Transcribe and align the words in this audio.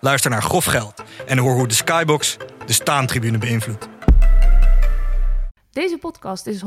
Luister 0.00 0.30
naar 0.30 0.42
Grof 0.42 0.64
Geld 0.64 1.02
en 1.26 1.38
hoor 1.38 1.54
hoe 1.54 1.68
de 1.68 1.74
Skybox 1.74 2.36
de 2.66 2.72
staantribune 2.72 3.38
beïnvloedt. 3.38 3.88
Deze 5.72 5.98
podcast 5.98 6.46
is 6.46 6.62
100% 6.62 6.64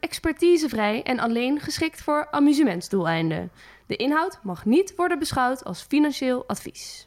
expertisevrij 0.00 1.02
en 1.02 1.18
alleen 1.18 1.60
geschikt 1.60 2.02
voor 2.02 2.28
amusementsdoeleinden. 2.30 3.50
De 3.86 3.96
inhoud 3.96 4.38
mag 4.42 4.64
niet 4.64 4.92
worden 4.96 5.18
beschouwd 5.18 5.64
als 5.64 5.82
financieel 5.88 6.44
advies. 6.46 7.06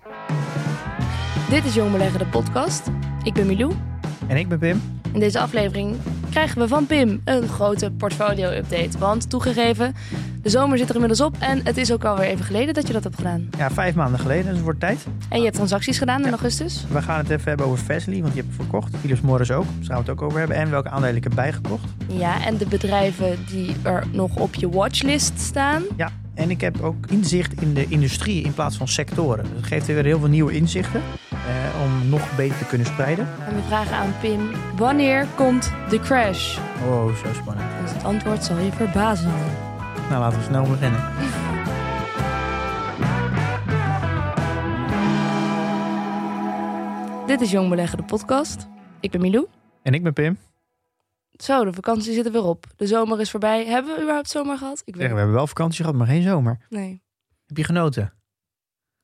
Dit 1.49 1.65
is 1.65 1.73
Jong 1.73 1.91
Beleggen, 1.91 2.19
de 2.19 2.27
podcast. 2.27 2.87
Ik 3.23 3.33
ben 3.33 3.45
Milou. 3.45 3.94
En 4.27 4.37
ik 4.37 4.47
ben 4.47 4.59
Pim. 4.59 4.81
In 5.11 5.19
deze 5.19 5.39
aflevering 5.39 5.95
krijgen 6.29 6.59
we 6.59 6.67
van 6.67 6.85
Pim 6.85 7.21
een 7.23 7.47
grote 7.47 7.91
portfolio-update. 7.91 8.97
Want 8.97 9.29
toegegeven, 9.29 9.95
de 10.41 10.49
zomer 10.49 10.77
zit 10.77 10.89
er 10.89 10.93
inmiddels 10.93 11.21
op 11.21 11.35
en 11.39 11.61
het 11.63 11.77
is 11.77 11.91
ook 11.91 12.03
alweer 12.03 12.25
even 12.25 12.45
geleden 12.45 12.73
dat 12.73 12.87
je 12.87 12.93
dat 12.93 13.03
hebt 13.03 13.15
gedaan. 13.15 13.49
Ja, 13.57 13.71
vijf 13.71 13.95
maanden 13.95 14.19
geleden, 14.19 14.43
dus 14.45 14.53
het 14.53 14.63
wordt 14.63 14.79
tijd. 14.79 15.05
En 15.29 15.37
je 15.37 15.43
hebt 15.43 15.55
transacties 15.55 15.97
gedaan 15.97 16.25
in 16.25 16.29
augustus. 16.29 16.85
We 16.89 17.01
gaan 17.01 17.17
het 17.17 17.29
even 17.29 17.47
hebben 17.47 17.65
over 17.65 17.77
Vesely, 17.77 18.21
want 18.21 18.33
die 18.33 18.41
heb 18.41 18.51
ik 18.51 18.57
verkocht. 18.57 18.95
Philips 18.97 19.21
Morris 19.21 19.51
ook, 19.51 19.65
daar 19.65 19.85
gaan 19.85 19.95
we 19.95 20.01
het 20.01 20.09
ook 20.09 20.21
over 20.21 20.39
hebben. 20.39 20.57
En 20.57 20.69
welke 20.69 20.89
aandelen 20.89 21.15
ik 21.15 21.23
heb 21.23 21.35
bijgekocht. 21.35 21.85
Ja, 22.07 22.45
en 22.45 22.57
de 22.57 22.67
bedrijven 22.67 23.45
die 23.49 23.75
er 23.81 24.03
nog 24.11 24.35
op 24.35 24.55
je 24.55 24.69
watchlist 24.69 25.39
staan. 25.39 25.83
Ja, 25.95 26.11
en 26.35 26.49
ik 26.49 26.61
heb 26.61 26.81
ook 26.81 27.05
inzicht 27.09 27.61
in 27.61 27.73
de 27.73 27.85
industrie 27.87 28.43
in 28.43 28.53
plaats 28.53 28.77
van 28.77 28.87
sectoren. 28.87 29.45
Dat 29.55 29.63
geeft 29.63 29.85
weer 29.85 30.03
heel 30.03 30.19
veel 30.19 30.27
nieuwe 30.27 30.53
inzichten 30.53 31.01
eh, 31.31 31.37
om 31.83 32.09
nog 32.09 32.35
beter 32.35 32.57
te 32.57 32.65
kunnen 32.65 32.87
spreiden. 32.87 33.27
En 33.47 33.55
we 33.55 33.61
vragen 33.61 33.95
aan 33.95 34.13
Pim, 34.21 34.49
wanneer 34.77 35.27
komt 35.35 35.71
de 35.89 35.99
crash? 35.99 36.57
Oh, 36.87 37.15
zo 37.15 37.33
spannend. 37.33 37.69
Dus 37.81 37.93
het 37.93 38.03
antwoord 38.03 38.43
zal 38.43 38.57
je 38.57 38.71
verbazen. 38.71 39.33
Nou, 40.09 40.21
laten 40.21 40.39
we 40.39 40.45
snel 40.45 40.63
beginnen. 40.63 40.99
Dit 47.27 47.41
is 47.41 47.51
Jong 47.51 47.69
Beleggen, 47.69 47.97
de 47.97 48.03
podcast. 48.03 48.67
Ik 48.99 49.11
ben 49.11 49.21
Milou. 49.21 49.47
En 49.81 49.93
ik 49.93 50.03
ben 50.03 50.13
Pim. 50.13 50.37
Zo, 51.37 51.65
de 51.65 51.73
vakantie 51.73 52.13
zit 52.13 52.25
er 52.25 52.31
weer 52.31 52.43
op. 52.43 52.65
De 52.75 52.87
zomer 52.87 53.19
is 53.19 53.31
voorbij. 53.31 53.65
Hebben 53.65 53.95
we 53.95 54.01
überhaupt 54.01 54.29
zomer 54.29 54.57
gehad? 54.57 54.81
Ik 54.85 54.95
Zeg, 54.95 55.11
we 55.11 55.17
hebben 55.17 55.35
wel 55.35 55.47
vakantie 55.47 55.83
gehad, 55.83 55.95
maar 55.95 56.07
geen 56.07 56.23
zomer. 56.23 56.57
Nee. 56.69 57.03
Heb 57.45 57.57
je 57.57 57.63
genoten? 57.63 58.13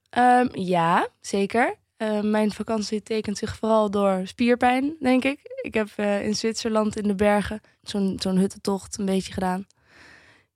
Ehm, 0.09 0.47
ja, 0.51 1.07
zeker. 1.19 1.75
Ehm, 1.97 2.29
mijn 2.29 2.51
vakantie 2.51 3.03
tekent 3.03 3.38
zich 3.38 3.55
vooral 3.55 3.91
door 3.91 4.21
spierpijn, 4.23 4.95
denk 4.99 5.23
ik. 5.23 5.39
Ik 5.61 5.73
heb 5.73 5.88
eh, 5.95 6.25
in 6.25 6.35
Zwitserland 6.35 6.95
in 6.97 7.07
de 7.07 7.15
bergen 7.15 7.61
zo'n 7.81 8.15
zo'n 8.19 8.38
huttentocht 8.38 8.97
een 8.97 9.05
beetje 9.05 9.33
gedaan. 9.33 9.67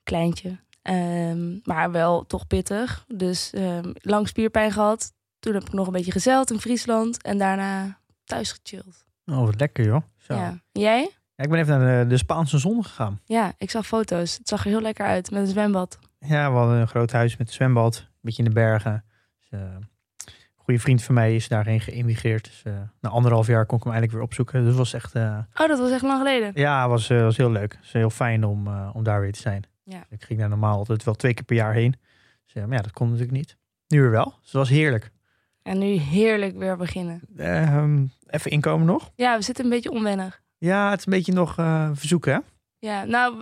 Kleintje. 0.04 0.60
Ehm, 0.82 1.58
maar 1.64 1.92
wel 1.92 2.26
toch 2.26 2.48
pittig. 2.48 3.06
Dus 3.08 3.54
lang 3.94 4.28
spierpijn 4.28 4.72
gehad. 4.72 5.14
Toen 5.40 5.54
heb 5.54 5.64
ik 5.64 5.74
nog 5.74 5.88
een 5.88 5.94
beetje 5.94 6.12
gezeild 6.12 6.52
in 6.52 6.60
Friesland. 6.60 7.22
En 7.22 7.38
daarna 7.38 8.00
thuis 8.24 8.52
gechilled. 8.52 9.06
Oh, 9.26 9.46
wat 9.46 9.60
lekker 9.60 9.86
joh. 9.86 10.02
Zo. 10.18 10.34
Ja. 10.34 10.60
Ja. 11.36 11.44
Ik 11.44 11.50
ben 11.50 11.60
even 11.60 11.80
naar 11.80 12.04
de, 12.04 12.10
de 12.10 12.18
Spaanse 12.18 12.58
zon 12.58 12.84
gegaan. 12.84 13.20
Ja, 13.26 13.54
ik 13.58 13.70
zag 13.72 13.88
foto's. 13.88 14.38
Het 14.38 14.48
zag 14.48 14.64
er 14.64 14.70
heel 14.70 14.82
lekker 14.82 15.06
uit 15.06 15.32
met 15.32 15.42
een 15.42 15.48
zwembad. 15.48 16.00
Ja, 16.20 16.52
we 16.52 16.58
hadden 16.58 16.78
een 16.78 16.88
groot 16.88 17.12
huis 17.12 17.38
met 17.38 17.48
een 17.48 17.54
zwembad. 17.54 17.98
Een 17.98 18.08
beetje 18.22 18.44
in 18.44 18.50
de 18.50 18.56
bergen. 18.56 19.04
Dus, 19.40 19.50
eh, 19.50 19.60
een 19.60 19.88
goede 20.56 20.80
vriend 20.80 21.04
van 21.04 21.16
mij 21.16 21.36
is 21.36 21.48
daarheen 21.48 21.80
geïmigreerd. 21.82 22.44
Dus 22.44 22.62
eh, 22.64 22.74
na 23.02 23.10
anderhalf 23.10 23.48
jaar 23.48 23.66
kon 23.66 23.78
ik 23.78 23.84
hem 23.84 23.92
eigenlijk 23.94 24.12
weer 24.14 24.28
opzoeken. 24.30 24.64
Dus 24.64 24.76
was 24.76 24.94
echt... 24.94 25.16
eh, 25.16 25.38
Oh, 25.56 25.68
dat 25.68 25.80
was 25.80 25.92
echt 25.92 26.02
lang 26.02 26.18
geleden. 26.18 26.52
ja, 26.54 26.88
was, 26.90 27.08
was 27.08 27.38
heel 27.38 27.52
leuk. 27.52 27.72
Het 27.72 27.82
was 27.82 27.92
heel 27.92 28.10
fijn 28.10 28.44
om, 28.44 28.68
om 28.94 29.04
daar 29.04 29.22
weer 29.22 29.32
te 29.34 29.40
zijn. 29.40 29.64
Ja. 29.84 30.04
Ik 30.10 30.24
ging 30.24 30.40
daar 30.40 30.50
normaal 30.50 30.78
altijd 30.78 31.04
wel 31.04 31.14
twee 31.14 31.34
keer 31.34 31.46
per 31.46 31.56
jaar 31.56 31.74
heen. 31.74 31.96
Dus, 32.46 32.54
maar 32.54 32.76
ja, 32.78 32.82
dat 32.82 32.92
kon 32.92 33.08
natuurlijk 33.08 33.38
niet. 33.38 33.58
Nu 33.88 34.02
weer 34.02 34.12
wel. 34.12 34.26
Dus 34.26 34.44
het 34.44 34.52
was 34.54 34.70
heerlijk. 34.70 35.12
En 35.62 35.78
nu 35.78 35.86
heerlijk 35.86 36.58
weer 36.58 36.78
beginnen. 36.78 37.22
Ehm, 37.38 38.06
even 38.28 38.52
inkomen 38.52 38.86
nog. 38.86 39.12
Ja, 39.16 39.38
we 39.38 39.44
zitten 39.44 39.64
een 39.64 39.70
beetje 39.70 39.92
onwennig. 39.92 40.42
Ja, 40.58 40.90
het 40.90 41.00
is 41.00 41.06
een 41.06 41.12
beetje 41.14 41.34
nog 41.34 41.58
eh, 41.58 41.90
verzoeken, 41.94 42.34
hè? 42.34 42.40
Ja, 42.80 43.04
nou, 43.04 43.36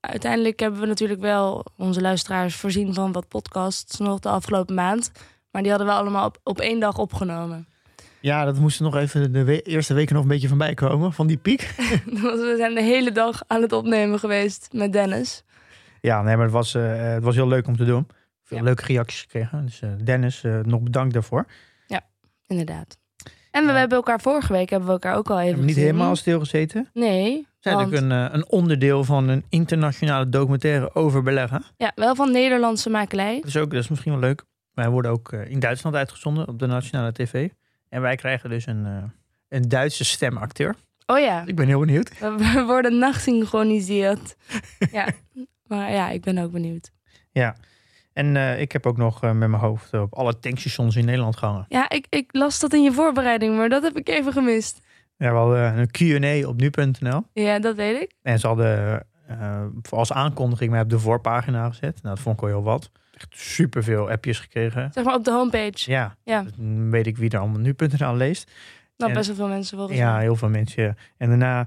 uiteindelijk 0.00 0.60
hebben 0.60 0.80
we 0.80 0.86
natuurlijk 0.86 1.20
wel 1.20 1.64
onze 1.76 2.00
luisteraars 2.00 2.56
voorzien 2.56 2.94
van 2.94 3.12
wat 3.12 3.28
podcasts 3.28 3.98
nog 3.98 4.18
de 4.20 4.28
afgelopen 4.28 4.74
maand. 4.74 5.10
Maar 5.50 5.62
die 5.62 5.70
hadden 5.70 5.88
we 5.90 5.94
allemaal 5.94 6.26
op, 6.26 6.38
op 6.42 6.60
één 6.60 6.80
dag 6.80 6.98
opgenomen. 6.98 7.66
Ja, 8.20 8.44
dat 8.44 8.58
moest 8.58 8.80
nog 8.80 8.96
even 8.96 9.32
de 9.32 9.44
we- 9.44 9.62
eerste 9.62 9.94
weken 9.94 10.14
nog 10.14 10.22
een 10.22 10.28
beetje 10.28 10.48
van 10.48 10.58
bijkomen. 10.58 11.12
Van 11.12 11.26
die 11.26 11.36
piek. 11.36 11.60
We 12.04 12.54
zijn 12.56 12.74
de 12.74 12.82
hele 12.82 13.12
dag 13.12 13.42
aan 13.46 13.62
het 13.62 13.72
opnemen 13.72 14.18
geweest 14.18 14.68
met 14.72 14.92
Dennis. 14.92 15.44
Ja, 16.00 16.22
nee, 16.22 16.34
maar 16.36 16.44
het 16.44 16.54
was, 16.54 16.74
eh, 16.74 16.96
het 17.12 17.22
was 17.24 17.34
heel 17.34 17.48
leuk 17.48 17.66
om 17.66 17.76
te 17.76 17.84
doen. 17.84 18.06
Veel 18.42 18.56
Ja. 18.58 18.62
leuke 18.62 18.84
reacties 18.84 19.20
gekregen. 19.20 19.64
Dus 19.64 19.80
eh, 19.80 19.90
Dennis, 20.04 20.44
eh, 20.44 20.58
nog 20.60 20.80
bedankt 20.80 21.12
daarvoor. 21.14 21.46
Inderdaad. 22.46 22.96
En 23.54 23.64
we 23.66 23.72
Ja. 23.72 23.78
hebben 23.78 23.96
elkaar 23.96 24.20
vorige 24.20 24.52
week 24.52 24.70
hebben 24.70 24.86
we 24.88 24.92
elkaar 24.94 25.16
ook 25.16 25.30
al 25.30 25.40
even 25.40 25.64
niet 25.64 25.76
helemaal 25.76 26.16
stilgezeten. 26.16 26.88
Nee, 26.92 27.46
zijn 27.60 27.76
want, 27.76 27.92
een, 27.92 28.12
eh, 28.12 28.26
een 28.30 28.48
onderdeel 28.48 29.04
van 29.04 29.28
een 29.28 29.44
internationale 29.48 30.28
documentaire 30.28 30.94
over 30.94 31.22
beleggen. 31.22 31.64
ja, 31.76 31.92
wel 31.94 32.14
van 32.14 32.32
Nederlandse 32.32 32.90
makelij. 32.90 33.34
Dat 33.36 33.44
is, 33.48 33.56
ook, 33.56 33.70
dat 33.70 33.82
is 33.82 33.88
misschien 33.88 34.12
wel 34.12 34.20
leuk. 34.20 34.44
Wij 34.74 34.88
worden 34.88 35.10
ook 35.10 35.32
eh, 35.32 35.50
in 35.50 35.58
Duitsland 35.60 35.96
uitgezonden 35.96 36.48
op 36.48 36.58
de 36.58 36.66
nationale 36.66 37.12
tv. 37.12 37.48
En 37.88 38.00
wij 38.00 38.16
krijgen 38.16 38.50
dus 38.50 38.66
een, 38.66 38.86
eh, 38.86 39.02
een 39.48 39.68
Duitse 39.68 40.04
stemacteur. 40.04 40.74
Oh 41.06 41.18
ja, 41.18 41.42
Ik 41.46 41.56
ben 41.56 41.66
heel 41.66 41.80
benieuwd. 41.80 42.18
we 42.18 42.62
worden 42.66 42.98
nachtsynchroniseerd. 42.98 44.36
ja, 44.92 45.08
maar 45.68 45.92
ja, 45.92 46.10
ik 46.10 46.20
ben 46.22 46.38
ook 46.38 46.52
benieuwd. 46.52 46.90
Ja. 47.32 47.56
En 48.14 48.36
eh, 48.36 48.60
ik 48.60 48.72
heb 48.72 48.86
ook 48.86 48.96
nog 48.96 49.22
eh, 49.22 49.32
met 49.32 49.48
mijn 49.48 49.62
hoofd 49.62 49.92
op 49.92 50.14
alle 50.14 50.38
tankstations 50.38 50.96
in 50.96 51.04
Nederland 51.04 51.36
gehangen. 51.36 51.64
Ja, 51.68 51.88
ik, 51.88 52.06
ik 52.08 52.28
las 52.32 52.60
dat 52.60 52.72
in 52.72 52.82
je 52.82 52.92
voorbereiding, 52.92 53.56
maar 53.56 53.68
dat 53.68 53.82
heb 53.82 53.96
ik 53.96 54.08
even 54.08 54.32
gemist. 54.32 54.80
Ja, 55.16 55.30
we 55.30 55.36
hadden 55.36 55.78
een 55.78 55.90
Q&A 55.90 56.48
op 56.48 56.60
nu.nl. 56.60 57.22
Ja, 57.32 57.58
dat 57.58 57.76
weet 57.76 58.02
ik. 58.02 58.12
En 58.22 58.38
ze 58.38 58.46
hadden 58.46 59.06
eh, 59.26 59.64
als 59.90 60.12
aankondiging 60.12 60.70
mij 60.70 60.80
op 60.80 60.90
de 60.90 60.98
voorpagina 60.98 61.68
gezet. 61.68 62.02
Nou, 62.02 62.14
dat 62.14 62.20
vond 62.24 62.34
ik 62.34 62.40
wel 62.40 62.50
heel 62.50 62.62
wat. 62.62 62.90
Echt 63.14 63.28
superveel 63.30 64.10
appjes 64.10 64.38
gekregen. 64.40 64.90
Zeg 64.92 65.04
maar 65.04 65.14
op 65.14 65.24
de 65.24 65.30
homepage. 65.30 65.90
Ja, 65.90 66.16
Ja. 66.24 66.44
dan 66.56 66.90
weet 66.90 67.06
ik 67.06 67.16
wie 67.16 67.30
er 67.30 67.38
allemaal 67.38 67.60
nu.nl 67.60 68.14
leest. 68.16 68.50
Nou, 68.96 69.10
En- 69.10 69.16
best 69.16 69.26
wel 69.28 69.36
veel 69.36 69.48
mensen 69.48 69.76
volgens 69.78 69.98
Ja, 69.98 70.18
heel 70.18 70.36
veel 70.36 70.48
mensen. 70.48 70.96
En 71.16 71.28
daarna 71.28 71.66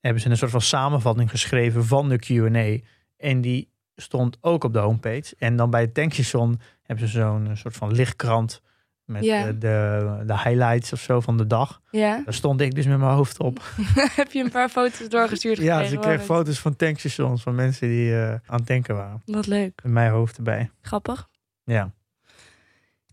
hebben 0.00 0.22
ze 0.22 0.30
een 0.30 0.36
soort 0.36 0.50
van 0.50 0.60
samenvatting 0.60 1.30
geschreven 1.30 1.84
van 1.84 2.08
de 2.08 2.18
Q&A. 2.18 2.86
En 3.16 3.40
die 3.40 3.68
stond 4.02 4.38
ook 4.40 4.64
op 4.64 4.72
de 4.72 4.78
homepage. 4.78 5.34
En 5.38 5.56
dan 5.56 5.70
bij 5.70 5.80
het 5.80 5.94
tankstation 5.94 6.60
hebben 6.82 7.08
ze 7.08 7.18
zo'n 7.20 7.46
eh, 7.48 7.54
soort 7.56 7.76
van 7.76 7.92
lichtkrant 7.92 8.62
met 9.04 9.24
Ja. 9.24 9.46
eh, 9.46 9.52
de, 9.58 10.22
de 10.26 10.38
highlights 10.38 10.92
of 10.92 11.00
zo 11.00 11.20
van 11.20 11.36
de 11.36 11.46
dag. 11.46 11.80
Ja? 11.90 12.22
Daar 12.24 12.34
stond 12.34 12.60
ik 12.60 12.74
dus 12.74 12.86
met 12.86 12.98
mijn 12.98 13.10
hoofd 13.12 13.38
op. 13.38 13.60
heb 14.16 14.32
je 14.32 14.44
een 14.44 14.50
paar 14.50 14.68
foto's 14.68 15.08
doorgestuurd 15.08 15.58
Ja, 15.58 15.78
dus 15.78 15.92
ik 15.92 16.00
kreeg 16.00 16.22
foto's 16.24 16.58
van 16.58 16.76
tankstations 16.76 17.42
van 17.42 17.54
mensen 17.54 17.88
die 17.88 18.14
eh, 18.14 18.28
aan 18.30 18.40
het 18.56 18.66
tanken 18.66 18.94
waren. 18.94 19.22
Wat 19.24 19.46
leuk. 19.46 19.80
Met 19.82 19.92
mijn 19.92 20.10
hoofd 20.10 20.36
erbij. 20.36 20.70
Grappig. 20.80 21.28
Ja. 21.64 21.92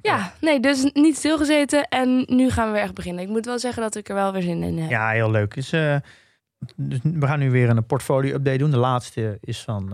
Ja, 0.01 0.33
nee, 0.41 0.59
dus 0.59 0.89
niet 0.93 1.17
stilgezeten 1.17 1.87
en 1.87 2.23
nu 2.27 2.49
gaan 2.51 2.67
we 2.67 2.73
weer 2.73 2.81
echt 2.81 2.93
beginnen. 2.93 3.23
Ik 3.23 3.29
moet 3.29 3.45
wel 3.45 3.59
zeggen 3.59 3.81
dat 3.81 3.95
ik 3.95 4.09
er 4.09 4.15
wel 4.15 4.31
weer 4.33 4.41
zin 4.41 4.63
in 4.63 4.77
heb. 4.77 4.89
Ja, 4.89 5.09
heel 5.09 5.31
leuk. 5.31 5.53
Dus, 5.53 5.69
dus 6.75 6.99
we 7.03 7.25
gaan 7.27 7.39
nu 7.39 7.51
weer 7.51 7.69
een 7.69 7.85
portfolio-update 7.85 8.57
doen. 8.57 8.71
De 8.71 8.77
laatste 8.77 9.37
is 9.41 9.61
van 9.63 9.93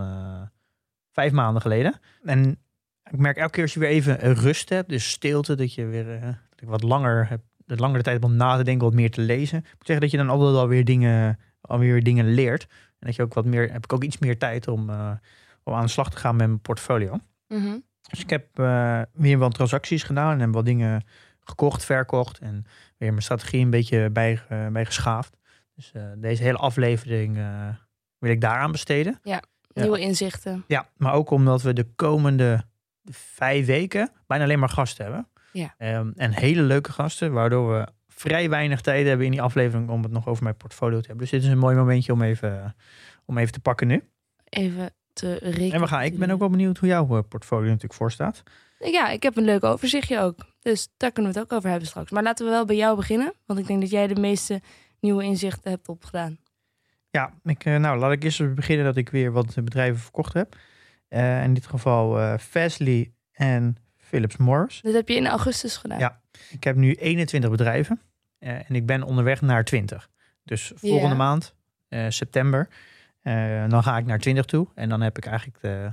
vijf 1.12 1.32
maanden 1.32 1.62
geleden. 1.62 2.00
En 2.22 2.58
ik 3.10 3.18
merk 3.18 3.36
elke 3.36 3.50
keer 3.52 3.62
als 3.62 3.74
je 3.74 3.80
weer 3.80 3.88
even 3.88 4.18
rust 4.34 4.68
hebt, 4.68 4.88
dus 4.88 5.10
stilte, 5.10 5.54
dat 5.54 5.74
je 5.74 5.86
weer 5.86 6.20
dat 6.20 6.60
ik 6.60 6.68
wat 6.68 6.82
langer 6.82 7.28
hebt, 7.28 7.44
de 7.56 7.76
langere 7.76 8.02
tijd 8.02 8.20
hebt 8.20 8.32
om 8.32 8.38
na 8.38 8.56
te 8.56 8.64
denken, 8.64 8.84
wat 8.84 8.94
meer 8.94 9.10
te 9.10 9.20
lezen. 9.20 9.58
Ik 9.58 9.64
moet 9.64 9.86
zeggen 9.86 10.00
dat 10.00 10.10
je 10.10 10.16
dan 10.16 10.28
altijd 10.28 10.56
alweer 10.56 10.84
dingen, 10.84 11.38
alweer 11.60 12.02
dingen 12.02 12.34
leert. 12.34 12.62
En 12.98 13.06
dat 13.06 13.16
je 13.16 13.22
ook 13.22 13.34
wat 13.34 13.44
meer, 13.44 13.72
heb 13.72 13.84
ik 13.84 13.92
ook 13.92 14.04
iets 14.04 14.18
meer 14.18 14.38
tijd 14.38 14.68
om, 14.68 14.90
eh, 14.90 15.10
om 15.62 15.74
aan 15.74 15.84
de 15.84 15.90
slag 15.90 16.10
te 16.10 16.16
gaan 16.16 16.36
met 16.36 16.46
mijn 16.46 16.60
portfolio. 16.60 17.18
Mhm. 17.48 17.78
Dus 18.10 18.20
ik 18.20 18.30
heb 18.30 18.58
eh, 18.58 19.02
weer 19.12 19.38
wat 19.38 19.54
transacties 19.54 20.02
gedaan 20.02 20.40
en 20.40 20.50
wat 20.50 20.64
dingen 20.64 21.04
gekocht, 21.40 21.84
verkocht 21.84 22.38
en 22.38 22.64
weer 22.98 23.10
mijn 23.10 23.22
strategie 23.22 23.60
een 23.60 23.70
beetje 23.70 24.10
bij, 24.10 24.40
bij 24.72 24.84
geschaafd. 24.84 25.36
Dus 25.74 25.92
deze 26.16 26.42
hele 26.42 26.58
aflevering 26.58 27.38
wil 28.18 28.30
ik 28.30 28.40
daaraan 28.40 28.72
besteden. 28.72 29.18
Nieuwe 29.74 30.00
inzichten. 30.00 30.64
Ja, 30.66 30.88
maar 30.96 31.12
ook 31.12 31.30
omdat 31.30 31.62
we 31.62 31.72
de 31.72 31.86
komende 31.96 32.64
vijf 33.10 33.66
weken 33.66 34.10
bijna 34.26 34.44
alleen 34.44 34.58
maar 34.58 34.68
gasten 34.68 35.04
hebben. 35.04 35.28
Ja. 35.52 35.74
Ehm, 35.78 36.10
en 36.16 36.32
hele 36.32 36.62
leuke 36.62 36.92
gasten, 36.92 37.32
waardoor 37.32 37.72
we 37.72 37.88
vrij 38.08 38.50
weinig 38.50 38.80
tijd 38.80 39.06
hebben 39.06 39.26
in 39.26 39.32
die 39.32 39.42
aflevering 39.42 39.88
om 39.88 40.02
het 40.02 40.12
nog 40.12 40.26
over 40.26 40.42
mijn 40.42 40.56
portfolio 40.56 41.00
te 41.00 41.06
hebben. 41.06 41.22
Dus 41.22 41.30
dit 41.30 41.42
is 41.42 41.48
een 41.48 41.58
mooi 41.58 41.76
momentje 41.76 42.12
om 42.12 42.22
even, 42.22 42.76
om 43.24 43.38
even 43.38 43.52
te 43.52 43.60
pakken 43.60 43.86
nu. 43.86 44.02
Even 44.44 44.94
te 45.12 45.34
rekenen. 45.34 45.72
En 45.72 45.80
we 45.80 45.86
gaan, 45.86 46.02
ik 46.02 46.18
ben 46.18 46.30
ook 46.30 46.38
wel 46.38 46.50
benieuwd 46.50 46.78
hoe 46.78 46.88
jouw 46.88 47.16
eh, 47.16 47.22
portfolio 47.28 47.66
natuurlijk 47.66 47.94
voor 47.94 48.12
staat. 48.12 48.42
Ja, 48.78 49.08
ik 49.08 49.22
heb 49.22 49.36
een 49.36 49.44
leuk 49.44 49.64
overzichtje 49.64 50.20
ook. 50.20 50.46
Dus 50.60 50.88
daar 50.96 51.12
kunnen 51.12 51.32
we 51.32 51.38
het 51.38 51.48
ook 51.48 51.56
over 51.56 51.70
hebben 51.70 51.88
straks. 51.88 52.10
Maar 52.10 52.22
laten 52.22 52.44
we 52.44 52.50
wel 52.50 52.64
bij 52.64 52.76
jou 52.76 52.96
beginnen. 52.96 53.32
Want 53.46 53.58
ik 53.58 53.66
denk 53.66 53.80
dat 53.80 53.90
jij 53.90 54.06
de 54.06 54.20
meeste 54.20 54.60
nieuwe 55.00 55.24
inzichten 55.24 55.70
hebt 55.70 55.88
opgedaan. 55.88 56.38
Ja, 57.12 57.32
ik, 57.44 57.64
eh, 57.64 57.76
nou 57.76 57.98
laat 57.98 58.12
ik 58.12 58.22
eerst 58.24 58.54
beginnen 58.54 58.84
dat 58.84 58.96
ik 58.96 59.08
weer 59.08 59.32
wat 59.32 59.54
bedrijven 59.64 60.00
verkocht 60.00 60.32
heb. 60.32 60.56
Eh, 61.08 61.42
in 61.44 61.54
dit 61.54 61.66
geval 61.66 62.20
eh 62.20 62.38
Fastly 62.38 63.12
en 63.32 63.76
Philips 63.96 64.36
Morris. 64.36 64.80
Dat 64.82 64.94
heb 64.94 65.08
je 65.08 65.14
in 65.14 65.26
augustus 65.26 65.76
gedaan. 65.76 65.98
Ja. 65.98 66.20
Ik 66.50 66.64
heb 66.64 66.76
nu 66.76 66.94
21 66.94 67.50
bedrijven 67.50 68.00
en 68.38 68.74
ik 68.74 68.86
ben 68.86 69.02
onderweg 69.02 69.40
naar 69.40 69.64
20. 69.64 70.10
Dus 70.44 70.72
volgende 70.74 71.14
maand, 71.16 71.54
september, 72.08 72.68
dan 73.68 73.82
ga 73.82 73.98
ik 73.98 74.06
naar 74.06 74.18
20 74.18 74.44
toe. 74.44 74.68
En 74.74 74.88
dan 74.88 75.00
heb 75.00 75.16
ik 75.16 75.26
eigenlijk 75.26 75.60
de, 75.60 75.92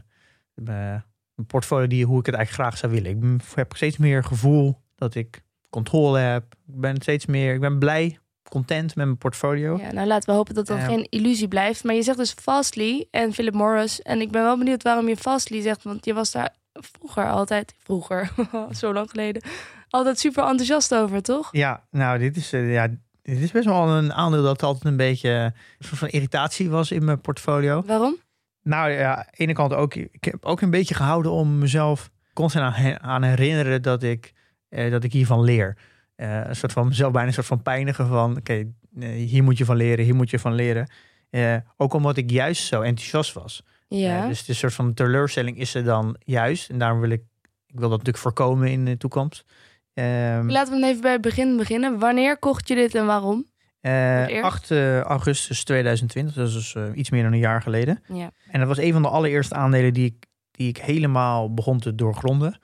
de- 0.54 1.02
een 1.36 1.46
portfolio 1.46 1.88
die, 1.88 2.06
hoe 2.06 2.20
ik 2.20 2.26
het 2.26 2.36
eigenlijk 2.36 2.68
graag 2.70 2.80
zou 2.80 2.92
willen. 3.02 3.12
Ik 3.36 3.42
heb 3.56 3.76
steeds 3.76 3.98
meer 3.98 4.24
gevoel 4.24 4.82
dat 4.96 5.16
ik 5.16 5.42
controle 5.70 6.20
heb. 6.20 6.44
Ik 6.68 6.80
ben 6.80 7.02
steeds 7.02 7.26
meer, 7.26 7.54
ik 7.54 7.60
ben 7.60 7.80
blij, 7.80 8.20
content 8.50 8.96
met 8.96 9.06
mijn 9.06 9.18
portfolio. 9.18 9.78
Ja, 9.78 9.92
nou 9.92 10.08
laten 10.08 10.30
we 10.30 10.36
hopen 10.36 10.54
dat 10.56 10.68
dat 10.68 10.78
Ja. 10.78 10.86
geen 10.86 11.08
illusie 11.10 11.48
blijft. 11.48 11.84
Maar 11.84 11.96
je 11.96 12.04
zegt 12.04 12.18
dus 12.18 12.32
Fastly 12.32 13.08
en 13.12 13.34
Philip 13.34 13.54
Morris. 13.54 14.02
En 14.02 14.22
ik 14.22 14.32
ben 14.32 14.44
wel 14.44 14.58
benieuwd 14.58 14.84
waarom 14.84 15.08
je 15.08 15.18
Fastly 15.18 15.62
zegt. 15.62 15.84
Want 15.84 16.06
je 16.06 16.14
was 16.14 16.32
daar 16.32 16.56
vroeger 16.74 17.30
altijd, 17.30 17.74
vroeger, 17.84 18.32
zo 18.80 18.94
lang 18.94 19.10
geleden, 19.10 19.42
altijd 19.90 20.20
super 20.20 20.44
enthousiast 20.44 20.96
over, 20.96 21.22
toch? 21.22 21.50
Ja, 21.52 21.84
nou, 21.92 22.20
dit 22.20 22.38
is, 22.38 22.54
eh, 22.54 22.74
ja, 22.74 22.88
dit 23.22 23.38
is 23.40 23.52
best 23.52 23.66
wel 23.66 23.88
een 23.90 24.14
aandeel 24.14 24.44
dat 24.44 24.64
altijd 24.64 24.86
een 24.86 24.98
beetje 24.98 25.30
een 25.30 25.54
soort 25.86 26.00
van 26.00 26.08
irritatie 26.08 26.70
was 26.70 26.92
in 26.92 27.06
mijn 27.06 27.22
portfolio. 27.22 27.84
Waarom? 27.86 28.18
Nou 28.64 28.92
ja, 28.92 29.16
aan 29.16 29.24
de 29.32 29.38
ene 29.38 29.54
kant 29.54 29.74
ook. 29.74 29.96
Ik 29.96 30.24
heb 30.24 30.46
ook 30.46 30.62
een 30.62 30.70
beetje 30.70 30.96
gehouden 30.96 31.32
om 31.32 31.58
mezelf 31.58 32.10
constant 32.34 32.76
aan, 32.76 33.00
aan 33.02 33.24
herinneren 33.24 33.82
dat 33.82 34.04
ik, 34.04 34.34
eh, 34.70 34.92
dat 34.92 35.04
ik 35.04 35.14
hiervan 35.14 35.44
leer. 35.44 35.78
Eh, 36.20 36.46
een 36.46 36.56
soort 36.56 36.72
van 36.72 36.88
mezelf 36.88 37.12
bijna 37.12 37.28
een 37.28 37.34
soort 37.34 37.46
van 37.46 37.62
pijnigen 37.62 38.08
van, 38.08 38.38
oké, 38.38 38.54
eh, 39.00 39.10
hier 39.10 39.44
moet 39.44 39.58
je 39.58 39.66
van 39.66 39.76
leren, 39.76 40.06
hier 40.06 40.16
moet 40.16 40.30
je 40.30 40.40
van 40.40 40.54
leren. 40.54 40.92
Eh, 41.30 41.56
ook 41.78 41.94
omdat 41.94 42.18
ik 42.18 42.32
juist 42.32 42.66
zo 42.66 42.82
enthousiast 42.82 43.34
was. 43.34 43.64
Ja. 43.88 44.28
Dus 44.28 44.48
een 44.48 44.56
soort 44.56 44.74
van 44.74 44.94
teleurstelling 44.94 45.58
is 45.58 45.76
er 45.76 45.84
dan 45.84 46.16
juist. 46.20 46.70
En 46.70 46.78
daarom 46.78 47.00
wil 47.00 47.10
ik, 47.10 47.22
ik 47.68 47.80
wil 47.80 47.90
dat 47.90 47.98
natuurlijk 47.98 48.18
voorkomen 48.18 48.68
in 48.68 48.86
de 48.86 48.98
toekomst. 48.98 49.46
Ehm, 49.94 50.50
Laten 50.50 50.80
we 50.80 50.86
even 50.86 51.02
bij 51.02 51.12
het 51.12 51.22
begin 51.22 51.58
beginnen. 51.58 52.00
Wanneer 52.00 52.38
kocht 52.38 52.68
je 52.68 52.76
dit 52.76 52.96
en 52.96 53.06
waarom? 53.06 53.46
eh, 53.82 54.28
eerst? 54.28 54.44
8 54.44 54.72
eh, 54.72 55.00
augustus 55.00 55.64
2020, 55.64 56.36
dat 56.36 56.48
is 56.48 56.54
dus 56.54 56.76
iets 56.94 57.10
meer 57.10 57.24
dan 57.24 57.34
een 57.34 57.40
jaar 57.40 57.62
geleden. 57.62 58.04
Ja. 58.14 58.32
En 58.52 58.60
dat 58.60 58.68
was 58.68 58.78
een 58.78 58.94
van 58.94 59.02
de 59.02 59.08
allereerste 59.10 59.56
aandelen 59.56 59.94
die 59.94 60.06
ik, 60.06 60.26
die 60.52 60.68
ik 60.68 60.78
helemaal 60.78 61.54
begon 61.54 61.80
te 61.80 61.96
doorgronden. 61.96 62.60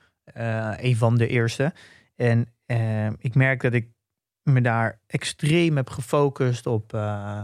Een 0.76 0.96
van 0.96 1.16
de 1.16 1.26
eerste. 1.26 1.72
En 2.16 2.48
eh, 2.66 3.06
ik 3.06 3.34
merk 3.34 3.62
dat 3.62 3.72
ik 3.72 3.88
me 4.42 4.60
daar 4.60 5.00
extreem 5.06 5.76
heb 5.76 5.90
gefocust 5.90 6.66
op, 6.66 6.94
eh, 6.94 7.42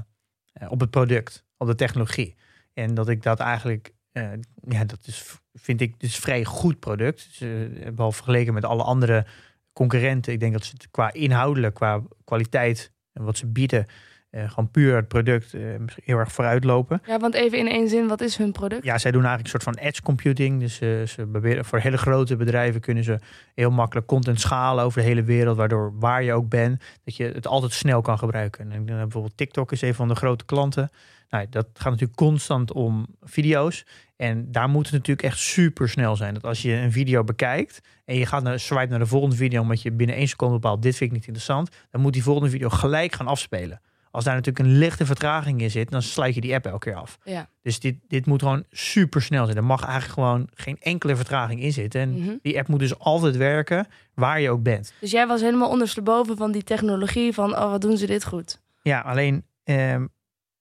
op 0.69 0.81
het 0.81 0.91
product, 0.91 1.45
op 1.57 1.67
de 1.67 1.75
technologie. 1.75 2.37
En 2.75 2.95
dat 2.95 3.09
ik 3.09 3.23
dat 3.23 3.41
eigenlijk, 3.41 3.93
eh, 4.13 4.33
ja, 4.69 4.85
dat 4.85 5.07
is, 5.07 5.39
vind 5.53 5.81
ik 5.81 6.01
dus 6.01 6.17
vrij 6.17 6.45
goed 6.45 6.79
product. 6.79 7.27
Dus, 7.29 7.41
eh, 7.41 7.89
wel 7.97 8.13
vergeleken 8.13 8.55
met 8.55 8.65
alle 8.65 8.83
andere 8.83 9.27
concurrenten. 9.73 10.33
Ik 10.33 10.41
denk 10.41 10.53
dat 10.53 10.65
ze 10.65 10.73
het 10.73 10.91
qua 10.91 11.13
inhoudelijk, 11.13 11.75
qua 11.75 12.03
kwaliteit 12.25 12.93
en 13.13 13.25
wat 13.25 13.37
ze 13.37 13.47
bieden, 13.47 13.87
eh, 14.33 14.49
gewoon 14.49 14.71
puur 14.71 14.97
het 14.97 15.09
product 15.09 15.53
misschien 15.79 16.03
heel 16.05 16.19
erg 16.19 16.33
vooruit 16.33 16.65
lopen. 16.65 17.03
ja, 17.07 17.19
want 17.19 17.35
even 17.35 17.59
in 17.59 17.69
één 17.69 17.89
zin, 17.89 18.09
wat 18.09 18.21
is 18.21 18.37
hun 18.37 18.53
product? 18.53 18.85
Ja, 18.85 18.99
zij 18.99 19.11
doen 19.11 19.25
eigenlijk 19.25 19.55
een 19.55 19.61
soort 19.61 19.77
van 19.77 19.87
edge 19.87 20.03
computing. 20.03 20.61
Dus 20.61 20.81
eh, 20.81 21.03
ze 21.03 21.27
proberen, 21.27 21.65
voor 21.65 21.79
hele 21.79 21.99
grote 21.99 22.37
bedrijven 22.37 22.81
kunnen 22.81 23.05
ze 23.05 23.19
heel 23.55 23.71
makkelijk 23.71 24.07
content 24.07 24.41
schalen 24.41 24.85
over 24.85 25.01
de 25.01 25.07
hele 25.07 25.23
wereld. 25.23 25.57
Waardoor 25.57 25.93
waar 25.99 26.23
je 26.23 26.33
ook 26.33 26.49
bent, 26.49 26.83
dat 27.05 27.17
je 27.17 27.25
het 27.25 27.47
altijd 27.47 27.73
snel 27.73 28.01
kan 28.01 28.19
gebruiken. 28.19 28.73
En 28.73 28.85
bijvoorbeeld 28.85 29.37
TikTok 29.37 29.73
is 29.73 29.83
een 29.83 29.95
van 29.95 30.09
de 30.09 30.15
grote 30.15 30.45
klanten. 30.45 30.91
Nou, 31.31 31.47
dat 31.51 31.67
gaat 31.73 31.91
natuurlijk 31.91 32.19
constant 32.19 32.73
om 32.73 33.07
video's. 33.23 33.87
En 34.17 34.53
daar 34.53 34.69
moet 34.69 34.85
het 34.85 34.95
natuurlijk 34.95 35.27
echt 35.27 35.39
super 35.39 35.89
snel 35.89 36.17
zijn. 36.17 36.35
Dat 36.35 36.45
als 36.45 36.63
je 36.63 36.73
een 36.73 36.93
video 36.93 37.25
bekijkt 37.25 37.81
en 38.05 38.17
je 38.17 38.27
gaat 38.27 38.43
naar, 38.43 38.61
swipe 38.61 38.91
naar 38.91 38.99
de 38.99 39.07
volgende 39.07 39.37
video, 39.37 39.61
omdat 39.61 39.83
je 39.83 39.93
binnen 39.93 40.17
één 40.17 40.29
seconde 40.29 40.55
bepaalt, 40.55 40.83
dit 40.83 40.97
vind 40.97 41.11
ik 41.11 41.17
niet 41.17 41.27
interessant, 41.27 41.71
dan 41.91 42.01
moet 42.01 42.13
die 42.13 42.23
volgende 42.23 42.51
video 42.51 42.69
gelijk 42.69 43.13
gaan 43.13 43.27
afspelen. 43.27 43.81
Als 44.15 44.25
daar 44.25 44.35
natuurlijk 44.35 44.67
een 44.67 44.79
lichte 44.79 45.07
vertraging 45.07 45.61
in 45.61 45.71
zit, 45.71 45.91
dan 45.91 46.03
sluit 46.03 46.35
je 46.35 46.41
die 46.41 46.55
app 46.55 46.67
elke 46.67 46.79
keer 46.91 46.95
af. 46.95 47.19
Ja. 47.25 47.49
Dus 47.63 47.81
dit, 47.81 47.97
dit 48.09 48.27
moet 48.27 48.43
gewoon 48.43 48.65
super 48.71 49.23
snel 49.23 49.45
zijn. 49.45 49.57
Er 49.57 49.65
mag 49.65 49.83
eigenlijk 49.85 50.13
gewoon 50.13 50.49
geen 50.55 50.77
enkele 50.81 51.17
vertraging 51.17 51.61
in 51.63 51.73
zitten. 51.73 52.01
En 52.01 52.11
Mhm. 52.21 52.37
die 52.43 52.59
app 52.59 52.69
moet 52.69 52.79
dus 52.79 52.99
altijd 52.99 53.37
werken 53.37 53.87
waar 54.15 54.41
je 54.41 54.51
ook 54.51 54.63
bent. 54.63 54.93
Dus 55.01 55.11
jij 55.11 55.27
was 55.27 55.41
helemaal 55.41 55.69
ondersteboven 55.71 56.37
van 56.37 56.53
die 56.53 56.63
technologie 56.65 57.33
van, 57.33 57.53
oh, 57.57 57.71
wat 57.71 57.81
doen 57.81 57.97
ze 57.97 58.07
dit 58.07 58.25
goed? 58.25 58.61
Ja, 58.83 59.01
alleen 59.01 59.45
ehm, 59.65 60.07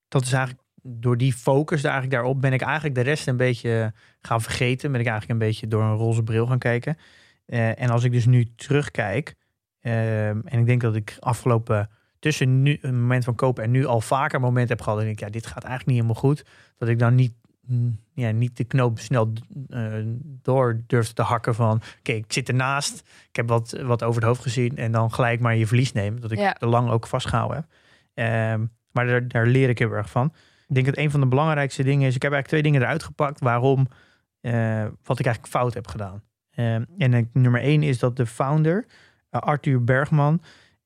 dat 0.07 0.21
is 0.21 0.31
eigenlijk 0.33 0.63
door 0.83 1.17
die 1.17 1.33
focus 1.33 1.81
daar 1.81 1.91
eigenlijk 1.91 2.21
daarop 2.21 2.41
ben 2.41 2.53
ik 2.53 2.61
eigenlijk 2.61 2.95
de 2.95 3.01
rest 3.01 3.27
een 3.27 3.37
beetje 3.37 3.93
gaan 4.21 4.41
vergeten. 4.41 4.91
Ben 4.91 4.99
ik 5.01 5.07
eigenlijk 5.07 5.39
een 5.41 5.47
beetje 5.47 5.67
door 5.67 5.83
een 5.83 5.95
roze 5.95 6.23
bril 6.23 6.47
gaan 6.47 6.59
kijken. 6.59 6.97
Eh, 7.45 7.81
en 7.81 7.89
als 7.89 8.03
ik 8.03 8.11
dus 8.11 8.25
nu 8.25 8.45
terugkijk, 8.55 9.35
ehm, 9.81 10.39
en 10.45 10.59
ik 10.59 10.65
denk 10.65 10.81
dat 10.81 10.95
ik 10.95 11.15
afgelopen 11.19 11.89
tussen 12.21 12.61
nu 12.61 12.77
een 12.81 12.99
moment 13.01 13.23
van 13.23 13.35
kopen 13.35 13.63
en 13.63 13.71
nu 13.71 13.85
al 13.85 14.01
vaker 14.01 14.35
een 14.35 14.41
moment 14.41 14.69
heb 14.69 14.81
gehad. 14.81 14.99
En 14.99 15.07
ik 15.07 15.19
ja, 15.19 15.29
dit 15.29 15.45
gaat 15.45 15.63
eigenlijk 15.63 15.85
niet 15.85 15.95
helemaal 15.95 16.21
goed. 16.21 16.45
Dat 16.77 16.89
ik 16.89 16.99
dan 16.99 17.15
niet, 17.15 17.33
mm, 17.61 17.99
ja, 18.13 18.31
niet 18.31 18.57
de 18.57 18.63
knoop 18.63 18.99
snel 18.99 19.33
eh, 19.69 19.93
door 20.41 20.81
durfde 20.87 21.13
te 21.13 21.21
hakken 21.21 21.55
van 21.55 21.81
oké, 21.99 22.11
ik 22.11 22.33
zit 22.33 22.47
ernaast. 22.49 22.99
Ik 23.29 23.35
heb 23.35 23.47
wat, 23.47 23.81
wat 23.81 24.03
over 24.03 24.15
het 24.21 24.29
hoofd 24.29 24.41
gezien 24.41 24.77
en 24.77 24.91
dan 24.91 25.13
gelijk 25.13 25.39
maar 25.39 25.55
je 25.55 25.67
verlies 25.67 25.91
nemen. 25.91 26.21
Dat 26.21 26.31
ik 26.31 26.37
Ja. 26.37 26.55
er 26.59 26.67
lang 26.67 26.89
ook 26.89 27.07
vastgehouden 27.07 27.57
heb. 27.57 27.65
Ehm, 28.13 28.65
maar 28.91 29.05
daar, 29.07 29.27
daar 29.27 29.45
leer 29.47 29.69
ik 29.69 29.79
heel 29.79 29.91
erg 29.91 30.09
van. 30.09 30.33
Ik 30.67 30.75
denk 30.77 30.85
dat 30.85 30.97
een 30.97 31.11
van 31.11 31.19
de 31.19 31.27
belangrijkste 31.27 31.83
dingen 31.83 32.07
is, 32.07 32.15
ik 32.15 32.21
heb 32.21 32.31
eigenlijk 32.31 32.47
twee 32.47 32.61
dingen 32.61 32.81
eruit 32.81 33.03
gepakt 33.03 33.39
waarom, 33.39 33.87
eh, 34.41 34.85
wat 35.03 35.19
ik 35.19 35.25
eigenlijk 35.25 35.55
fout 35.55 35.73
heb 35.73 35.87
gedaan. 35.87 36.21
Ehm, 36.51 36.83
en 36.97 37.29
nummer 37.33 37.61
één 37.61 37.83
is 37.83 37.99
dat 37.99 38.15
de 38.15 38.25
founder, 38.25 38.85
eh, 39.29 39.41
Arthur 39.41 39.83
Bergman, 39.83 40.41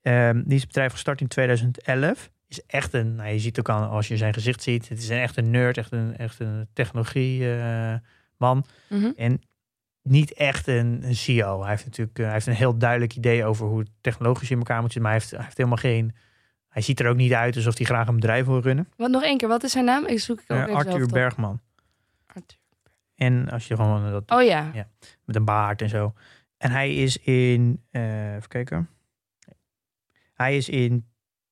ehm, 0.05 0.41
die 0.43 0.53
is 0.53 0.59
het 0.59 0.67
bedrijf 0.67 0.91
gestart 0.91 1.21
in 1.21 1.27
2011. 1.27 2.31
Is 2.47 2.65
echt 2.65 2.93
een, 2.93 3.15
nou, 3.15 3.29
je 3.29 3.39
ziet 3.39 3.59
ook 3.59 3.69
aan 3.69 3.89
als 3.89 4.07
je 4.07 4.17
zijn 4.17 4.33
gezicht 4.33 4.63
ziet, 4.63 4.89
het 4.89 4.97
is 4.97 5.09
een, 5.09 5.17
echt 5.19 5.37
een 5.37 5.49
nerd, 5.49 5.77
echt 5.77 5.91
een, 5.91 6.17
echt 6.17 6.39
een 6.39 6.67
technologie 6.73 7.55
eh, 7.55 7.93
man. 8.37 8.65
Mhm. 8.89 9.11
En 9.15 9.41
niet 10.01 10.33
echt 10.33 10.67
een, 10.67 10.99
een 11.03 11.15
CEO. 11.15 11.59
Hij 11.61 11.69
heeft 11.69 11.85
natuurlijk 11.85 12.19
eh, 12.19 12.25
hij 12.25 12.33
heeft 12.33 12.47
een 12.47 12.53
heel 12.53 12.77
duidelijk 12.77 13.15
idee 13.15 13.45
over 13.45 13.67
hoe 13.67 13.79
het 13.79 13.89
technologisch 14.01 14.51
in 14.51 14.57
elkaar 14.57 14.81
moet 14.81 14.91
zitten. 14.91 15.01
Maar 15.01 15.11
hij 15.11 15.19
heeft, 15.19 15.31
hij 15.31 15.43
heeft 15.43 15.57
helemaal 15.57 15.77
geen. 15.77 16.15
Hij 16.69 16.81
ziet 16.81 16.99
er 16.99 17.07
ook 17.07 17.15
niet 17.15 17.33
uit 17.33 17.55
alsof 17.55 17.77
hij 17.77 17.85
graag 17.85 18.07
een 18.07 18.15
bedrijf 18.15 18.45
wil 18.45 18.61
runnen. 18.61 18.89
Wat 18.97 19.09
nog 19.09 19.23
één 19.23 19.37
keer, 19.37 19.47
wat 19.47 19.63
is 19.63 19.71
zijn 19.71 19.85
naam? 19.85 20.05
Ik 20.05 20.19
zoek 20.19 20.41
ik 20.41 20.51
ook 20.51 20.67
Eh, 20.67 20.75
Arthur. 20.75 21.07
Bergman. 21.07 21.61
Arthur. 22.25 22.57
En 23.15 23.49
als 23.49 23.67
je 23.67 23.75
gewoon 23.75 24.11
dat 24.11 24.31
Oh 24.31 24.43
ja. 24.43 24.71
Ja. 24.73 24.87
met 25.25 25.35
een 25.35 25.45
baard 25.45 25.81
en 25.81 25.89
zo. 25.89 26.13
En 26.57 26.71
hij 26.71 26.95
is 26.95 27.17
in. 27.17 27.83
even 27.91 28.47
kijken. 28.47 28.89
Hij 30.35 30.57
is 30.57 30.69
in 30.69 31.05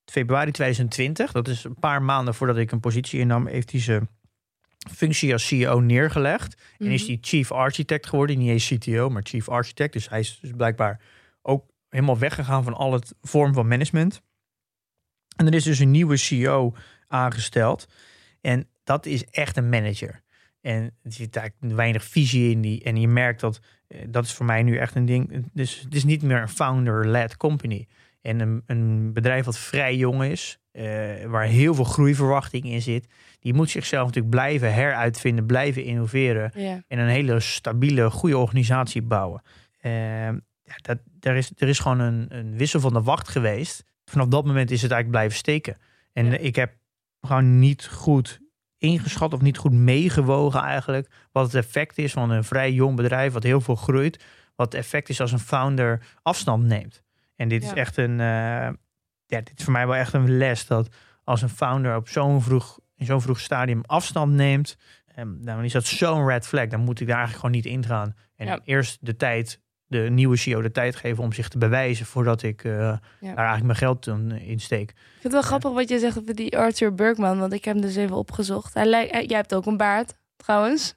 februari 0.05 0.51
2020. 0.51 1.31
Dat 1.31 1.47
is 1.47 1.63
een 1.63 1.75
paar 1.79 2.01
maanden 2.01 2.33
voordat 2.35 2.57
ik 2.57 2.71
een 2.71 2.79
positie 2.79 3.19
innam. 3.19 3.47
Heeft 3.47 3.71
hij 3.71 3.81
zijn 3.81 4.09
functie 4.91 5.33
als 5.33 5.47
CEO 5.47 5.79
neergelegd. 5.79 6.61
En 6.77 6.91
is 6.91 7.01
Mhm. 7.01 7.11
hij 7.11 7.17
chief 7.21 7.51
architect 7.51 8.07
geworden. 8.07 8.37
Niet 8.37 8.49
eens 8.49 8.67
CTO, 8.67 9.09
maar 9.09 9.23
chief 9.25 9.49
architect. 9.49 9.93
Dus 9.93 10.09
hij 10.09 10.19
is 10.19 10.39
dus 10.41 10.51
blijkbaar 10.57 11.01
ook 11.41 11.65
helemaal 11.89 12.17
weggegaan 12.17 12.63
van 12.63 12.73
al 12.73 12.93
het 12.93 13.15
vorm 13.21 13.53
van 13.53 13.67
management. 13.67 14.21
En 15.35 15.45
er 15.47 15.53
is 15.53 15.63
dus 15.63 15.79
een 15.79 15.91
nieuwe 15.91 16.17
CEO 16.17 16.75
aangesteld. 17.07 17.87
En 18.41 18.69
dat 18.83 19.05
is 19.05 19.25
echt 19.25 19.57
een 19.57 19.69
manager. 19.69 20.21
En 20.61 20.83
er 21.03 21.11
zit 21.11 21.35
eigenlijk 21.35 21.75
weinig 21.75 22.03
visie 22.03 22.51
in 22.51 22.61
die. 22.61 22.83
En 22.83 22.95
je 23.01 23.07
merkt 23.07 23.39
dat, 23.39 23.59
eh, 23.87 23.99
dat 24.07 24.25
is 24.25 24.33
voor 24.33 24.45
mij 24.45 24.63
nu 24.63 24.77
echt 24.77 24.95
een 24.95 25.05
ding. 25.05 25.45
Dus 25.53 25.79
het 25.79 25.95
is 25.95 26.03
niet 26.03 26.21
meer 26.21 26.41
een 26.41 26.49
founder-led 26.49 27.37
company. 27.37 27.87
En 28.23 28.39
een, 28.39 28.63
een 28.65 29.13
bedrijf 29.13 29.45
wat 29.45 29.57
vrij 29.57 29.95
jong 29.95 30.23
is, 30.23 30.59
eh, 30.71 30.83
waar 31.25 31.43
heel 31.45 31.75
veel 31.75 31.83
groeiverwachting 31.83 32.63
in 32.65 32.81
zit, 32.81 33.07
die 33.39 33.53
moet 33.53 33.69
zichzelf 33.69 34.05
natuurlijk 34.05 34.35
blijven 34.35 34.73
heruitvinden, 34.73 35.45
blijven 35.45 35.83
innoveren 35.83 36.51
Ja. 36.55 36.83
en 36.87 36.99
een 36.99 37.07
hele 37.07 37.39
stabiele, 37.39 38.09
goede 38.09 38.37
organisatie 38.37 39.01
bouwen. 39.01 39.41
Ja, 40.65 40.75
dat, 40.81 40.97
er, 41.19 41.35
is, 41.35 41.51
er 41.57 41.67
is 41.67 41.79
gewoon 41.79 41.99
een, 41.99 42.25
een 42.29 42.57
wissel 42.57 42.79
van 42.79 42.93
de 42.93 43.01
wacht 43.01 43.27
geweest. 43.29 43.83
Vanaf 44.05 44.27
dat 44.27 44.45
moment 44.45 44.71
is 44.71 44.81
het 44.81 44.91
eigenlijk 44.91 45.09
blijven 45.11 45.37
steken. 45.37 45.77
En 46.13 46.25
Ja. 46.25 46.37
ik 46.37 46.55
heb 46.55 46.73
gewoon 47.21 47.59
niet 47.59 47.87
goed 47.87 48.39
ingeschat 48.77 49.33
of 49.33 49.41
niet 49.41 49.57
goed 49.57 49.71
meegewogen 49.73 50.61
eigenlijk 50.61 51.09
wat 51.31 51.45
het 51.45 51.55
effect 51.55 51.97
is 51.97 52.11
van 52.13 52.29
een 52.29 52.43
vrij 52.43 52.71
jong 52.71 52.95
bedrijf 52.95 53.33
wat 53.33 53.43
heel 53.43 53.61
veel 53.61 53.75
groeit. 53.75 54.23
wat 54.55 54.71
het 54.71 54.81
effect 54.81 55.09
is 55.09 55.21
als 55.21 55.31
een 55.31 55.39
founder 55.39 56.01
afstand 56.21 56.63
neemt. 56.63 57.02
En 57.35 57.47
dit 57.47 57.63
is 57.63 57.73
echt 57.73 57.97
een, 57.97 58.19
eh, 58.19 58.69
ja, 59.25 59.41
dit 59.41 59.51
is 59.57 59.63
voor 59.63 59.73
mij 59.73 59.87
wel 59.87 59.95
echt 59.95 60.13
een 60.13 60.37
les 60.37 60.67
dat 60.67 60.87
als 61.23 61.41
een 61.41 61.49
founder 61.49 61.95
op 61.95 62.07
zo'n 62.09 62.41
vroeg, 62.41 62.79
in 62.95 63.05
zo'n 63.05 63.21
vroeg 63.21 63.39
stadium 63.39 63.81
afstand 63.85 64.33
neemt, 64.33 64.77
en 65.05 65.37
dan 65.41 65.63
is 65.63 65.71
dat 65.73 65.85
zo'n 65.85 66.27
red 66.27 66.47
flag. 66.47 66.67
Dan 66.67 66.79
moet 66.79 66.99
ik 66.99 67.07
daar 67.07 67.17
eigenlijk 67.17 67.45
gewoon 67.45 67.61
niet 67.63 67.73
ingaan. 67.83 68.15
En 68.35 68.45
Ja. 68.47 68.59
eerst 68.63 68.97
de 69.01 69.15
tijd, 69.15 69.59
de 69.87 69.97
nieuwe 69.97 70.35
CEO 70.37 70.61
de 70.61 70.71
tijd 70.71 70.95
geven 70.95 71.23
om 71.23 71.33
zich 71.33 71.47
te 71.47 71.57
bewijzen 71.57 72.05
voordat 72.05 72.43
ik 72.43 72.63
eh, 72.63 72.71
daar 72.73 72.99
eigenlijk 73.19 73.63
mijn 73.63 73.75
geld 73.75 74.07
in 74.07 74.59
steek. 74.59 74.89
Ik 74.89 74.95
vind 75.11 75.23
het 75.23 75.31
wel 75.31 75.41
grappig 75.41 75.71
wat 75.71 75.89
je 75.89 75.99
zegt 75.99 76.19
over 76.19 76.35
die 76.35 76.57
Arthur 76.57 76.93
Bergman, 76.95 77.39
want 77.39 77.53
ik 77.53 77.65
heb 77.65 77.73
hem 77.73 77.83
dus 77.83 77.95
even 77.95 78.15
opgezocht. 78.15 78.73
Hij 78.73 78.85
lijkt, 78.85 79.11
hij- 79.11 79.25
jij 79.25 79.37
hebt 79.37 79.55
ook 79.55 79.65
een 79.65 79.77
baard, 79.77 80.13
trouwens. 80.35 80.95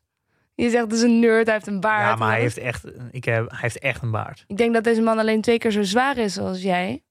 Je 0.56 0.70
zegt 0.70 0.90
dus 0.90 1.00
een 1.00 1.18
nerd, 1.18 1.44
hij 1.44 1.54
heeft 1.54 1.66
een 1.66 1.80
baard. 1.80 2.08
Ja, 2.08 2.16
maar 2.16 2.30
hij 2.30 2.40
heeft 2.40 2.58
echt, 2.58 2.84
ik 3.10 3.24
heb, 3.24 3.50
hij 3.50 3.58
heeft 3.60 3.78
echt 3.78 4.02
een 4.02 4.10
baard. 4.10 4.44
Ik 4.46 4.56
denk 4.56 4.74
dat 4.74 4.84
deze 4.84 5.00
man 5.00 5.18
alleen 5.18 5.40
twee 5.40 5.58
keer 5.58 5.70
zo 5.70 5.82
zwaar 5.82 6.16
is 6.16 6.38
als 6.38 6.62
jij. 6.62 7.02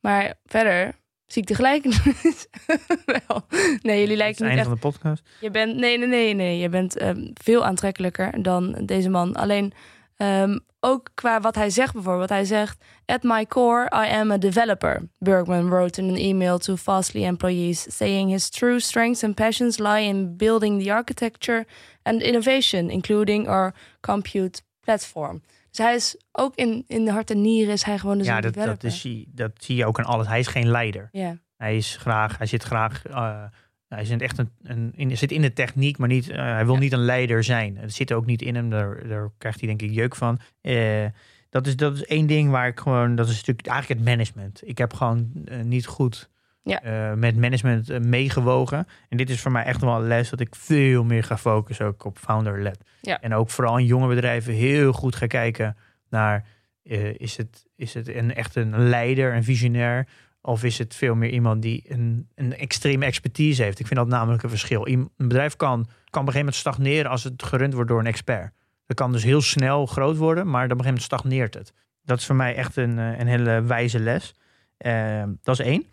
Maar 0.00 0.34
verder 0.44 0.94
zie 1.26 1.42
ik 1.42 1.48
de 1.48 1.54
gelijkenis 1.54 2.46
wel. 3.26 3.46
Nee, 3.82 4.00
jullie 4.00 4.08
Het 4.08 4.16
lijken 4.16 4.26
niet 4.26 4.40
einde 4.40 4.56
echt... 4.56 4.64
van 4.64 4.74
de 4.74 4.80
podcast. 4.80 5.22
Je 5.40 5.50
bent, 5.50 5.76
nee, 5.76 5.98
nee, 5.98 6.08
nee, 6.08 6.34
nee. 6.34 6.58
Je 6.58 6.68
bent 6.68 6.96
ehm, 6.96 7.30
veel 7.34 7.64
aantrekkelijker 7.64 8.42
dan 8.42 8.72
deze 8.84 9.08
man. 9.08 9.34
Alleen 9.34 9.72
ehm, 10.18 10.58
ook 10.80 11.08
qua 11.14 11.40
wat 11.40 11.54
hij 11.54 11.70
zegt 11.70 11.92
bijvoorbeeld. 11.92 12.28
Hij 12.28 12.44
zegt, 12.44 12.84
at 13.06 13.22
my 13.22 13.46
core, 13.46 13.84
I 14.06 14.12
am 14.14 14.30
a 14.30 14.38
developer. 14.38 15.08
Bergman 15.18 15.68
wrote 15.68 16.00
in 16.02 16.08
an 16.08 16.14
email 16.16 16.58
to 16.58 16.76
Fastly 16.76 17.24
employees, 17.24 17.96
saying 17.96 18.30
his 18.30 18.48
true 18.50 18.80
strengths 18.80 19.24
and 19.24 19.34
passions 19.34 19.78
lie 19.78 20.02
in 20.04 20.36
building 20.36 20.82
the 20.82 20.92
architecture 20.92 21.66
and 22.02 22.22
innovation, 22.22 22.90
including 22.90 23.48
our 23.48 23.74
compute 24.00 24.60
platform. 24.80 25.42
Dus 25.70 25.78
hij 25.86 25.94
is 25.94 26.16
ook 26.32 26.54
in, 26.54 26.84
in 26.86 27.04
de 27.04 27.10
hart 27.12 27.30
en 27.30 27.40
nieren 27.40 27.72
is 27.72 27.82
hij 27.82 27.98
gewoon 27.98 28.18
dus 28.18 28.26
Ja, 28.26 28.36
een 28.36 28.42
dat, 28.42 28.54
dat, 28.54 28.62
developer. 28.64 28.88
is, 28.88 29.02
hij- 29.02 29.26
dat 29.28 29.50
zie 29.58 29.76
je 29.76 29.86
ook 29.86 29.98
aan 29.98 30.04
alles. 30.04 30.26
Hij 30.26 30.38
is 30.38 30.46
geen 30.46 30.68
leider. 30.68 31.08
Ja, 31.12 31.36
Hij 31.56 31.76
is 31.76 31.96
graag, 31.96 32.38
hij 32.38 32.46
zit 32.46 32.62
graag, 32.62 33.06
eh, 33.06 33.42
hij 33.88 34.04
zit 34.04 34.22
echt 34.22 34.38
een, 34.38 34.50
een 34.62 34.92
in, 34.96 35.16
zit 35.16 35.32
in 35.32 35.42
de 35.42 35.52
techniek, 35.52 35.98
maar 35.98 36.08
niet, 36.08 36.28
eh, 36.28 36.36
hij 36.36 36.64
wil 36.64 36.74
Ja. 36.74 36.80
niet 36.80 36.92
een 36.92 37.04
leider 37.04 37.44
zijn. 37.44 37.76
Het 37.76 37.94
zit 37.94 38.12
ook 38.12 38.26
niet 38.26 38.42
in 38.42 38.54
hem, 38.54 38.70
daar, 38.70 39.08
daar 39.08 39.28
krijgt 39.38 39.58
hij 39.60 39.68
denk 39.68 39.82
ik 39.82 39.90
jeuk 39.90 40.14
van. 40.16 40.38
Eh, 40.60 41.04
dat, 41.50 41.66
is, 41.66 41.76
dat 41.76 41.94
is 41.96 42.04
één 42.04 42.26
ding 42.26 42.50
waar 42.50 42.66
ik 42.66 42.80
gewoon, 42.80 43.14
dat 43.14 43.28
is 43.28 43.36
natuurlijk 43.36 43.66
eigenlijk 43.66 44.00
het 44.00 44.08
management. 44.08 44.60
Ik 44.64 44.78
heb 44.78 44.94
gewoon 44.94 45.30
eh, 45.44 45.60
niet 45.60 45.86
goed 45.86 46.28
Ja. 46.62 47.14
met 47.16 47.36
management 47.36 48.04
meegewogen. 48.04 48.86
En 49.08 49.16
dit 49.16 49.30
is 49.30 49.40
voor 49.40 49.52
mij 49.52 49.64
echt 49.64 49.80
wel 49.80 49.96
een 49.96 50.06
les 50.06 50.30
dat 50.30 50.40
ik 50.40 50.54
veel 50.54 51.04
meer 51.04 51.24
ga 51.24 51.36
focussen 51.38 51.86
ook 51.86 52.04
op 52.04 52.18
founder-led. 52.18 52.78
Ja. 53.00 53.20
En 53.20 53.34
ook 53.34 53.50
vooral 53.50 53.78
in 53.78 53.84
jonge 53.84 54.08
bedrijven 54.08 54.52
heel 54.52 54.92
goed 54.92 55.16
ga 55.16 55.26
kijken 55.26 55.76
naar, 56.10 56.46
is 57.16 57.36
het, 57.36 57.66
is 57.76 57.94
het 57.94 58.08
een, 58.08 58.34
echt 58.34 58.56
een 58.56 58.88
leider, 58.88 59.34
een 59.34 59.44
visionair? 59.44 60.06
Of 60.48 60.64
is 60.64 60.78
het 60.78 60.94
veel 60.94 61.14
meer 61.14 61.30
iemand 61.30 61.62
die 61.62 61.84
een, 61.88 62.28
een 62.34 62.56
extreme 62.56 63.04
expertise 63.04 63.62
heeft? 63.62 63.78
Ik 63.78 63.86
vind 63.86 63.98
dat 63.98 64.08
namelijk 64.08 64.42
een 64.42 64.48
verschil. 64.48 64.86
Een 64.86 65.10
bedrijf 65.16 65.56
kan, 65.56 65.68
kan 65.84 65.86
op 65.86 65.88
een 66.12 66.14
gegeven 66.14 66.38
moment 66.38 66.54
stagneren 66.54 67.10
als 67.10 67.24
het 67.24 67.42
gerund 67.42 67.74
wordt 67.74 67.88
door 67.88 67.98
een 67.98 68.06
expert. 68.06 68.52
Dat 68.86 68.96
kan 68.96 69.12
dus 69.12 69.22
heel 69.22 69.40
snel 69.40 69.86
groot 69.86 70.16
worden, 70.16 70.44
maar 70.50 70.64
op 70.64 70.70
een 70.70 70.76
gegeven 70.76 70.86
moment 70.86 71.02
stagneert 71.02 71.54
het. 71.54 71.72
Dat 72.04 72.18
is 72.18 72.26
voor 72.26 72.36
mij 72.36 72.54
echt 72.54 72.76
een, 72.76 72.98
eh, 72.98 73.18
een 73.18 73.26
hele 73.26 73.62
wijze 73.62 73.98
les. 73.98 74.34
Eh, 74.76 75.22
dat 75.42 75.58
is 75.58 75.66
één. 75.66 75.84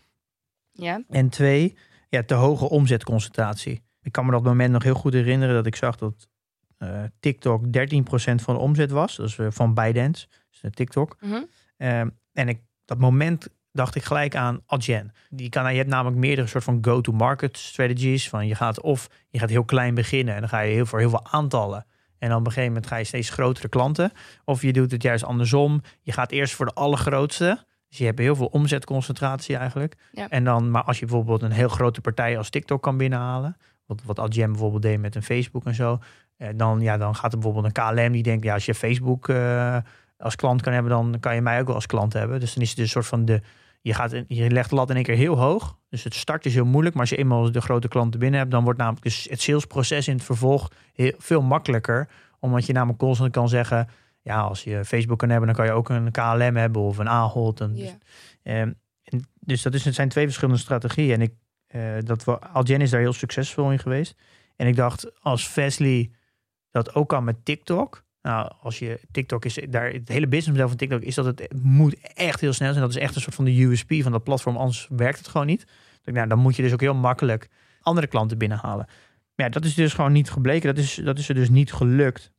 ja. 0.71 1.01
En 1.09 1.29
twee, 1.29 1.77
ja, 2.09 2.23
te 2.23 2.33
hoge 2.33 2.69
omzetconcentratie. 2.69 3.81
Ik 4.01 4.11
kan 4.11 4.25
me 4.25 4.31
dat 4.31 4.43
moment 4.43 4.71
nog 4.71 4.83
heel 4.83 4.93
goed 4.93 5.13
herinneren 5.13 5.55
dat 5.55 5.65
ik 5.65 5.75
zag 5.75 5.95
dat 5.95 6.27
eh, 6.77 7.03
TikTok 7.19 7.63
13% 7.65 8.41
van 8.41 8.55
de 8.55 8.61
omzet 8.61 8.91
was. 8.91 9.15
Dat 9.15 9.27
is 9.27 9.37
eh, 9.37 9.47
van 9.49 9.73
ByteDance, 9.73 10.27
dus 10.49 10.71
TikTok. 10.73 11.17
Ehm, 11.77 12.09
en 12.33 12.47
ik, 12.47 12.59
dat 12.85 12.97
moment 12.97 13.49
dacht 13.75 13.95
ik 13.95 14.03
gelijk 14.03 14.35
aan 14.35 14.61
Adyen. 14.65 15.11
Die 15.29 15.49
kan, 15.49 15.71
je 15.71 15.77
hebt 15.77 15.89
namelijk 15.89 16.17
meerdere 16.17 16.47
soort 16.47 16.63
van 16.63 16.77
go-to-market 16.81 17.57
strategies. 17.57 18.29
Van 18.29 18.47
je 18.47 18.55
gaat 18.55 18.81
of 18.81 19.07
je 19.29 19.39
gaat 19.39 19.49
heel 19.49 19.65
klein 19.65 19.93
beginnen 19.93 20.33
en 20.33 20.39
dan 20.39 20.49
ga 20.49 20.59
je 20.59 20.73
heel 20.73 20.85
voor 20.85 20.99
heel 20.99 21.09
veel 21.09 21.25
aantallen. 21.25 21.85
En 22.17 22.29
dan 22.29 22.39
op 22.39 22.45
een 22.45 22.51
gegeven 22.51 22.73
moment 22.73 22.91
ga 22.91 22.95
je 22.95 23.03
steeds 23.03 23.29
grotere 23.29 23.67
klanten. 23.67 24.11
Of 24.45 24.61
je 24.61 24.73
doet 24.73 24.91
het 24.91 25.01
juist 25.03 25.23
andersom. 25.23 25.81
Je 26.01 26.11
gaat 26.11 26.31
eerst 26.31 26.53
voor 26.53 26.65
de 26.65 26.73
allergrootste. 26.73 27.65
Dus 27.89 27.97
je 27.97 28.05
hebt 28.05 28.19
heel 28.19 28.35
veel 28.35 28.45
omzetconcentratie 28.45 29.55
eigenlijk. 29.57 29.95
Ja. 30.11 30.29
En 30.29 30.43
dan, 30.43 30.71
maar 30.71 30.83
als 30.83 30.99
je 30.99 31.05
bijvoorbeeld 31.05 31.41
een 31.41 31.51
heel 31.51 31.67
grote 31.67 32.01
partij 32.01 32.37
als 32.37 32.49
TikTok 32.49 32.81
kan 32.81 32.97
binnenhalen. 32.97 33.57
Wat, 33.85 34.01
wat 34.05 34.19
Adyen 34.19 34.51
bijvoorbeeld 34.51 34.81
deed 34.81 34.99
met 34.99 35.15
een 35.15 35.23
Facebook 35.23 35.65
en 35.65 35.75
zo. 35.75 35.99
eh, 36.37 36.49
dan, 36.55 36.81
ja, 36.81 36.97
dan 36.97 37.15
gaat 37.15 37.33
er 37.33 37.39
bijvoorbeeld 37.39 37.77
een 37.77 37.95
KLM 37.95 38.11
die 38.11 38.23
denkt, 38.23 38.43
ja, 38.43 38.53
als 38.53 38.65
je 38.65 38.75
Facebook 38.75 39.29
eh, 39.29 39.77
als 40.17 40.35
klant 40.35 40.61
kan 40.61 40.73
hebben, 40.73 40.91
dan 40.91 41.17
kan 41.19 41.35
je 41.35 41.41
mij 41.41 41.59
ook 41.59 41.65
wel 41.65 41.75
als 41.75 41.85
klant 41.85 42.13
hebben. 42.13 42.39
Dus 42.39 42.53
dan 42.53 42.63
is 42.63 42.69
het 42.69 42.79
een 42.79 42.87
soort 42.87 43.05
van 43.07 43.25
de. 43.25 43.41
Je, 43.85 43.93
gaat, 43.93 44.11
je 44.27 44.49
legt 44.49 44.69
de 44.69 44.75
lat 44.75 44.89
in 44.89 44.95
één 44.95 45.03
keer 45.03 45.15
heel 45.15 45.37
hoog. 45.37 45.77
Dus 45.89 46.03
het 46.03 46.13
start 46.13 46.45
is 46.45 46.53
heel 46.53 46.65
moeilijk. 46.65 46.95
Maar 46.95 47.03
als 47.03 47.11
je 47.11 47.17
eenmaal 47.17 47.51
de 47.51 47.61
grote 47.61 47.87
klanten 47.87 48.19
binnen 48.19 48.39
hebt, 48.39 48.51
dan 48.51 48.63
wordt 48.63 48.79
namelijk 48.79 49.03
dus 49.03 49.27
het 49.29 49.41
salesproces 49.41 50.07
in 50.07 50.15
het 50.15 50.23
vervolg 50.23 50.71
heel, 50.93 51.13
veel 51.17 51.41
makkelijker. 51.41 52.09
Omdat 52.39 52.65
je 52.65 52.73
namelijk 52.73 52.99
constant 52.99 53.31
kan 53.31 53.49
zeggen. 53.49 53.87
Ja, 54.21 54.41
als 54.41 54.63
je 54.63 54.85
Facebook 54.85 55.19
kan 55.19 55.29
hebben, 55.29 55.47
dan 55.47 55.55
kan 55.55 55.65
je 55.65 55.71
ook 55.71 55.89
een 55.89 56.11
KLM 56.11 56.55
hebben 56.55 56.81
of 56.81 56.97
een 56.97 57.09
Ahold. 57.09 57.61
En, 57.61 57.75
Ja. 57.75 57.97
Ehm, 58.43 58.71
en 59.03 59.29
dus 59.39 59.61
dat 59.61 59.73
is, 59.73 59.85
het 59.85 59.95
zijn 59.95 60.09
twee 60.09 60.25
verschillende 60.25 60.59
strategieën. 60.59 61.13
En 61.13 61.21
ik, 61.21 61.33
eh, 61.67 61.81
dat 61.99 62.23
we, 62.23 62.39
Algen 62.39 62.81
is 62.81 62.89
daar 62.89 62.99
heel 62.99 63.13
succesvol 63.13 63.71
in 63.71 63.79
geweest. 63.79 64.15
En 64.55 64.67
ik 64.67 64.75
dacht, 64.75 65.21
als 65.21 65.47
Fastly 65.47 66.11
dat 66.71 66.95
ook 66.95 67.09
kan 67.09 67.23
met 67.23 67.45
TikTok. 67.45 68.04
Nou, 68.25 68.51
als 68.61 68.79
je 68.79 68.99
TikTok 69.11 69.45
is 69.45 69.59
daar, 69.69 69.91
het 69.91 70.09
hele 70.09 70.27
businessmodel 70.27 70.67
van 70.67 70.77
TikTok 70.77 71.01
is 71.01 71.15
dat 71.15 71.25
het 71.25 71.47
moet 71.61 71.95
echt 72.13 72.41
heel 72.41 72.53
snel 72.53 72.69
zijn. 72.69 72.81
Dat 72.85 72.95
is 72.95 73.01
echt 73.01 73.15
een 73.15 73.21
soort 73.21 73.35
van 73.35 73.45
de 73.45 73.61
USP 73.63 73.93
van 73.93 74.11
dat 74.11 74.23
platform, 74.23 74.57
anders 74.57 74.87
werkt 74.89 75.17
het 75.17 75.27
gewoon 75.27 75.47
niet. 75.47 75.65
Nou, 76.03 76.27
dan 76.27 76.39
moet 76.39 76.55
je 76.55 76.61
dus 76.61 76.73
ook 76.73 76.81
heel 76.81 76.93
makkelijk 76.95 77.49
andere 77.81 78.07
klanten 78.07 78.37
binnenhalen. 78.37 78.85
Maar 79.35 79.45
ja, 79.45 79.49
dat 79.49 79.65
is 79.65 79.73
dus 79.73 79.93
gewoon 79.93 80.11
niet 80.11 80.29
gebleken. 80.31 80.75
Dat 80.75 80.83
is, 80.83 80.95
dat 80.95 81.19
is 81.19 81.29
er 81.29 81.35
dus 81.35 81.49
niet 81.49 81.73
gelukt. 81.73 82.31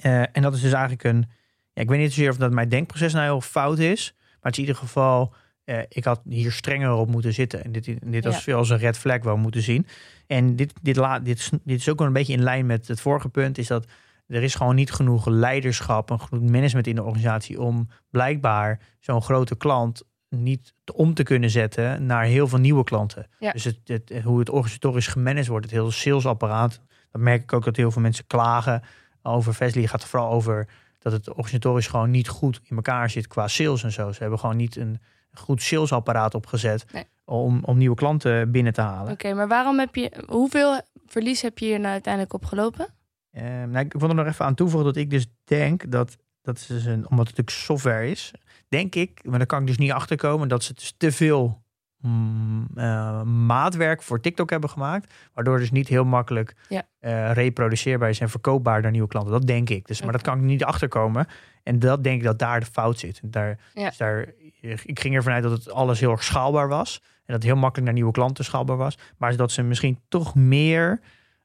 Eh, 0.00 0.20
en 0.36 0.42
dat 0.42 0.54
is 0.54 0.60
dus 0.60 0.72
eigenlijk 0.72 1.04
een. 1.04 1.24
Ja, 1.72 1.82
ik 1.82 1.88
weet 1.88 1.98
niet 1.98 2.12
zozeer 2.12 2.30
of 2.30 2.36
dat 2.36 2.52
mijn 2.52 2.68
denkproces 2.68 3.12
nou 3.12 3.24
heel 3.24 3.40
fout 3.40 3.78
is. 3.78 4.14
Maar 4.18 4.28
het 4.40 4.52
is 4.52 4.58
in 4.58 4.64
ieder 4.68 4.76
geval. 4.80 5.34
eh, 5.64 5.78
ik 5.88 6.04
had 6.04 6.20
hier 6.28 6.52
strenger 6.52 6.92
op 6.92 7.08
moeten 7.08 7.32
zitten. 7.32 7.64
En 7.64 7.72
dit, 7.72 7.84
dit 8.02 8.24
was 8.24 8.34
Ja. 8.34 8.40
veel 8.40 8.56
als 8.56 8.70
een 8.70 8.78
red 8.78 8.98
flag 8.98 9.22
wel 9.22 9.36
moeten 9.36 9.62
zien. 9.62 9.86
En 10.26 10.56
dit, 10.56 10.72
dit, 10.82 10.96
la, 10.96 11.20
dit, 11.20 11.50
dit 11.64 11.78
is 11.80 11.88
ook 11.88 11.98
wel 11.98 12.06
een 12.06 12.12
beetje 12.12 12.32
in 12.32 12.42
lijn 12.42 12.66
met 12.66 12.88
het 12.88 13.00
vorige 13.00 13.28
punt. 13.28 13.58
Is 13.58 13.66
dat 13.66 13.86
er 14.26 14.42
is 14.42 14.54
gewoon 14.54 14.74
niet 14.74 14.92
genoeg 14.92 15.26
leiderschap 15.26 16.10
en 16.10 16.20
genoeg 16.20 16.50
management 16.50 16.86
in 16.86 16.94
de 16.94 17.02
organisatie. 17.02 17.60
om 17.60 17.88
blijkbaar 18.10 18.80
zo'n 19.00 19.22
grote 19.22 19.56
klant 19.56 20.02
niet 20.28 20.74
om 20.94 21.14
te 21.14 21.22
kunnen 21.22 21.50
zetten 21.50 22.06
naar 22.06 22.24
heel 22.24 22.48
veel 22.48 22.58
nieuwe 22.58 22.84
klanten. 22.84 23.26
Ja. 23.38 23.52
Dus 23.52 23.64
het, 23.64 23.78
het, 23.84 24.22
hoe 24.22 24.38
het 24.38 24.50
organisatorisch 24.50 25.06
gemanaged 25.06 25.46
wordt, 25.48 25.64
het 25.64 25.74
hele 25.74 25.90
salesapparaat. 25.90 26.80
Dat 27.10 27.20
merk 27.20 27.42
ik 27.42 27.52
ook 27.52 27.64
dat 27.64 27.76
heel 27.76 27.90
veel 27.90 28.02
mensen 28.02 28.26
klagen 28.26 28.82
over. 29.22 29.56
Het 29.58 29.88
gaat 29.90 30.04
vooral 30.04 30.30
over 30.30 30.68
dat 30.98 31.12
het 31.12 31.28
organisatorisch 31.28 31.86
gewoon 31.86 32.10
niet 32.10 32.28
goed 32.28 32.60
in 32.64 32.76
elkaar 32.76 33.10
zit 33.10 33.26
qua 33.26 33.48
sales 33.48 33.82
en 33.82 33.92
zo. 33.92 34.12
Ze 34.12 34.20
hebben 34.20 34.38
gewoon 34.38 34.56
niet 34.56 34.76
een 34.76 35.00
goed 35.32 35.62
salesapparaat 35.62 36.34
opgezet 36.34 36.84
Nee. 36.92 37.04
om, 37.24 37.64
om 37.64 37.78
nieuwe 37.78 37.96
klanten 37.96 38.50
binnen 38.50 38.72
te 38.72 38.80
halen. 38.80 39.12
Oké, 39.12 39.34
maar 39.34 39.48
waarom 39.48 39.78
heb 39.78 39.94
je... 39.94 40.24
Hoeveel 40.26 40.80
verlies 41.06 41.42
heb 41.42 41.58
je 41.58 41.66
hier 41.66 41.80
nou 41.80 41.92
uiteindelijk 41.92 42.34
opgelopen? 42.34 42.86
Ehm, 43.34 43.70
nou, 43.70 43.84
ik 43.84 43.92
wil 43.92 44.08
er 44.08 44.14
nog 44.14 44.26
even 44.26 44.44
aan 44.44 44.54
toevoegen 44.54 44.92
dat 44.92 45.02
ik 45.02 45.10
dus 45.10 45.26
denk 45.44 45.90
dat, 45.90 46.16
dat 46.42 46.56
is 46.56 46.66
dus 46.66 46.84
een, 46.84 46.92
omdat 46.92 47.26
het 47.26 47.36
natuurlijk 47.36 47.50
software 47.50 48.10
is, 48.10 48.32
denk 48.68 48.94
ik, 48.94 49.20
maar 49.24 49.38
daar 49.38 49.46
kan 49.46 49.60
ik 49.60 49.66
dus 49.66 49.78
niet 49.78 49.92
achter 49.92 50.16
komen, 50.16 50.48
dat 50.48 50.62
ze 50.62 50.74
dus 50.74 50.94
te 50.96 51.12
veel 51.12 51.62
mm, 52.00 52.66
eh, 52.74 53.22
maatwerk 53.22 54.02
voor 54.02 54.20
TikTok 54.20 54.50
hebben 54.50 54.70
gemaakt, 54.70 55.14
waardoor 55.32 55.58
dus 55.58 55.70
niet 55.70 55.88
heel 55.88 56.04
makkelijk 56.04 56.54
Ja. 56.68 56.82
eh, 56.98 57.32
reproduceerbaar 57.32 58.08
is 58.08 58.20
en 58.20 58.30
verkoopbaar 58.30 58.82
naar 58.82 58.90
nieuwe 58.90 59.08
klanten. 59.08 59.32
Dat 59.32 59.46
denk 59.46 59.70
ik. 59.70 59.86
Dus, 59.86 60.02
maar 60.02 60.12
dat 60.12 60.22
kan 60.22 60.38
ik 60.38 60.44
niet 60.44 60.64
achterkomen. 60.64 61.26
En 61.62 61.78
dat 61.78 62.04
denk 62.04 62.18
ik 62.18 62.24
dat 62.24 62.38
daar 62.38 62.60
de 62.60 62.66
fout 62.66 62.98
zit. 62.98 63.20
Daar, 63.22 63.58
Ja. 63.74 63.88
dus 63.88 63.96
daar, 63.96 64.32
ik 64.60 65.00
ging 65.00 65.14
ervan 65.14 65.32
uit 65.32 65.42
dat 65.42 65.52
het 65.52 65.70
alles 65.70 66.00
heel 66.00 66.10
erg 66.10 66.24
schaalbaar 66.24 66.68
was. 66.68 67.00
En 67.02 67.32
dat 67.32 67.36
het 67.36 67.44
heel 67.44 67.56
makkelijk 67.56 67.84
naar 67.84 67.94
nieuwe 67.94 68.12
klanten 68.12 68.44
schaalbaar 68.44 68.76
was. 68.76 68.98
Maar 69.18 69.36
dat 69.36 69.52
ze 69.52 69.62
misschien 69.62 69.98
toch 70.08 70.34
meer 70.34 71.00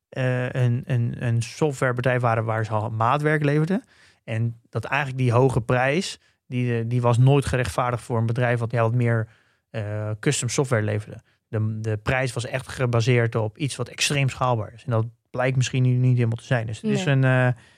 eh, 0.09 0.49
een, 0.49 0.83
een, 0.85 1.15
een 1.19 1.41
softwarebedrijf 1.41 2.21
waren 2.21 2.45
waar 2.45 2.65
ze 2.65 2.71
al 2.71 2.89
maatwerk 2.89 3.43
leverden. 3.43 3.83
En 4.23 4.59
dat 4.69 4.85
eigenlijk 4.85 5.21
die 5.21 5.31
hoge 5.31 5.61
prijs, 5.61 6.19
die, 6.47 6.77
eh, 6.77 6.83
die 6.87 7.01
was 7.01 7.17
nooit 7.17 7.45
gerechtvaardigd 7.45 8.03
voor 8.03 8.17
een 8.17 8.25
bedrijf 8.25 8.59
wat, 8.59 8.71
ja, 8.71 8.81
wat 8.81 8.93
meer 8.93 9.27
eh, 9.69 10.09
custom 10.19 10.49
software 10.49 10.83
leverde. 10.83 11.21
De, 11.47 11.79
de 11.79 11.97
prijs 11.97 12.33
was 12.33 12.45
echt 12.45 12.67
gebaseerd 12.67 13.35
op 13.35 13.57
iets 13.57 13.75
wat 13.75 13.89
extreem 13.89 14.29
schaalbaar 14.29 14.73
is. 14.73 14.83
En 14.83 14.91
dat 14.91 15.05
blijkt 15.29 15.57
misschien 15.57 15.83
nu 15.83 15.89
niet 15.89 16.15
helemaal 16.15 16.37
te 16.37 16.43
zijn. 16.43 16.65
Dus 16.65 16.81
het 16.81 16.91
is 16.91 17.05
een, 17.05 17.21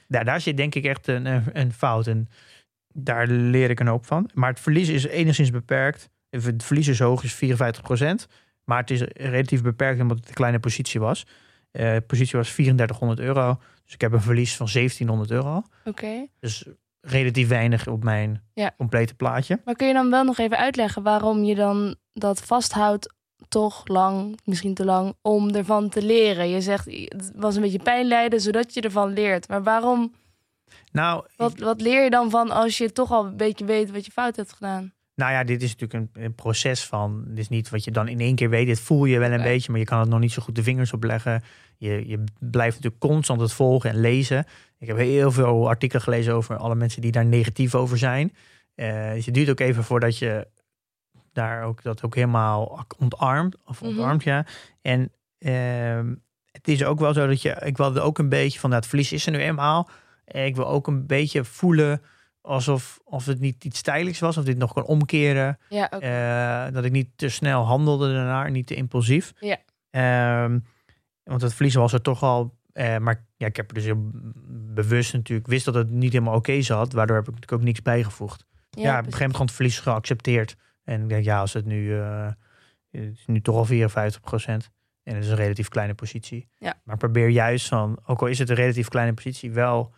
ja, 0.07 0.23
daar 0.23 0.41
zit 0.41 0.57
denk 0.57 0.75
ik 0.75 0.85
echt 0.85 1.07
een, 1.07 1.25
een, 1.25 1.43
een 1.53 1.73
fout. 1.73 2.07
En 2.07 2.27
daar 2.93 3.27
leer 3.27 3.69
ik 3.69 3.79
een 3.79 3.87
hoop 3.87 4.05
van. 4.05 4.29
Maar 4.33 4.49
het 4.49 4.59
verlies 4.59 4.89
is 4.89 5.05
enigszins 5.05 5.49
beperkt. 5.49 6.09
Het 6.29 6.63
verlies 6.63 6.87
is 6.87 6.99
hoog, 6.99 7.23
is 7.23 7.35
54% 7.35 8.27
Maar 8.63 8.79
het 8.79 8.91
is 8.91 9.01
relatief 9.13 9.61
beperkt 9.61 10.01
omdat 10.01 10.17
het 10.17 10.27
een 10.27 10.33
kleine 10.33 10.59
positie 10.59 10.99
was. 10.99 11.25
Eh 11.71 11.97
positie 12.07 12.37
was 12.39 12.53
3400 12.53 13.19
euro. 13.19 13.59
Dus 13.85 13.93
ik 13.93 14.01
heb 14.01 14.11
een 14.11 14.21
verlies 14.21 14.55
van 14.55 14.67
1700 14.73 15.31
euro. 15.31 15.63
Oké. 15.85 16.27
Dus 16.39 16.65
relatief 17.01 17.47
weinig 17.47 17.87
op 17.87 18.03
mijn 18.03 18.43
Ja. 18.53 18.73
complete 18.77 19.13
plaatje. 19.15 19.61
Maar 19.65 19.75
kun 19.75 19.87
je 19.87 19.93
dan 19.93 20.09
wel 20.09 20.23
nog 20.23 20.37
even 20.37 20.57
uitleggen 20.57 21.03
waarom 21.03 21.43
je 21.43 21.55
dan 21.55 21.95
dat 22.13 22.41
vasthoudt 22.41 23.13
toch 23.47 23.87
lang, 23.87 24.39
misschien 24.45 24.73
te 24.73 24.85
lang, 24.85 25.15
om 25.21 25.49
ervan 25.49 25.89
te 25.89 26.01
leren? 26.01 26.49
Je 26.49 26.61
zegt, 26.61 26.85
het 26.85 27.31
was 27.35 27.55
een 27.55 27.61
beetje 27.61 27.79
pijn 27.83 28.07
lijden, 28.07 28.41
zodat 28.41 28.73
je 28.73 28.81
ervan 28.81 29.13
leert. 29.13 29.47
Maar 29.47 29.63
waarom, 29.63 30.13
Nou, 30.91 31.25
wat, 31.35 31.59
wat 31.59 31.81
leer 31.81 32.03
je 32.03 32.09
dan 32.09 32.29
van 32.29 32.49
als 32.51 32.77
je 32.77 32.91
toch 32.91 33.11
al 33.11 33.25
een 33.25 33.37
beetje 33.37 33.65
weet 33.65 33.91
wat 33.91 34.05
je 34.05 34.11
fout 34.11 34.35
hebt 34.35 34.53
gedaan? 34.53 34.93
Nou 35.21 35.33
ja, 35.33 35.43
dit 35.43 35.61
is 35.61 35.75
natuurlijk 35.75 36.13
een, 36.15 36.23
een 36.23 36.35
proces 36.35 36.85
van. 36.85 37.23
Dit 37.27 37.37
is 37.37 37.49
niet 37.49 37.69
wat 37.69 37.83
je 37.83 37.91
dan 37.91 38.07
in 38.07 38.19
één 38.19 38.35
keer 38.35 38.49
weet. 38.49 38.65
Dit 38.67 38.79
voel 38.79 39.05
je 39.05 39.19
wel 39.19 39.31
een 39.31 39.39
Nee. 39.39 39.47
beetje, 39.53 39.71
maar 39.71 39.79
je 39.79 39.85
kan 39.85 39.99
het 39.99 40.09
nog 40.09 40.19
niet 40.19 40.31
zo 40.31 40.41
goed 40.41 40.55
de 40.55 40.63
vingers 40.63 40.93
op 40.93 41.03
leggen. 41.03 41.43
Je, 41.77 42.07
je 42.07 42.23
blijft 42.39 42.75
natuurlijk 42.75 43.01
constant 43.01 43.41
het 43.41 43.53
volgen 43.53 43.89
en 43.89 43.99
lezen. 43.99 44.45
Ik 44.79 44.87
heb 44.87 44.97
heel 44.97 45.31
veel 45.31 45.67
artikelen 45.67 46.01
gelezen 46.03 46.33
over 46.33 46.57
alle 46.57 46.75
mensen 46.75 47.01
die 47.01 47.11
daar 47.11 47.25
negatief 47.25 47.75
over 47.75 47.97
zijn. 47.97 48.33
Dus 49.13 49.25
het 49.25 49.33
duurt 49.33 49.49
ook 49.49 49.59
even 49.59 49.83
voordat 49.83 50.17
je 50.17 50.47
daar 51.33 51.63
ook 51.63 51.83
dat 51.83 52.03
ook 52.03 52.15
helemaal 52.15 52.85
ontarmt. 52.97 53.55
Of 53.65 53.81
Mhm. 53.81 53.89
ontarmt, 53.89 54.23
ja. 54.23 54.45
En 54.81 55.11
ehm, 55.37 56.13
het 56.51 56.67
is 56.67 56.83
ook 56.83 56.99
wel 56.99 57.13
zo 57.13 57.27
dat 57.27 57.41
je. 57.41 57.61
Ik 57.63 57.77
wilde 57.77 58.01
ook 58.01 58.17
een 58.17 58.29
beetje 58.29 58.59
van 58.59 58.69
dat 58.69 58.87
verlies 58.87 59.11
is 59.11 59.25
er 59.25 59.31
nu 59.31 59.37
eenmaal. 59.39 59.89
En 60.25 60.45
ik 60.45 60.55
wil 60.55 60.67
ook 60.67 60.87
een 60.87 61.07
beetje 61.07 61.43
voelen 61.43 62.01
alsof 62.41 62.99
of 63.03 63.25
het 63.25 63.39
niet 63.39 63.63
iets 63.63 63.77
stijligs 63.79 64.19
was, 64.19 64.37
of 64.37 64.43
dit 64.43 64.57
nog 64.57 64.73
kon 64.73 64.83
omkeren. 64.83 65.57
Ja. 65.69 65.89
Eh, 65.89 66.73
dat 66.73 66.83
ik 66.85 66.91
niet 66.91 67.09
te 67.15 67.29
snel 67.29 67.63
handelde 67.65 68.13
daarna, 68.13 68.47
niet 68.47 68.67
te 68.67 68.75
impulsief. 68.75 69.33
Ja. 69.39 69.57
Ehm, 69.89 70.59
want 71.23 71.41
het 71.41 71.53
verliezen 71.53 71.81
was 71.81 71.93
er 71.93 72.01
toch 72.01 72.23
al. 72.23 72.59
eh, 72.73 72.97
maar 72.97 73.25
ja, 73.37 73.47
ik 73.47 73.55
heb 73.55 73.67
er 73.67 73.73
dus 73.73 73.83
heel 73.83 74.09
bewust 74.73 75.13
natuurlijk 75.13 75.47
wist 75.47 75.65
dat 75.65 75.73
het 75.73 75.89
niet 75.89 76.11
helemaal 76.11 76.35
oké 76.35 76.61
zat. 76.61 76.93
Waardoor 76.93 77.15
heb 77.15 77.25
ik 77.27 77.33
natuurlijk 77.33 77.61
ook 77.61 77.67
niks 77.67 77.81
bijgevoegd. 77.81 78.45
Ja, 78.69 78.81
op 78.81 78.85
een 78.85 78.95
gegeven 78.95 79.11
moment 79.11 79.31
gewoon 79.31 79.47
het 79.47 79.55
verlies 79.55 79.79
geaccepteerd. 79.79 80.55
En 80.83 81.01
ik 81.01 81.09
denk, 81.09 81.23
ja, 81.23 81.39
als 81.39 81.53
het 81.53 81.65
nu, 81.65 81.99
eh, 81.99 82.27
het 82.91 83.01
is 83.01 83.23
nu 83.25 83.41
toch 83.41 83.55
al 83.55 83.65
54 83.65 84.21
procent. 84.21 84.69
En 85.03 85.15
het 85.15 85.23
is 85.23 85.29
een 85.29 85.35
relatief 85.35 85.67
kleine 85.67 85.93
positie. 85.93 86.47
Ja. 86.57 86.73
Maar 86.83 86.97
probeer 86.97 87.27
juist 87.29 87.67
van, 87.67 87.99
ook 88.05 88.21
al 88.21 88.27
is 88.27 88.39
het 88.39 88.49
een 88.49 88.55
relatief 88.55 88.87
kleine 88.87 89.13
positie, 89.13 89.51
wel 89.51 89.93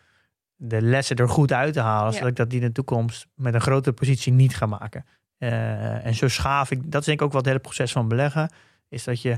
de 0.55 0.81
lessen 0.81 1.15
er 1.15 1.29
goed 1.29 1.51
uit 1.51 1.74
te 1.74 1.79
halen. 1.79 2.12
Ja. 2.12 2.17
Zodat 2.17 2.29
ik 2.29 2.36
dat 2.36 2.50
die 2.50 2.60
in 2.62 2.67
de 2.67 2.72
toekomst 2.72 3.27
met 3.36 3.53
een 3.53 3.62
grotere 3.62 3.95
positie 3.95 4.33
niet 4.33 4.55
ga 4.55 4.65
maken. 4.65 5.05
Eh, 5.38 6.05
en 6.05 6.15
zo 6.15 6.27
schaaf 6.27 6.72
ik, 6.72 6.91
dat 6.91 7.00
is 7.00 7.05
denk 7.05 7.19
ik 7.19 7.25
ook 7.25 7.31
wat 7.31 7.41
het 7.41 7.50
hele 7.50 7.60
proces 7.60 7.91
van 7.91 8.07
beleggen. 8.07 8.51
Is 8.89 9.03
dat 9.03 9.22
je, 9.22 9.38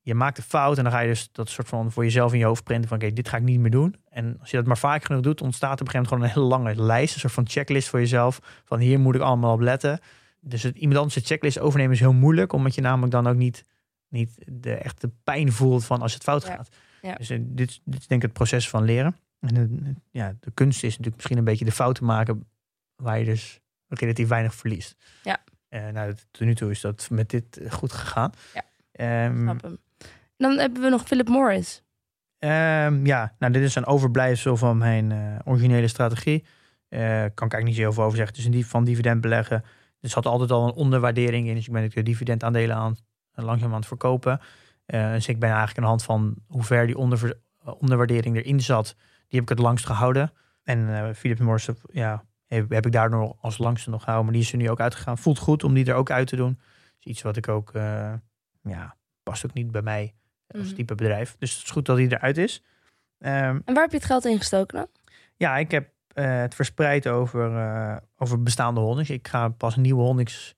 je 0.00 0.14
maakt 0.14 0.38
een 0.38 0.44
fout 0.44 0.76
en 0.76 0.82
dan 0.82 0.92
ga 0.92 1.00
je 1.00 1.08
dus 1.08 1.28
dat 1.32 1.48
soort 1.48 1.68
van 1.68 1.92
voor 1.92 2.04
jezelf 2.04 2.32
in 2.32 2.38
je 2.38 2.44
hoofd 2.44 2.64
printen 2.64 2.88
van 2.88 2.98
oké, 2.98 3.12
dit 3.12 3.28
ga 3.28 3.36
ik 3.36 3.42
niet 3.42 3.60
meer 3.60 3.70
doen. 3.70 3.94
En 4.08 4.36
als 4.40 4.50
je 4.50 4.56
dat 4.56 4.66
maar 4.66 4.78
vaak 4.78 5.04
genoeg 5.04 5.22
doet, 5.22 5.40
ontstaat 5.40 5.80
op 5.80 5.86
een 5.86 5.92
gegeven 5.92 6.10
moment 6.10 6.32
gewoon 6.32 6.48
een 6.52 6.54
hele 6.54 6.72
lange 6.74 6.86
lijst. 6.86 7.14
Een 7.14 7.20
soort 7.20 7.32
van 7.32 7.48
checklist 7.48 7.88
voor 7.88 7.98
jezelf. 7.98 8.38
Van 8.64 8.78
hier 8.78 9.00
moet 9.00 9.14
ik 9.14 9.20
allemaal 9.20 9.52
op 9.52 9.60
letten. 9.60 10.00
Dus 10.40 10.62
het, 10.62 10.76
iemand 10.76 10.96
anders 10.98 11.14
de 11.14 11.20
checklist 11.20 11.58
overnemen 11.58 11.92
is 11.92 12.00
heel 12.00 12.12
moeilijk. 12.12 12.52
Omdat 12.52 12.74
je 12.74 12.80
namelijk 12.80 13.12
dan 13.12 13.26
ook 13.26 13.36
niet, 13.36 13.64
niet 14.08 14.30
de 14.46 14.74
echte 14.74 15.10
pijn 15.24 15.52
voelt 15.52 15.84
van 15.84 16.02
als 16.02 16.14
het 16.14 16.22
fout 16.22 16.42
Ja. 16.46 16.54
gaat. 16.54 16.68
Ja. 17.02 17.14
Dus 17.14 17.30
eh, 17.30 17.38
dit, 17.40 17.80
dit 17.84 18.00
is 18.00 18.06
denk 18.06 18.22
ik 18.22 18.28
het 18.28 18.36
proces 18.36 18.68
van 18.68 18.84
leren. 18.84 19.16
En 19.40 19.54
de, 19.54 19.94
ja, 20.10 20.36
de 20.40 20.50
kunst 20.50 20.82
is 20.82 20.90
natuurlijk 20.90 21.16
misschien 21.16 21.38
een 21.38 21.44
beetje 21.44 21.64
de 21.64 21.72
fouten 21.72 22.04
maken 22.04 22.46
waar 22.96 23.18
je 23.18 23.24
dus 23.24 23.60
relatief 23.88 24.28
weinig 24.28 24.54
verliest. 24.54 24.96
Ja. 25.22 25.44
Eh, 25.68 25.88
nou, 25.88 26.14
tot 26.30 26.46
nu 26.46 26.54
toe 26.54 26.70
is 26.70 26.80
dat 26.80 27.08
met 27.10 27.30
dit 27.30 27.56
eh, 27.56 27.70
goed 27.70 27.92
gegaan. 27.92 28.32
Ja. 28.54 28.62
Ehm, 28.92 29.42
Snap 29.42 29.62
hem. 29.62 29.78
Dan 30.36 30.58
hebben 30.58 30.82
we 30.82 30.88
nog 30.88 31.06
Philip 31.06 31.28
Morris. 31.28 31.82
Ehm, 32.38 33.06
ja, 33.06 33.34
nou, 33.38 33.52
dit 33.52 33.62
is 33.62 33.74
een 33.74 33.86
overblijfsel 33.86 34.56
van 34.56 34.78
mijn 34.78 35.12
eh, 35.12 35.36
originele 35.44 35.88
strategie. 35.88 36.44
Eh 36.88 37.00
kan 37.08 37.46
ik 37.46 37.52
eigenlijk 37.52 37.64
niet 37.64 37.74
zo 37.74 37.80
heel 37.80 37.92
veel 37.92 38.04
over 38.04 38.16
zeggen. 38.16 38.34
Het 38.34 38.44
is 38.44 38.50
een 38.50 38.56
die 38.58 38.66
van 38.66 38.84
dividend 38.84 39.20
beleggen. 39.20 39.64
Er 40.00 40.08
zat 40.08 40.26
altijd 40.26 40.50
al 40.50 40.66
een 40.66 40.74
onderwaardering 40.74 41.48
in. 41.48 41.54
Dus 41.54 41.66
ik 41.66 41.72
ben 41.72 41.84
ook 41.84 41.94
de 41.94 42.02
dividendaandelen 42.02 42.76
aan 42.76 42.96
langzaam 43.32 43.70
aan 43.70 43.78
het 43.78 43.86
verkopen. 43.86 44.40
Dus 44.86 45.28
ik 45.28 45.38
ben 45.38 45.48
eigenlijk 45.48 45.78
aan 45.78 45.84
de 45.84 45.88
hand 45.88 46.02
van 46.02 46.34
hoe 46.46 46.62
ver 46.62 46.86
die 46.86 46.98
onder, 46.98 47.38
onderwaardering 47.64 48.36
erin 48.36 48.60
zat. 48.60 48.96
Die 49.28 49.40
heb 49.40 49.42
ik 49.42 49.48
het 49.48 49.58
langst 49.66 49.86
gehouden. 49.86 50.32
En 50.62 50.94
eh 50.94 51.14
Philip 51.14 51.38
Morris, 51.38 51.68
ja, 51.92 52.24
heb, 52.46 52.70
heb 52.70 52.86
ik 52.86 52.92
daardoor 52.92 53.36
als 53.40 53.58
langste 53.58 53.90
nog 53.90 54.00
gehouden. 54.02 54.24
Maar 54.26 54.34
die 54.34 54.44
is 54.44 54.52
er 54.52 54.58
nu 54.58 54.70
ook 54.70 54.80
uitgegaan. 54.80 55.18
Voelt 55.18 55.38
goed 55.38 55.64
om 55.64 55.74
die 55.74 55.84
er 55.86 55.94
ook 55.94 56.10
uit 56.10 56.26
te 56.26 56.36
doen. 56.36 56.60
is 57.00 57.04
iets 57.06 57.22
wat 57.22 57.36
ik 57.36 57.48
ook, 57.48 57.72
eh, 57.74 58.12
ja, 58.62 58.96
past 59.22 59.44
ook 59.46 59.52
niet 59.54 59.70
bij 59.70 59.82
mij 59.82 60.14
als 60.48 60.66
Mhm. 60.66 60.74
type 60.74 60.94
bedrijf. 60.94 61.36
Dus 61.38 61.54
het 61.54 61.64
is 61.64 61.70
goed 61.70 61.86
dat 61.86 61.96
die 61.96 62.12
eruit 62.12 62.38
is. 62.38 62.62
Ehm, 63.18 63.58
En 63.64 63.74
waar 63.74 63.82
heb 63.82 63.90
je 63.90 63.96
het 63.96 64.06
geld 64.06 64.24
in 64.24 64.38
gestoken 64.38 64.76
dan? 64.78 64.86
ja, 65.36 65.56
ik 65.56 65.70
heb 65.70 65.96
eh, 66.14 66.40
het 66.40 66.54
verspreid 66.54 67.06
over, 67.08 67.56
eh, 67.56 67.96
over 68.16 68.42
bestaande 68.42 68.80
holdings. 68.80 69.10
Ik 69.10 69.28
ga 69.28 69.48
pas 69.48 69.76
nieuwe 69.76 70.02
holdings 70.02 70.54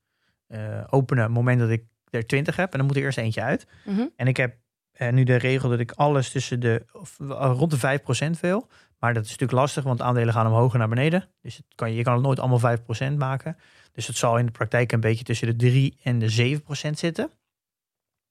eh, 0.47 0.85
openen 0.91 1.23
op 1.25 1.29
het 1.31 1.39
moment 1.39 1.61
dat 1.61 1.69
ik 1.71 1.85
er 2.11 2.27
20 2.27 2.57
heb. 2.57 2.73
En 2.73 2.79
dan 2.79 2.87
moet 2.87 2.97
er 2.97 3.03
eerst 3.03 3.19
eentje 3.19 3.43
uit. 3.43 3.67
Mhm. 3.85 4.07
En 4.17 4.27
ik 4.27 4.37
heb 4.37 4.57
eh, 5.01 5.13
nu 5.13 5.25
de 5.25 5.37
regel 5.37 5.69
dat 5.69 5.79
ik 5.79 5.93
alles 5.93 6.31
tussen 6.31 6.61
de 6.61 6.85
of, 6.93 7.21
eh, 7.21 7.53
rond 7.57 7.71
de 7.71 7.79
5% 7.79 8.41
wil. 8.41 8.69
Maar 8.99 9.15
dat 9.15 9.25
is 9.25 9.31
natuurlijk 9.31 9.59
lastig, 9.59 9.85
want 9.85 10.01
aandelen 10.01 10.35
gaan 10.35 10.47
omhoog 10.47 10.73
en 10.73 10.79
naar 10.79 10.89
beneden. 10.89 11.29
Dus 11.43 11.57
het 11.57 11.67
kan, 11.75 11.93
je 11.93 12.03
kan 12.03 12.15
het 12.15 12.23
nooit 12.23 12.39
allemaal 12.39 12.59
5% 12.59 13.19
maken. 13.19 13.57
Dus 13.93 14.07
het 14.07 14.17
zal 14.17 14.39
in 14.39 14.47
de 14.47 14.53
praktijk 14.53 14.93
een 14.93 15.01
beetje 15.01 15.25
tussen 15.25 15.47
de 15.47 15.57
3 15.57 15.99
en 16.03 16.19
de 16.19 16.29
7% 16.29 16.99
zitten. 16.99 17.31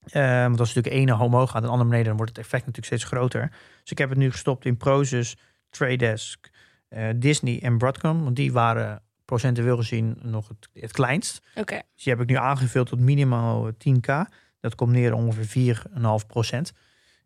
Eh, 0.06 0.42
want 0.42 0.60
als 0.60 0.74
natuurlijk 0.74 0.96
ene 0.96 1.24
omhoog 1.24 1.50
gaat 1.50 1.62
en 1.62 1.62
de 1.62 1.68
andere 1.68 1.90
beneden, 1.90 2.08
dan 2.08 2.18
wordt 2.18 2.38
het 2.38 2.46
effect 2.46 2.66
natuurlijk 2.66 2.96
steeds 2.96 3.14
groter. 3.14 3.52
Dus 3.82 3.92
ik 3.92 3.98
heb 3.98 4.10
het 4.10 4.18
nu 4.18 4.32
gestopt 4.32 4.66
in 4.66 4.78
Prozus, 4.78 5.38
Trade 5.70 5.96
Desk, 5.96 6.50
eh, 6.88 7.10
Disney 7.16 7.62
en 7.62 7.78
Broadcom. 7.78 8.24
Want 8.24 8.36
die 8.36 8.52
waren 8.52 9.02
procentueel 9.26 9.78
gezien 9.78 10.20
nog 10.22 10.48
het, 10.48 10.70
het 10.74 10.92
kleinst. 10.92 11.42
Oké. 11.56 11.82
Dus 11.94 12.04
die 12.04 12.14
heb 12.14 12.22
ik 12.22 12.30
nu 12.30 12.36
aangevuld 12.36 12.88
tot 12.88 13.00
minimaal 13.00 13.72
10k. 13.78 14.28
Dat 14.60 14.76
komt 14.76 14.92
neer 14.92 15.14
ongeveer 15.14 15.46
4,5 15.46 16.26
procent. 16.28 16.74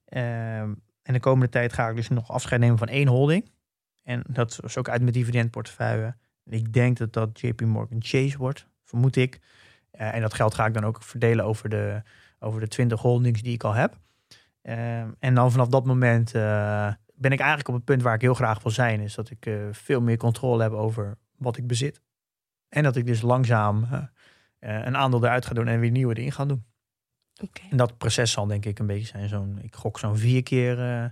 Ehm, 0.06 0.74
en 1.04 1.14
de 1.14 1.20
komende 1.20 1.50
tijd 1.50 1.74
ga 1.74 1.90
ik 1.90 1.96
dus 1.96 2.10
nog 2.10 2.32
afscheid 2.32 2.62
nemen 2.62 2.78
van 2.78 2.88
één 2.88 3.08
holding. 3.08 3.52
En 4.04 4.24
dat 4.28 4.60
is 4.64 4.78
ook 4.78 4.90
uit 4.90 5.02
mijn 5.02 5.14
dividendportefeuille. 5.14 6.16
En 6.46 6.52
ik 6.52 6.74
denk 6.74 6.98
dat 6.98 7.14
dat 7.14 7.40
JP 7.40 7.62
Morgan 7.62 8.04
Chase 8.04 8.38
wordt, 8.38 8.68
vermoed 8.84 9.16
ik. 9.16 9.40
Eh, 9.92 10.16
en 10.16 10.22
dat 10.22 10.34
geld 10.34 10.54
ga 10.54 10.66
ik 10.66 10.74
dan 10.74 10.86
ook 10.86 11.04
verdelen 11.04 11.46
over 11.46 11.70
de, 11.70 12.02
over 12.40 12.60
de 12.60 12.68
20 12.68 13.02
holdings 13.02 13.42
die 13.42 13.54
ik 13.54 13.64
al 13.64 13.74
heb. 13.74 13.98
Ehm, 14.62 15.12
en 15.20 15.36
dan 15.36 15.52
vanaf 15.52 15.68
dat 15.68 15.86
moment 15.86 16.36
eh, 16.36 16.94
ben 17.14 17.32
ik 17.32 17.40
eigenlijk 17.40 17.70
op 17.70 17.76
het 17.76 17.86
punt 17.86 18.02
waar 18.02 18.16
ik 18.16 18.22
heel 18.22 18.34
graag 18.34 18.64
wil 18.64 18.72
zijn. 18.72 19.00
Is 19.00 19.16
dat 19.16 19.30
ik 19.30 19.46
eh, 19.46 19.56
veel 19.72 20.02
meer 20.02 20.18
controle 20.18 20.64
heb 20.64 20.72
over 20.72 21.18
wat 21.38 21.58
ik 21.58 21.68
bezit. 21.68 22.02
En 22.70 22.84
dat 22.84 22.96
ik 22.96 23.06
dus 23.06 23.22
langzaam 23.22 23.88
een 24.60 24.98
aandeel 24.98 25.24
eruit 25.24 25.46
ga 25.46 25.54
doen 25.54 25.68
en 25.68 25.80
weer 25.80 25.92
nieuwe 25.92 26.16
erin 26.16 26.32
ga 26.32 26.46
doen. 26.46 26.66
En 27.70 27.78
dat 27.78 27.98
proces 27.98 28.32
zal 28.32 28.48
denk 28.48 28.66
ik 28.66 28.80
een 28.80 28.88
beetje 28.88 29.06
zijn. 29.06 29.30
Zo'n, 29.30 29.60
ik 29.62 29.76
gok 29.76 30.00
zo'n 30.00 30.18
vier 30.18 30.44
keer, 30.44 30.80
eh, 30.80 31.06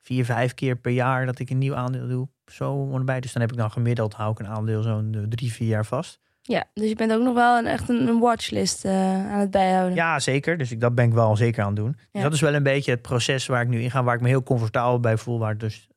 vier, 0.00 0.24
vijf 0.24 0.54
keer 0.54 0.76
per 0.76 0.92
jaar 0.92 1.26
dat 1.26 1.38
ik 1.38 1.50
een 1.50 1.58
nieuw 1.58 1.74
aandeel 1.74 2.08
doe. 2.08 2.28
Zo 2.46 2.94
erbij. 2.94 3.20
Dus 3.20 3.32
dan 3.32 3.42
heb 3.42 3.52
ik 3.52 3.58
dan 3.58 3.70
gemiddeld, 3.70 4.14
hou 4.14 4.32
ik 4.32 4.38
een 4.38 4.46
aandeel 4.46 4.82
zo'n 4.82 5.14
eh, 5.14 5.22
drie, 5.28 5.52
vier 5.52 5.68
jaar 5.68 5.86
vast. 5.86 6.20
Ja, 6.42 6.64
dus 6.74 6.88
je 6.88 6.94
bent 6.94 7.12
ook 7.12 7.22
nog 7.22 7.34
wel 7.34 7.58
een, 7.58 7.66
echt 7.66 7.88
een, 7.88 8.08
een 8.08 8.18
watchlist 8.18 8.84
eh, 8.84 8.92
aan 9.30 9.40
het 9.40 9.50
bijhouden. 9.50 9.94
Ja, 9.94 10.18
zeker. 10.18 10.58
Dus 10.58 10.70
ik, 10.70 10.80
dat 10.80 10.94
ben 10.94 11.06
ik 11.06 11.12
wel 11.12 11.36
zeker 11.36 11.62
aan 11.62 11.66
het 11.66 11.76
doen. 11.76 11.96
Dus 12.12 12.22
dat 12.22 12.32
is 12.32 12.40
wel 12.40 12.54
een 12.54 12.62
beetje 12.62 12.90
het 12.90 13.02
proces 13.02 13.46
waar 13.46 13.62
ik 13.62 13.68
nu 13.68 13.82
in 13.82 13.90
ga. 13.90 14.02
Waar 14.02 14.14
ik 14.14 14.20
me 14.20 14.28
heel 14.28 14.42
comfortabel 14.42 15.00
bij 15.00 15.16
voel. 15.16 15.38
Waar 15.38 15.50
het 15.50 15.60
dus, 15.60 15.88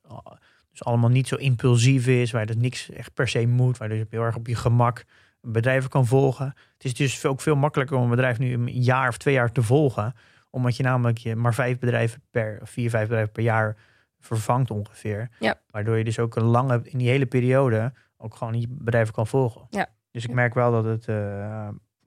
dus 0.71 0.83
allemaal 0.83 1.09
niet 1.09 1.27
zo 1.27 1.35
impulsief 1.35 2.07
is. 2.07 2.31
Waar 2.31 2.45
het 2.45 2.61
niks 2.61 2.89
echt 2.89 3.13
per 3.13 3.27
se 3.27 3.47
moet. 3.47 3.77
Waar 3.77 3.89
dus 3.89 4.03
heel 4.09 4.21
erg 4.21 4.35
op 4.35 4.47
je 4.47 4.55
gemak 4.55 5.05
bedrijven 5.45 5.89
kan 5.89 6.05
volgen. 6.05 6.53
Het 6.73 6.83
is 6.83 6.93
dus 6.93 7.25
ook 7.25 7.41
veel 7.41 7.55
makkelijker 7.55 7.97
om 7.97 8.03
een 8.03 8.09
bedrijf 8.09 8.39
nu 8.39 8.53
een 8.53 8.67
jaar 8.67 9.07
of 9.07 9.17
twee 9.17 9.33
jaar 9.33 9.51
te 9.51 9.61
volgen. 9.61 10.15
Omdat 10.49 10.77
je 10.77 10.83
namelijk 10.83 11.17
je 11.17 11.35
maar 11.35 11.53
vijf 11.53 11.79
bedrijven 11.79 12.21
per, 12.31 12.59
vier, 12.63 12.89
vijf 12.89 13.07
bedrijven 13.07 13.31
per 13.31 13.43
jaar 13.43 13.75
vervangt 14.19 14.71
ongeveer. 14.71 15.29
Ja. 15.39 15.59
Waardoor 15.69 15.97
je 15.97 16.03
dus 16.03 16.19
ook 16.19 16.35
een 16.35 16.43
lange, 16.43 16.81
in 16.83 16.97
die 16.97 17.09
hele 17.09 17.25
periode 17.25 17.93
ook 18.17 18.35
gewoon 18.35 18.53
die 18.53 18.67
bedrijven 18.69 19.13
kan 19.13 19.27
volgen. 19.27 19.67
Ja. 19.69 19.87
Dus 20.11 20.23
ik 20.23 20.31
merk 20.31 20.53
wel 20.53 20.71
dat 20.71 20.83
het, 20.85 21.07
eh, 21.07 21.15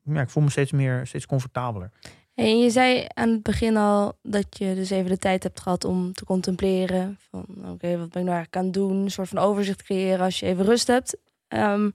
ja, 0.02 0.20
ik 0.20 0.30
voel 0.30 0.42
me 0.42 0.50
steeds 0.50 0.72
meer, 0.72 1.06
steeds 1.06 1.26
comfortabeler. 1.26 1.90
En 2.34 2.58
je 2.58 2.70
zei 2.70 3.06
aan 3.14 3.28
het 3.28 3.42
begin 3.42 3.76
al 3.76 4.18
dat 4.22 4.58
je 4.58 4.74
dus 4.74 4.90
even 4.90 5.10
de 5.10 5.18
tijd 5.18 5.42
hebt 5.42 5.60
gehad 5.60 5.84
om 5.84 6.12
te 6.12 6.24
contempleren. 6.24 7.18
Van 7.30 7.44
oké, 7.48 7.98
wat 7.98 8.10
ben 8.10 8.22
ik 8.22 8.26
nou 8.26 8.28
eigenlijk 8.28 8.56
aan 8.56 8.64
het 8.64 8.72
doen? 8.72 8.96
Een 8.96 9.10
soort 9.10 9.28
van 9.28 9.38
overzicht 9.38 9.82
creëren 9.82 10.24
als 10.24 10.40
je 10.40 10.46
even 10.46 10.64
rust 10.64 10.86
hebt. 10.86 11.16
Ehm, 11.48 11.90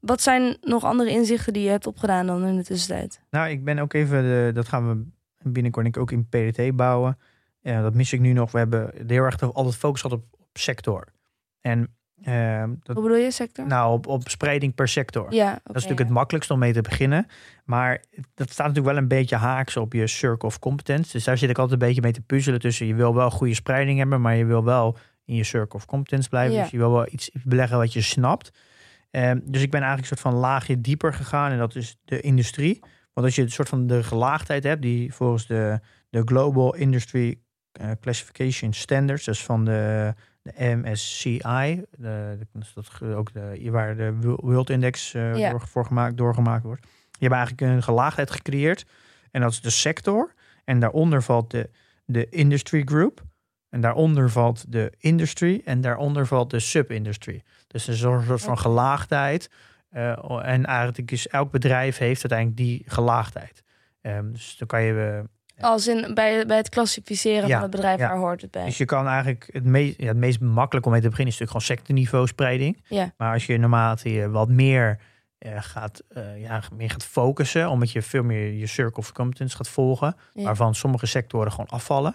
wat 0.00 0.20
zijn 0.20 0.56
nog 0.60 0.84
andere 0.84 1.10
inzichten 1.10 1.52
die 1.52 1.62
je 1.62 1.70
hebt 1.70 1.86
opgedaan 1.86 2.26
dan 2.26 2.46
in 2.46 2.56
de 2.56 2.64
tussentijd? 2.64 3.20
Nou, 3.30 3.50
ik 3.50 3.64
ben 3.64 3.78
ook 3.78 3.92
even, 3.92 4.22
de, 4.22 4.50
dat 4.54 4.68
gaan 4.68 4.88
we 4.88 5.04
binnenkort 5.50 5.98
ook 5.98 6.10
in 6.10 6.28
PDT 6.28 6.76
bouwen. 6.76 7.18
Ja, 7.60 7.82
dat 7.82 7.94
mis 7.94 8.12
ik 8.12 8.20
nu 8.20 8.32
nog. 8.32 8.50
We 8.50 8.58
hebben 8.58 8.90
heel 9.06 9.24
erg 9.24 9.52
altijd 9.52 9.76
focus 9.76 10.00
gehad 10.00 10.18
op, 10.18 10.24
op 10.38 10.48
sector. 10.52 11.04
En 11.60 11.94
ehm, 12.22 12.74
dat, 12.82 12.96
Hoe 12.96 13.04
bedoel 13.04 13.18
je, 13.18 13.30
sector? 13.30 13.66
nou, 13.66 13.92
op, 13.92 14.06
op 14.06 14.28
spreiding 14.28 14.74
per 14.74 14.88
sector. 14.88 15.34
ja, 15.34 15.50
Dat 15.50 15.60
is 15.62 15.72
natuurlijk 15.72 15.98
het 16.00 16.08
makkelijkst 16.08 16.50
om 16.50 16.58
mee 16.58 16.72
te 16.72 16.80
beginnen. 16.80 17.26
Maar 17.64 18.04
dat 18.34 18.50
staat 18.50 18.66
natuurlijk 18.66 18.94
wel 18.94 19.02
een 19.02 19.08
beetje 19.08 19.36
haaks 19.36 19.76
op 19.76 19.92
je 19.92 20.06
circle 20.06 20.48
of 20.48 20.58
competence. 20.58 21.12
Dus 21.12 21.24
daar 21.24 21.38
zit 21.38 21.50
ik 21.50 21.58
altijd 21.58 21.80
een 21.80 21.86
beetje 21.86 22.02
mee 22.02 22.12
te 22.12 22.20
puzzelen 22.20 22.60
tussen. 22.60 22.86
Je 22.86 22.94
wil 22.94 23.14
wel 23.14 23.30
goede 23.30 23.54
spreiding 23.54 23.98
hebben, 23.98 24.20
maar 24.20 24.36
je 24.36 24.44
wil 24.44 24.64
wel 24.64 24.96
in 25.24 25.34
je 25.34 25.44
circle 25.44 25.78
of 25.78 25.86
competence 25.86 26.28
blijven. 26.28 26.54
Ja. 26.54 26.62
Dus 26.62 26.70
je 26.70 26.78
wil 26.78 26.92
wel 26.92 27.06
iets 27.10 27.30
beleggen 27.44 27.78
wat 27.78 27.92
je 27.92 28.00
snapt. 28.00 28.50
Ehm, 29.10 29.38
dus 29.44 29.62
ik 29.62 29.70
ben 29.70 29.80
eigenlijk 29.80 30.10
een 30.10 30.16
soort 30.16 30.34
van 30.34 30.40
laagje 30.40 30.80
dieper 30.80 31.14
gegaan. 31.14 31.50
En 31.50 31.58
dat 31.58 31.74
is 31.74 31.96
de 32.04 32.20
industrie. 32.20 32.80
Want 33.12 33.26
als 33.26 33.36
je 33.36 33.42
een 33.42 33.50
soort 33.50 33.68
van 33.68 33.86
de 33.86 34.02
gelaagdheid 34.02 34.62
hebt, 34.64 34.82
die 34.82 35.14
volgens 35.14 35.46
de, 35.46 35.80
de 36.10 36.22
Global 36.24 36.74
Industry 36.74 37.38
eh, 37.72 37.90
Classification 38.00 38.72
Standards, 38.72 39.24
dus 39.24 39.44
van 39.44 39.64
de, 39.64 40.14
de 40.42 40.52
MSCI, 40.56 41.84
de, 41.90 42.38
dus 42.52 42.72
dat 42.74 43.02
ook 43.02 43.32
de, 43.32 43.70
waar 43.70 43.96
de 43.96 44.16
World 44.20 44.70
Index 44.70 45.12
Ja. 45.12 45.50
door, 45.50 45.60
voor 45.60 45.84
gemaakt, 45.86 46.16
doorgemaakt 46.16 46.62
wordt. 46.64 46.86
Je 47.18 47.24
hebt 47.26 47.34
eigenlijk 47.34 47.72
een 47.72 47.82
gelaagdheid 47.82 48.30
gecreëerd. 48.30 48.86
En 49.30 49.40
dat 49.40 49.52
is 49.52 49.60
de 49.60 49.70
sector. 49.70 50.34
En 50.64 50.80
daaronder 50.80 51.22
valt 51.22 51.50
de, 51.50 51.70
de 52.04 52.28
industry 52.28 52.82
group. 52.84 53.22
En 53.68 53.80
daaronder 53.80 54.30
valt 54.30 54.72
de 54.72 54.92
industry. 54.98 55.62
En 55.64 55.80
daaronder 55.80 56.26
valt 56.26 56.50
de 56.50 56.58
sub-industry. 56.60 57.42
Dus 57.68 57.86
er 57.86 57.92
is 57.92 58.02
een 58.02 58.22
soort 58.26 58.40
van 58.42 58.58
gelaagdheid. 58.58 59.50
Eh, 59.90 60.40
en 60.42 60.64
eigenlijk 60.66 61.10
is 61.10 61.28
elk 61.28 61.50
bedrijf 61.50 61.98
heeft 61.98 62.20
uiteindelijk 62.30 62.56
die 62.56 62.82
gelaagdheid. 62.86 63.62
Ehm, 64.00 64.32
dus 64.32 64.56
dan 64.58 64.68
kan 64.68 64.82
je. 64.82 65.24
eh, 65.56 65.64
Als 65.64 65.86
in 65.88 66.14
bij, 66.14 66.46
bij 66.46 66.56
het 66.56 66.68
klassificeren 66.68 67.48
Ja, 67.48 67.52
van 67.54 67.62
het 67.62 67.70
bedrijf, 67.70 67.98
ja. 67.98 68.08
waar 68.08 68.16
hoort 68.18 68.40
het 68.42 68.50
bij? 68.50 68.64
dus 68.64 68.78
je 68.78 68.84
kan 68.84 69.06
eigenlijk 69.06 69.48
het 69.52 69.64
meest, 69.64 70.00
ja, 70.00 70.06
het 70.06 70.16
meest 70.16 70.40
makkelijk 70.40 70.86
om 70.86 70.92
mee 70.92 71.00
te 71.00 71.08
beginnen 71.08 71.34
is 71.34 71.38
natuurlijk 71.40 71.66
gewoon 71.66 71.76
sectorniveau 71.78 72.26
spreiding. 72.26 72.84
Ja. 72.88 73.12
Maar 73.16 73.32
als 73.32 73.46
je 73.46 73.58
naarmate 73.58 74.12
je 74.12 74.30
wat 74.30 74.48
meer 74.48 74.98
eh, 75.38 75.52
gaat, 75.58 76.02
ja, 76.36 76.62
meer 76.76 76.90
gaat 76.90 77.04
focussen, 77.04 77.68
omdat 77.68 77.92
je 77.92 78.02
veel 78.02 78.22
meer 78.22 78.52
je 78.52 78.66
circle 78.66 78.96
of 79.02 79.12
competence 79.12 79.56
gaat 79.56 79.68
volgen, 79.68 80.16
waarvan 80.32 80.74
sommige 80.74 81.06
sectoren 81.06 81.50
gewoon 81.50 81.68
afvallen. 81.68 82.14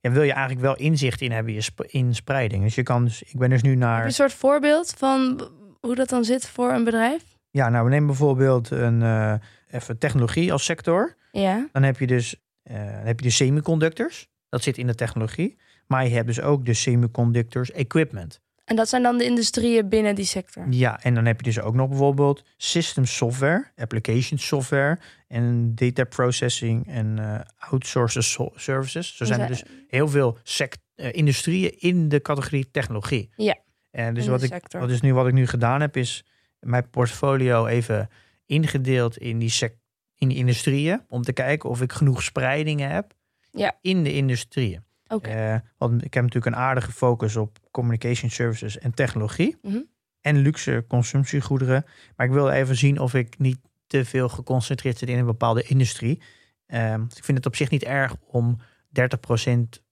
Ja, 0.00 0.10
wil 0.10 0.22
je 0.22 0.32
eigenlijk 0.32 0.60
wel 0.60 0.76
inzicht 0.76 1.20
in 1.20 1.32
hebben 1.32 1.54
in 1.54 1.62
sp- 1.62 1.86
in 1.86 2.14
spreiding. 2.14 2.62
Dus 2.62 2.74
je 2.74 2.82
kan 2.82 3.04
dus, 3.04 3.22
ik 3.22 3.38
ben 3.38 3.50
dus 3.50 3.62
nu 3.62 3.70
Heb 3.70 3.78
je 3.78 3.84
naar. 3.84 4.04
een 4.04 4.12
soort 4.12 4.32
voorbeeld 4.34 4.94
van 4.96 5.48
hoe 5.80 5.94
dat 5.94 6.08
dan 6.08 6.24
zit 6.24 6.48
voor 6.48 6.72
een 6.72 6.84
bedrijf? 6.84 7.22
Ja, 7.50 7.68
nou, 7.68 7.84
we 7.84 7.90
nemen 7.90 8.06
bijvoorbeeld 8.06 8.70
een 8.70 9.02
eh, 9.02 9.34
even 9.70 9.98
technologie 9.98 10.52
als 10.52 10.64
sector. 10.64 11.16
Ja, 11.32 11.68
Dan 11.72 11.82
heb 11.82 11.98
je 11.98 12.06
dus 12.06 12.36
eh, 12.62 12.74
dan 12.76 13.06
heb 13.06 13.20
je 13.20 13.26
de 13.26 13.32
semiconductors. 13.32 14.28
Dat 14.48 14.62
zit 14.62 14.78
in 14.78 14.86
de 14.86 14.94
technologie. 14.94 15.58
Maar 15.86 16.04
je 16.04 16.14
hebt 16.14 16.26
dus 16.26 16.40
ook 16.40 16.64
de 16.64 16.74
semiconductors 16.74 17.70
equipment. 17.72 18.40
En 18.68 18.76
dat 18.76 18.88
zijn 18.88 19.02
dan 19.02 19.18
de 19.18 19.24
industrieën 19.24 19.88
binnen 19.88 20.14
die 20.14 20.24
sector. 20.24 20.66
Ja, 20.70 21.02
en 21.02 21.14
dan 21.14 21.24
heb 21.26 21.38
je 21.40 21.44
dus 21.44 21.60
ook 21.60 21.74
nog 21.74 21.88
bijvoorbeeld 21.88 22.42
system 22.56 23.04
software, 23.04 23.70
application 23.76 24.38
software 24.38 24.98
en 25.28 25.74
data 25.74 26.04
processing 26.04 26.86
en 26.86 27.18
eh 27.18 27.40
outsourced 27.70 28.24
so- 28.24 28.52
services. 28.54 29.16
Zo 29.16 29.24
zijn 29.24 29.40
er 29.40 29.48
dus 29.48 29.62
heel 29.88 30.08
veel 30.08 30.38
sect 30.42 30.78
eh, 30.94 31.12
industrieën 31.12 31.78
in 31.78 32.08
de 32.08 32.20
categorie 32.22 32.70
technologie. 32.70 33.30
Ja, 33.36 33.56
En 33.90 34.14
dus 34.14 34.24
in 34.24 34.30
wat 34.30 34.42
ik, 34.42 34.52
sector. 34.52 34.80
wat 34.80 34.90
is 34.90 35.00
nu, 35.00 35.14
wat 35.14 35.26
ik 35.26 35.32
nu 35.32 35.46
gedaan 35.46 35.80
heb, 35.80 35.96
is 35.96 36.24
mijn 36.60 36.90
portfolio 36.90 37.66
even 37.66 38.08
ingedeeld 38.46 39.16
in 39.18 39.38
die, 39.38 39.50
sec 39.50 39.74
in 40.16 40.28
die 40.28 40.36
industrieën. 40.36 41.00
Om 41.08 41.22
te 41.22 41.32
kijken 41.32 41.70
of 41.70 41.82
ik 41.82 41.92
genoeg 41.92 42.22
spreidingen 42.22 42.90
heb 42.90 43.14
Ja. 43.50 43.78
in 43.80 44.02
de 44.04 44.12
industrieën. 44.14 44.84
Eh, 45.08 45.56
want 45.78 46.04
ik 46.04 46.14
heb 46.14 46.22
natuurlijk 46.22 46.56
een 46.56 46.62
aardige 46.62 46.92
focus 46.92 47.36
op 47.36 47.58
communication 47.70 48.30
services 48.30 48.78
en 48.78 48.94
technologie. 48.94 49.56
Mhm. 49.62 49.78
En 50.20 50.36
luxe 50.36 50.84
consumptiegoederen. 50.88 51.84
Maar 52.16 52.26
ik 52.26 52.32
wil 52.32 52.50
even 52.50 52.76
zien 52.76 52.98
of 52.98 53.14
ik 53.14 53.38
niet 53.38 53.58
te 53.86 54.04
veel 54.04 54.28
geconcentreerd 54.28 54.98
zit 54.98 55.08
in 55.08 55.18
een 55.18 55.26
bepaalde 55.26 55.62
industrie. 55.62 56.20
Ehm, 56.66 57.04
dus 57.08 57.18
ik 57.18 57.24
vind 57.24 57.38
het 57.38 57.46
op 57.46 57.56
zich 57.56 57.70
niet 57.70 57.84
erg 57.84 58.16
om 58.26 58.58
30% 58.88 59.82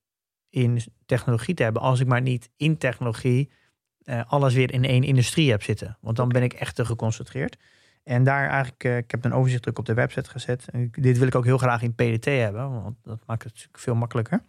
in 0.49 0.81
technologie 1.05 1.53
te 1.53 1.63
hebben. 1.63 1.81
Als 1.81 1.99
ik 1.99 2.07
maar 2.07 2.21
niet 2.21 2.49
in 2.55 2.77
technologie 2.77 3.49
eh, 4.03 4.21
alles 4.27 4.53
weer 4.53 4.73
in 4.73 4.83
één 4.83 5.03
industrie 5.03 5.49
heb 5.49 5.63
zitten. 5.63 5.97
Want 6.01 6.15
dan 6.15 6.29
ben 6.29 6.43
ik 6.43 6.53
echt 6.53 6.75
te 6.75 6.85
geconcentreerd. 6.85 7.57
En 8.03 8.23
daar 8.23 8.49
eigenlijk, 8.49 8.83
eh, 8.83 8.97
ik 8.97 9.11
heb 9.11 9.25
een 9.25 9.33
overzicht 9.33 9.69
ook 9.69 9.79
op 9.79 9.85
de 9.85 9.93
website 9.93 10.29
gezet. 10.29 10.67
En 10.71 10.89
dit 10.91 11.17
wil 11.17 11.27
ik 11.27 11.35
ook 11.35 11.45
heel 11.45 11.57
graag 11.57 11.81
in 11.81 11.93
PDT 11.93 12.25
hebben, 12.25 12.81
want 12.81 12.95
dat 13.03 13.19
maakt 13.25 13.43
het 13.43 13.51
natuurlijk 13.53 13.83
veel 13.83 13.95
makkelijker. 13.95 14.41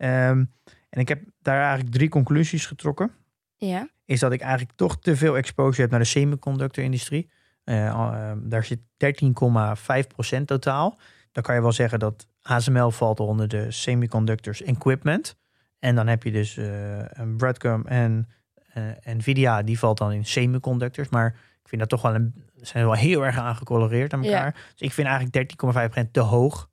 Ehm, 0.00 0.44
en 0.90 1.00
ik 1.00 1.08
heb 1.08 1.22
daar 1.42 1.60
eigenlijk 1.60 1.90
drie 1.94 2.08
conclusies 2.08 2.66
getrokken 2.66 3.10
Ja, 3.56 3.88
is 4.04 4.20
dat 4.20 4.32
ik 4.32 4.40
eigenlijk 4.40 4.72
toch 4.76 4.98
te 4.98 5.16
veel 5.16 5.36
exposure 5.36 5.80
heb 5.82 5.90
naar 5.90 6.00
de 6.00 6.06
semiconductor-industrie. 6.06 7.30
Eh, 7.64 7.86
ehm, 7.86 8.38
daar 8.48 8.64
zit 8.64 8.78
13,5% 8.96 10.46
totaal. 10.46 10.98
Dan 11.32 11.42
kan 11.42 11.54
je 11.54 11.60
wel 11.60 11.72
zeggen 11.72 11.98
dat 11.98 12.26
ASML 12.42 12.90
valt 12.90 13.20
onder 13.20 13.48
de 13.48 13.70
semiconductors 13.70 14.62
equipment. 14.62 15.36
En 15.78 15.94
dan 15.94 16.06
heb 16.06 16.22
je 16.22 16.30
dus 16.32 16.56
eh, 16.56 16.98
een 17.08 17.36
Broadcom 17.36 17.86
en 17.86 18.28
eh, 18.72 18.84
Nvidia, 19.04 19.62
die 19.62 19.78
valt 19.78 19.98
dan 19.98 20.12
in 20.12 20.24
semiconductors. 20.24 21.08
Maar 21.08 21.26
ik 21.62 21.68
vind 21.68 21.80
dat 21.80 21.90
toch 21.90 22.02
wel 22.02 22.14
een, 22.14 22.34
zijn 22.56 22.84
wel 22.84 22.94
heel 22.94 23.24
erg 23.26 23.38
aangecoloreerd 23.38 24.12
aan 24.12 24.22
Ja. 24.22 24.30
elkaar. 24.32 24.52
Dus 24.52 24.80
ik 24.80 24.92
vind 24.92 25.08
eigenlijk 25.08 25.36
13,5% 25.36 26.12
te 26.12 26.20
hoog. 26.20 26.68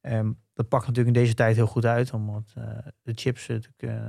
Ehm, 0.00 0.30
dat 0.58 0.68
pakt 0.68 0.86
natuurlijk 0.86 1.16
in 1.16 1.22
deze 1.22 1.34
tijd 1.34 1.56
heel 1.56 1.66
goed 1.66 1.84
uit, 1.84 2.12
omdat 2.12 2.52
eh, 2.54 2.64
de 3.02 3.12
chips 3.14 3.46
natuurlijk 3.46 4.00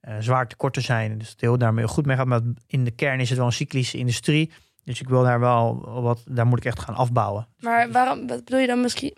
eh, 0.00 0.16
zwaar 0.18 0.48
tekort 0.48 0.72
te 0.72 0.80
zijn. 0.80 1.18
Dus 1.18 1.30
het 1.30 1.40
heel 1.40 1.58
daarmee 1.58 1.86
goed 1.86 2.06
mee 2.06 2.16
gaat. 2.16 2.26
Maar 2.26 2.40
in 2.66 2.84
de 2.84 2.90
kern 2.90 3.20
is 3.20 3.28
het 3.28 3.38
wel 3.38 3.46
een 3.46 3.52
cyclische 3.52 3.98
industrie. 3.98 4.50
Dus 4.84 5.00
ik 5.00 5.08
wil 5.08 5.22
daar 5.22 5.40
wel 5.40 5.80
wat, 6.02 6.24
daar 6.28 6.46
moet 6.46 6.58
ik 6.58 6.64
echt 6.64 6.80
gaan 6.80 6.94
afbouwen. 6.94 7.48
maar 7.58 7.90
waarom, 7.90 8.26
wat 8.26 8.44
bedoel 8.44 8.60
je 8.60 8.66
dan 8.66 8.80
misschien 8.80 9.16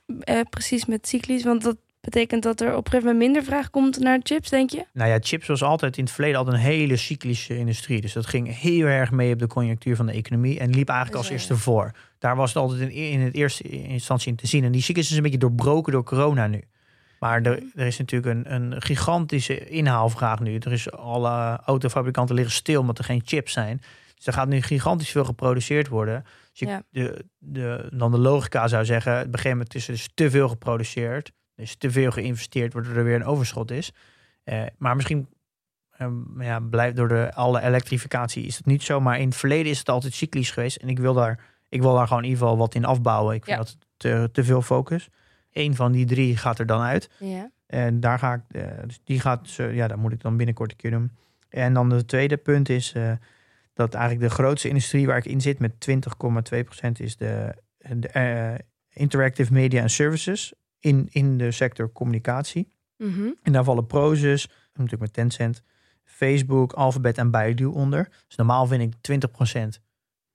precies 0.50 0.84
met 0.84 1.08
cyclisch? 1.08 1.44
Want 1.44 1.62
dat 1.62 1.76
betekent 2.04 2.42
dat 2.42 2.60
er 2.60 2.68
op 2.76 2.84
een 2.84 2.90
gegeven 2.90 3.02
moment 3.12 3.18
minder 3.18 3.44
vraag 3.44 3.70
komt 3.70 3.98
naar 3.98 4.20
chips, 4.22 4.50
denk 4.50 4.70
je? 4.70 4.84
Nou 4.92 5.10
ja, 5.10 5.18
chips 5.20 5.46
was 5.46 5.62
altijd 5.62 5.96
in 5.96 6.04
het 6.04 6.12
verleden 6.12 6.38
altijd 6.38 6.56
een 6.56 6.62
hele 6.62 6.96
cyclische 6.96 7.56
industrie. 7.58 8.00
Dus 8.00 8.12
dat 8.12 8.26
ging 8.26 8.58
heel 8.60 8.86
erg 8.86 9.10
mee 9.10 9.32
op 9.32 9.38
de 9.38 9.46
conjunctuur 9.46 9.96
van 9.96 10.06
de 10.06 10.12
economie 10.12 10.58
en 10.58 10.70
liep 10.70 10.88
eigenlijk 10.88 11.18
als 11.18 11.28
eerste 11.30 11.56
voor. 11.56 11.90
Daar 12.18 12.36
was 12.36 12.54
het 12.54 12.62
altijd 12.62 12.80
in, 12.80 12.90
in 12.90 13.20
het 13.20 13.34
eerste 13.34 13.62
instantie 13.68 14.30
in 14.30 14.36
te 14.36 14.46
zien. 14.46 14.64
En 14.64 14.72
die 14.72 14.82
cyclus 14.82 15.10
is 15.10 15.16
een 15.16 15.22
beetje 15.22 15.38
doorbroken 15.38 15.92
door 15.92 16.04
corona 16.04 16.46
nu. 16.46 16.62
Maar 17.18 17.42
er, 17.42 17.62
er 17.74 17.86
is 17.86 17.98
natuurlijk 17.98 18.34
een, 18.34 18.54
een 18.54 18.82
gigantische 18.82 19.68
inhaalvraag 19.68 20.40
nu. 20.40 20.58
Er 20.58 20.72
is 20.72 20.90
alle 20.92 21.60
autofabrikanten 21.64 22.34
liggen 22.34 22.54
stil 22.54 22.80
omdat 22.80 22.98
er 22.98 23.04
geen 23.04 23.22
chips 23.24 23.52
zijn. 23.52 23.80
Dus 24.16 24.26
er 24.26 24.32
gaat 24.32 24.48
nu 24.48 24.60
gigantisch 24.60 25.10
veel 25.10 25.24
geproduceerd 25.24 25.88
worden. 25.88 26.24
Dus 26.52 26.68
Ja. 26.68 26.82
de, 26.90 27.24
de, 27.38 27.88
dan 27.92 28.10
de 28.10 28.18
logica 28.18 28.68
zou 28.68 28.84
zeggen, 28.84 29.12
op 29.12 29.24
een 29.24 29.30
gegeven 29.30 29.50
moment 29.50 29.74
is 29.74 29.86
er 29.86 29.92
dus 29.92 30.08
te 30.14 30.30
veel 30.30 30.48
geproduceerd. 30.48 31.32
Is 31.56 31.76
te 31.76 31.90
veel 31.90 32.10
geïnvesteerd, 32.10 32.72
waardoor 32.72 32.94
er 32.96 33.04
weer 33.04 33.14
een 33.14 33.24
overschot 33.24 33.70
is. 33.70 33.92
Eh, 34.44 34.62
maar 34.78 34.96
misschien 34.96 35.28
ehm, 35.96 36.42
ja, 36.42 36.60
blijft 36.60 36.96
door 36.96 37.08
de 37.08 37.34
alle 37.34 37.62
elektrificatie 37.62 38.44
is 38.46 38.56
het 38.56 38.66
niet 38.66 38.82
zo. 38.82 39.00
Maar 39.00 39.18
in 39.20 39.28
het 39.28 39.36
verleden 39.36 39.70
is 39.72 39.78
het 39.78 39.88
altijd 39.88 40.14
cyclisch 40.14 40.50
geweest. 40.50 40.76
En 40.76 40.88
ik 40.88 40.98
wil 40.98 41.14
daar, 41.14 41.40
ik 41.68 41.80
wil 41.82 41.94
daar 41.94 42.06
gewoon 42.06 42.22
in 42.22 42.28
ieder 42.28 42.42
geval 42.42 42.58
wat 42.58 42.74
in 42.74 42.84
afbouwen. 42.84 43.34
Ik 43.34 43.44
vind 43.44 43.56
Ja. 43.56 43.62
dat 43.62 43.76
te, 43.96 44.28
te 44.32 44.44
veel 44.44 44.62
focus. 44.62 45.08
Eén 45.52 45.74
van 45.74 45.92
die 45.92 46.06
drie 46.06 46.36
gaat 46.36 46.58
er 46.58 46.66
dan 46.66 46.80
uit. 46.80 47.10
Ja. 47.18 47.50
En 47.66 48.00
daar 48.00 48.18
ga 48.18 48.34
ik, 48.34 48.42
eh, 48.62 48.68
dus 48.86 49.00
die 49.04 49.20
gaat, 49.20 49.52
ja, 49.54 49.88
dat 49.88 49.96
moet 49.98 50.12
ik 50.12 50.20
dan 50.20 50.36
binnenkort 50.36 50.70
een 50.70 50.76
keer 50.76 50.90
doen. 50.90 51.10
En 51.48 51.74
dan 51.74 51.88
de 51.88 52.04
tweede 52.04 52.36
punt 52.36 52.68
is 52.68 52.92
eh, 52.92 53.12
dat 53.74 53.94
eigenlijk 53.94 54.28
de 54.28 54.34
grootste 54.34 54.68
industrie 54.68 55.06
waar 55.06 55.16
ik 55.16 55.24
in 55.24 55.40
zit 55.40 55.58
met 55.58 55.72
20,2% 55.80 57.00
is 57.00 57.16
de, 57.16 57.54
de 57.96 58.58
interactive 58.92 59.52
media 59.52 59.82
en 59.82 59.90
services 59.90 60.52
in, 60.84 61.08
in 61.10 61.38
de 61.38 61.50
sector 61.50 61.92
communicatie. 61.92 62.68
Mhm. 62.96 63.28
En 63.42 63.52
daar 63.52 63.64
vallen 63.64 63.86
Prozus, 63.86 64.48
natuurlijk 64.66 65.02
met 65.02 65.12
Tencent, 65.12 65.62
Facebook, 66.04 66.72
Alphabet 66.72 67.18
en 67.18 67.30
Baidu 67.30 67.64
onder. 67.64 68.08
Dus 68.26 68.36
normaal 68.36 68.66
vind 68.66 68.82
ik 68.82 68.94
20% 69.02 69.80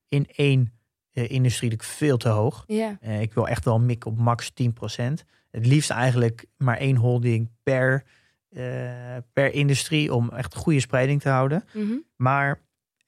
in 0.07 0.27
één 0.35 0.73
eh, 1.11 1.29
industrie 1.29 1.69
natuurlijk 1.69 1.97
veel 1.97 2.17
te 2.17 2.29
hoog. 2.29 2.63
Eh, 2.67 3.21
ik 3.21 3.33
wil 3.33 3.47
echt 3.47 3.65
wel 3.65 3.79
mikken 3.79 4.11
op 4.11 4.17
max 4.17 4.51
10%. 4.53 5.25
Het 5.51 5.65
liefst 5.65 5.89
eigenlijk 5.89 6.45
maar 6.57 6.77
één 6.77 6.95
holding 6.95 7.49
per, 7.63 8.03
eh, 8.49 9.17
per 9.33 9.53
industrie 9.53 10.13
om 10.13 10.29
echt 10.29 10.55
goede 10.55 10.79
spreiding 10.79 11.21
te 11.21 11.29
houden. 11.29 11.63
Mhm. 11.73 11.97
Maar 12.15 12.61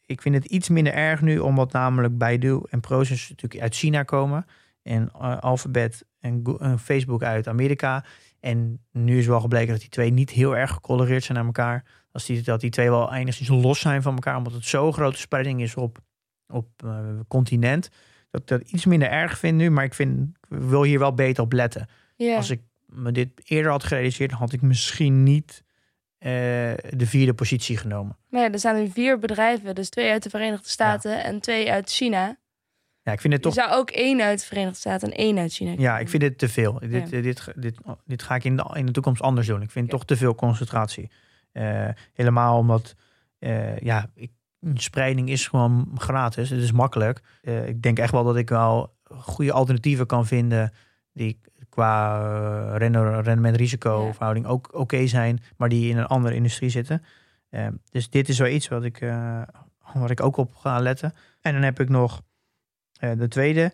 ik 0.06 0.22
vind 0.22 0.36
het 0.36 0.46
iets 0.46 0.70
minder 0.70 0.94
erg 0.94 1.22
nu, 1.22 1.40
omdat 1.40 1.72
namelijk 1.72 2.18
Baidu 2.18 2.62
en 2.70 2.80
Prosus 2.80 3.30
natuurlijk 3.30 3.62
uit 3.62 3.76
China 3.76 4.04
komen. 4.04 4.46
En 4.82 5.12
Alphabet 5.42 6.06
en, 6.22 6.80
Facebook 6.80 7.24
uit 7.24 7.48
Amerika. 7.48 8.06
En 8.40 8.80
nu 8.92 9.18
is 9.18 9.26
wel 9.26 9.40
gebleken 9.40 9.72
dat 9.72 9.80
die 9.80 9.90
twee 9.90 10.12
niet 10.12 10.30
heel 10.30 10.58
erg 10.58 10.72
gecoloreerd 10.72 11.24
zijn 11.24 11.38
aan 11.38 11.46
elkaar. 11.46 11.84
Als 12.12 12.26
die, 12.26 12.42
dat 12.42 12.62
die 12.62 12.70
twee 12.70 12.90
wel 12.90 13.14
enigszins 13.14 13.50
los 13.50 13.80
zijn 13.80 14.02
van 14.02 14.14
elkaar, 14.14 14.38
omdat 14.38 14.54
het 14.54 14.66
zo'n 14.66 14.94
grote 14.94 15.18
spreiding 15.18 15.62
is 15.62 15.76
op, 15.76 16.00
op 16.48 16.68
eh, 16.78 17.20
continent. 17.28 17.90
Dat 18.30 18.42
ik 18.42 18.48
dat 18.48 18.62
iets 18.62 18.86
minder 18.86 19.10
erg 19.10 19.38
vind 19.38 19.58
nu, 19.58 19.70
maar 19.70 19.84
ik, 19.84 19.94
vind, 19.94 20.30
ik 20.50 20.58
wil 20.58 20.84
hier 20.84 21.00
wel 21.00 21.14
beter 21.14 21.44
op 21.44 21.54
letten. 21.54 21.88
Als 22.36 22.50
ik 22.50 22.62
me 22.86 23.12
dit 23.12 23.30
eerder 23.44 23.72
had 23.72 23.84
gerealiseerd, 23.84 24.30
dan 24.30 24.40
had 24.40 24.54
ik 24.54 24.62
misschien 24.62 25.24
niet 25.24 25.64
eh, 26.18 26.32
de 26.90 27.06
vierde 27.06 27.34
positie 27.34 27.78
genomen. 27.78 28.18
Maar 28.30 28.42
ja, 28.42 28.52
er 28.52 28.60
zijn 28.60 28.76
nu 28.76 28.90
vier 28.90 29.20
bedrijven, 29.20 29.76
dus 29.76 29.90
twee 29.90 30.12
uit 30.12 30.24
de 30.24 30.30
Verenigde 30.30 30.70
Staten 30.70 31.24
en 31.24 31.40
twee 31.40 31.72
uit 31.72 31.90
China. 31.90 32.38
Ja, 33.04 33.12
ik 33.12 33.22
vind 33.22 33.34
het 33.34 33.44
Je 33.44 33.50
toch 33.50 33.66
zou 33.66 33.80
ook 33.80 33.90
één 33.90 34.22
uit 34.22 34.40
de 34.40 34.46
Verenigde 34.46 34.78
Staten 34.78 35.12
en 35.12 35.18
één 35.18 35.38
uit 35.38 35.54
China 35.54 35.74
Ja, 35.78 36.00
ik 36.00 36.10
vind 36.10 36.22
dit 36.22 36.38
te 36.38 36.50
veel. 36.50 36.80
Dit, 36.80 36.92
Ja. 36.92 37.22
dit, 37.22 37.52
dit, 37.56 37.78
dit 38.06 38.24
ga 38.24 38.36
ik 38.36 38.44
in 38.44 38.56
de, 38.56 38.70
in 38.74 38.86
de 38.86 38.92
toekomst 38.92 39.22
anders 39.22 39.48
doen. 39.48 39.62
Ik 39.62 39.72
vind 39.72 39.86
Ja. 39.86 39.92
toch 39.92 40.06
te 40.06 40.18
veel 40.18 40.36
concentratie. 40.36 41.12
Eh, 41.52 41.88
helemaal 42.14 42.58
omdat, 42.58 42.96
eh, 43.40 43.78
ja, 43.78 44.10
ik, 44.16 44.32
spreiding 44.74 45.30
is 45.30 45.48
gewoon 45.48 45.92
gratis. 45.96 46.50
Het 46.50 46.62
is 46.62 46.72
makkelijk. 46.72 47.22
Eh, 47.42 47.68
ik 47.68 47.82
denk 47.82 48.00
echt 48.00 48.12
wel 48.12 48.24
dat 48.24 48.36
ik 48.38 48.50
wel 48.50 48.96
goede 49.10 49.52
alternatieven 49.52 50.06
kan 50.06 50.26
vinden 50.26 50.74
die 51.14 51.40
qua 51.70 52.78
rendement-risico 53.22 54.12
verhouding 54.12 54.46
ook 54.46 54.70
oké 54.74 55.08
zijn, 55.08 55.44
maar 55.58 55.70
die 55.70 55.90
in 55.90 55.98
een 55.98 56.06
andere 56.06 56.36
industrie 56.36 56.70
zitten. 56.70 57.04
Dus 57.92 58.10
dit 58.10 58.30
is 58.30 58.40
wel 58.40 58.48
iets 58.48 58.68
wat 58.68 58.84
ik, 58.84 59.04
wat 59.94 60.10
ik 60.10 60.22
ook 60.22 60.38
op 60.38 60.56
ga 60.56 60.80
letten. 60.80 61.14
En 61.42 61.54
dan 61.54 61.62
heb 61.62 61.80
ik 61.80 61.90
nog 61.90 62.22
de 63.18 63.28
tweede 63.28 63.72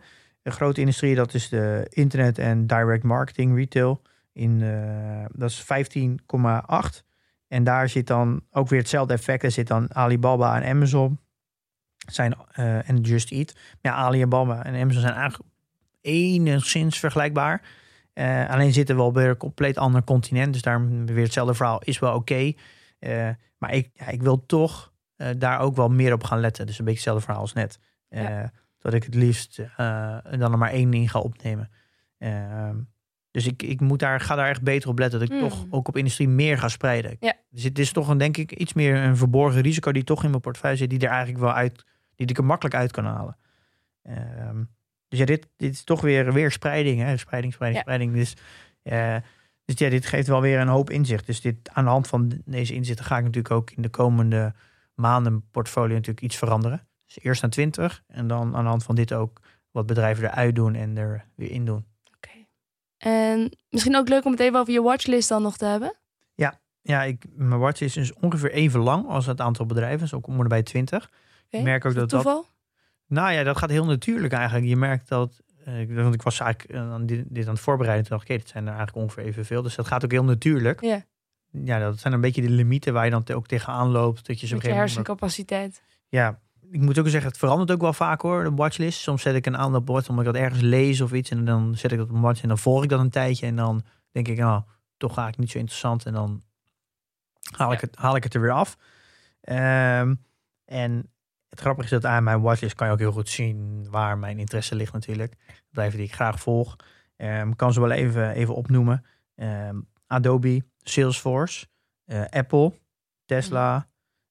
de 0.47 0.53
grote 0.53 0.79
industrie, 0.79 1.15
dat 1.15 1.33
is 1.33 1.49
de 1.49 1.87
internet 1.89 2.37
en 2.37 2.67
direct 2.67 3.03
marketing 3.03 3.55
retail. 3.55 4.01
In, 4.33 4.61
eh, 4.61 5.25
dat 5.31 5.49
is 5.49 5.61
15,8. 5.61 7.03
En 7.47 7.63
daar 7.63 7.89
zit 7.89 8.07
dan 8.07 8.41
ook 8.51 8.67
weer 8.69 8.79
hetzelfde 8.79 9.13
effect. 9.13 9.43
Er 9.43 9.51
zit 9.51 9.67
dan 9.67 9.95
Alibaba 9.95 10.61
en 10.61 10.69
Amazon. 10.69 11.19
Zijn, 11.97 12.35
eh, 12.51 12.89
en 12.89 13.01
Just 13.01 13.31
Eat. 13.31 13.53
Maar 13.53 13.91
ja, 13.93 13.97
Alibaba 13.97 14.63
en 14.63 14.75
Amazon 14.81 15.01
zijn 15.01 15.13
eigenlijk 15.13 15.49
enigszins 16.01 16.99
vergelijkbaar. 16.99 17.61
Eh, 18.13 18.49
alleen 18.49 18.73
zitten 18.73 18.97
we 18.97 19.11
weer 19.11 19.29
een 19.29 19.37
compleet 19.37 19.77
ander 19.77 20.03
continent. 20.03 20.53
Dus 20.53 20.61
daar 20.61 21.05
weer 21.05 21.23
hetzelfde 21.23 21.53
verhaal 21.53 21.81
is 21.83 21.99
wel 21.99 22.13
oké. 22.15 22.53
Eh, 22.99 23.29
maar 23.57 23.73
ik, 23.73 23.89
ja, 23.93 24.07
ik 24.07 24.21
wil 24.21 24.45
toch 24.45 24.91
eh, 25.15 25.29
daar 25.37 25.59
ook 25.59 25.75
wel 25.75 25.89
meer 25.89 26.13
op 26.13 26.23
gaan 26.23 26.39
letten. 26.39 26.65
Dus 26.65 26.79
een 26.79 26.85
beetje 26.85 26.99
hetzelfde 26.99 27.25
verhaal 27.25 27.41
als 27.41 27.53
net. 27.53 27.79
Eh, 28.09 28.23
Ja. 28.23 28.51
Dat 28.87 28.95
ik 28.95 29.03
het 29.03 29.15
liefst 29.15 29.59
eh, 29.59 30.17
dan 30.31 30.51
er 30.51 30.57
maar 30.57 30.69
één 30.71 30.89
ding 30.89 31.11
ga 31.11 31.19
opnemen. 31.19 31.69
Ehm, 32.17 32.75
dus 33.31 33.45
ik, 33.47 33.63
ik 33.63 33.81
moet 33.81 33.99
daar, 33.99 34.19
ga 34.19 34.35
daar 34.35 34.49
echt 34.49 34.61
beter 34.61 34.89
op 34.89 34.99
letten. 34.99 35.19
Dat 35.19 35.29
ik 35.29 35.35
Mm. 35.35 35.41
toch 35.49 35.65
ook 35.69 35.87
op 35.87 35.97
industrie 35.97 36.27
meer 36.27 36.57
ga 36.57 36.67
spreiden. 36.67 37.17
Ja. 37.19 37.33
Dus 37.49 37.63
het 37.63 37.79
is 37.79 37.91
toch 37.91 38.07
een, 38.07 38.17
denk 38.17 38.37
ik, 38.37 38.51
iets 38.51 38.73
meer 38.73 38.95
een 38.95 39.17
verborgen 39.17 39.61
risico 39.61 39.91
die 39.91 40.03
toch 40.03 40.23
in 40.23 40.29
mijn 40.29 40.41
portefeuille 40.41 40.77
zit. 40.77 40.89
Die 40.89 40.99
er 40.99 41.07
eigenlijk 41.09 41.39
wel 41.39 41.53
uit, 41.53 41.83
die 42.15 42.27
ik 42.27 42.37
er 42.37 42.43
makkelijk 42.45 42.75
uit 42.75 42.91
kan 42.91 43.05
halen. 43.05 43.37
Ehm, 44.03 44.63
dus 45.07 45.19
ja, 45.19 45.25
dit, 45.25 45.47
dit 45.57 45.73
is 45.73 45.83
toch 45.83 46.01
weer, 46.01 46.33
weer 46.33 46.51
spreiding. 46.51 47.01
Hè? 47.01 47.17
Spreiding, 47.17 47.53
spreiding, 47.53 47.85
Ja. 47.85 47.91
spreiding. 47.93 48.13
Dus, 48.19 48.35
eh, 48.83 49.15
dus 49.65 49.77
ja, 49.77 49.89
dit 49.89 50.05
geeft 50.05 50.27
wel 50.27 50.41
weer 50.41 50.59
een 50.59 50.67
hoop 50.67 50.89
inzicht. 50.89 51.25
Dus 51.25 51.41
dit, 51.41 51.69
aan 51.73 51.83
de 51.83 51.89
hand 51.89 52.07
van 52.07 52.41
deze 52.45 52.73
inzichten 52.73 53.05
ga 53.05 53.17
ik 53.17 53.23
natuurlijk 53.23 53.53
ook 53.53 53.71
in 53.71 53.81
de 53.81 53.89
komende 53.89 54.53
maanden 54.95 55.31
mijn 55.31 55.49
portfolio 55.51 55.93
natuurlijk 55.95 56.21
iets 56.25 56.37
veranderen. 56.37 56.86
Dus 57.07 57.23
eerst 57.23 57.41
naar 57.41 57.51
20 57.51 58.03
en 58.07 58.27
dan 58.27 58.55
aan 58.55 58.63
de 58.63 58.69
hand 58.69 58.83
van 58.83 58.95
dit 58.95 59.13
ook 59.13 59.39
wat 59.71 59.85
bedrijven 59.85 60.23
eruit 60.31 60.55
doen 60.55 60.75
en 60.75 60.97
er 60.97 61.25
weer 61.35 61.51
in 61.51 61.65
doen. 61.65 61.85
Oké. 62.15 62.45
En 62.97 63.57
misschien 63.69 63.95
ook 63.95 64.09
leuk 64.09 64.25
om 64.25 64.31
het 64.31 64.39
even 64.41 64.59
over 64.59 64.73
je 64.73 64.81
watchlist 64.81 65.29
dan 65.29 65.41
nog 65.41 65.57
te 65.57 65.65
hebben. 65.65 65.93
Ja, 66.81 67.03
ik, 67.03 67.25
mijn 67.35 67.59
watch 67.59 67.81
is 67.81 67.93
dus 67.93 68.13
ongeveer 68.13 68.51
even 68.51 68.79
lang 68.79 69.07
als 69.07 69.25
het 69.25 69.41
aantal 69.41 69.65
bedrijven. 69.65 69.99
Dus 69.99 70.13
ook 70.13 70.27
om 70.27 70.37
de 70.37 70.47
bij 70.47 70.63
20. 70.63 71.03
Oké. 71.45 71.57
Ik 71.57 71.63
merk 71.63 71.85
ook 71.85 71.93
dat 71.93 72.09
dat 72.09 72.21
toeval? 72.23 72.45
Nou 73.07 73.31
ja, 73.31 73.43
dat 73.43 73.57
gaat 73.57 73.69
heel 73.69 73.85
natuurlijk 73.85 74.33
eigenlijk. 74.33 74.65
Je 74.67 74.75
merkt 74.75 75.07
dat, 75.07 75.41
eh, 75.65 75.79
ik- 75.81 75.95
want 75.95 76.13
ik 76.13 76.21
was 76.21 76.39
eigenlijk 76.39 76.71
eh, 76.73 76.91
aan 76.91 77.05
dit, 77.05 77.25
dit 77.29 77.47
aan 77.47 77.53
het 77.53 77.61
voorbereiden. 77.61 78.07
Toen 78.07 78.17
dacht 78.17 78.29
ik, 78.29 78.35
oké, 78.35 78.43
dat 78.43 78.51
zijn 78.53 78.63
er 78.67 78.73
eigenlijk 78.75 78.97
ongeveer 79.03 79.23
evenveel. 79.23 79.61
Dus 79.61 79.75
dat 79.75 79.87
gaat 79.87 80.03
ook 80.03 80.11
heel 80.11 80.23
natuurlijk. 80.23 80.81
Ja, 80.81 81.03
Ja, 81.51 81.79
dat 81.79 81.99
zijn 81.99 82.13
een 82.13 82.21
beetje 82.21 82.41
de 82.41 82.49
limieten 82.49 82.93
waar 82.93 83.05
je 83.05 83.11
dan 83.11 83.27
ook 83.33 83.47
tegenaan 83.47 83.87
loopt. 83.89 84.25
Dat 84.27 84.39
je 84.39 84.47
zo 84.47 84.55
op 84.55 84.61
met 84.61 84.71
een 84.71 84.77
je 84.77 84.81
gegeven 84.81 85.03
moment... 85.03 85.19
hersencapaciteit. 85.37 85.81
Ja, 86.07 86.39
ik 86.71 86.81
moet 86.81 86.99
ook 86.99 87.07
zeggen, 87.07 87.29
het 87.29 87.39
verandert 87.39 87.71
ook 87.71 87.81
wel 87.81 87.93
vaak 87.93 88.21
hoor, 88.21 88.43
de 88.43 88.51
watchlist. 88.51 88.99
Soms 88.99 89.21
zet 89.21 89.35
ik 89.35 89.45
een 89.45 89.57
aantal 89.57 89.81
bord 89.81 90.09
omdat 90.09 90.25
ik 90.25 90.33
dat 90.33 90.41
ergens 90.41 90.61
lees 90.61 91.01
of 91.01 91.13
iets. 91.13 91.29
En 91.29 91.45
dan 91.45 91.75
zet 91.75 91.91
ik 91.91 91.97
dat 91.97 92.09
op 92.09 92.15
een 92.15 92.21
watch 92.21 92.41
en 92.41 92.47
dan 92.47 92.57
volg 92.57 92.83
ik 92.83 92.89
dat 92.89 92.99
een 92.99 93.09
tijdje. 93.09 93.45
En 93.45 93.55
dan 93.55 93.83
denk 94.11 94.27
ik, 94.27 94.37
nou, 94.37 94.63
toch 94.97 95.13
ga 95.13 95.27
ik 95.27 95.37
niet 95.37 95.51
zo 95.51 95.57
interessant. 95.57 96.05
En 96.05 96.13
dan 96.13 96.41
haal, 97.55 97.71
ik, 97.71 97.81
het, 97.81 97.95
haal 97.95 98.15
ik 98.15 98.23
het 98.23 98.33
er 98.33 98.41
weer 98.41 98.51
af. 98.51 98.77
Ehm, 99.41 100.15
en 100.65 101.11
het 101.49 101.59
grappige 101.59 101.85
is 101.85 102.01
dat 102.01 102.05
aan 102.05 102.23
mijn 102.23 102.41
watchlist 102.41 102.75
kan 102.75 102.87
je 102.87 102.93
ook 102.93 102.99
heel 102.99 103.11
goed 103.11 103.29
zien 103.29 103.87
waar 103.89 104.17
mijn 104.17 104.39
interesse 104.39 104.75
ligt 104.75 104.93
natuurlijk. 104.93 105.35
Bedrijven 105.69 105.97
die 105.97 106.07
ik 106.07 106.13
graag 106.13 106.39
volg. 106.39 106.75
Ehm 107.15 107.51
kan 107.51 107.73
ze 107.73 107.79
wel 107.79 107.91
even, 107.91 108.31
even 108.31 108.55
opnoemen. 108.55 109.05
Ehm, 109.35 109.79
Adobe, 110.07 110.65
Salesforce, 110.77 111.67
eh, 112.05 112.25
Apple, 112.29 112.73
Tesla. 113.25 113.87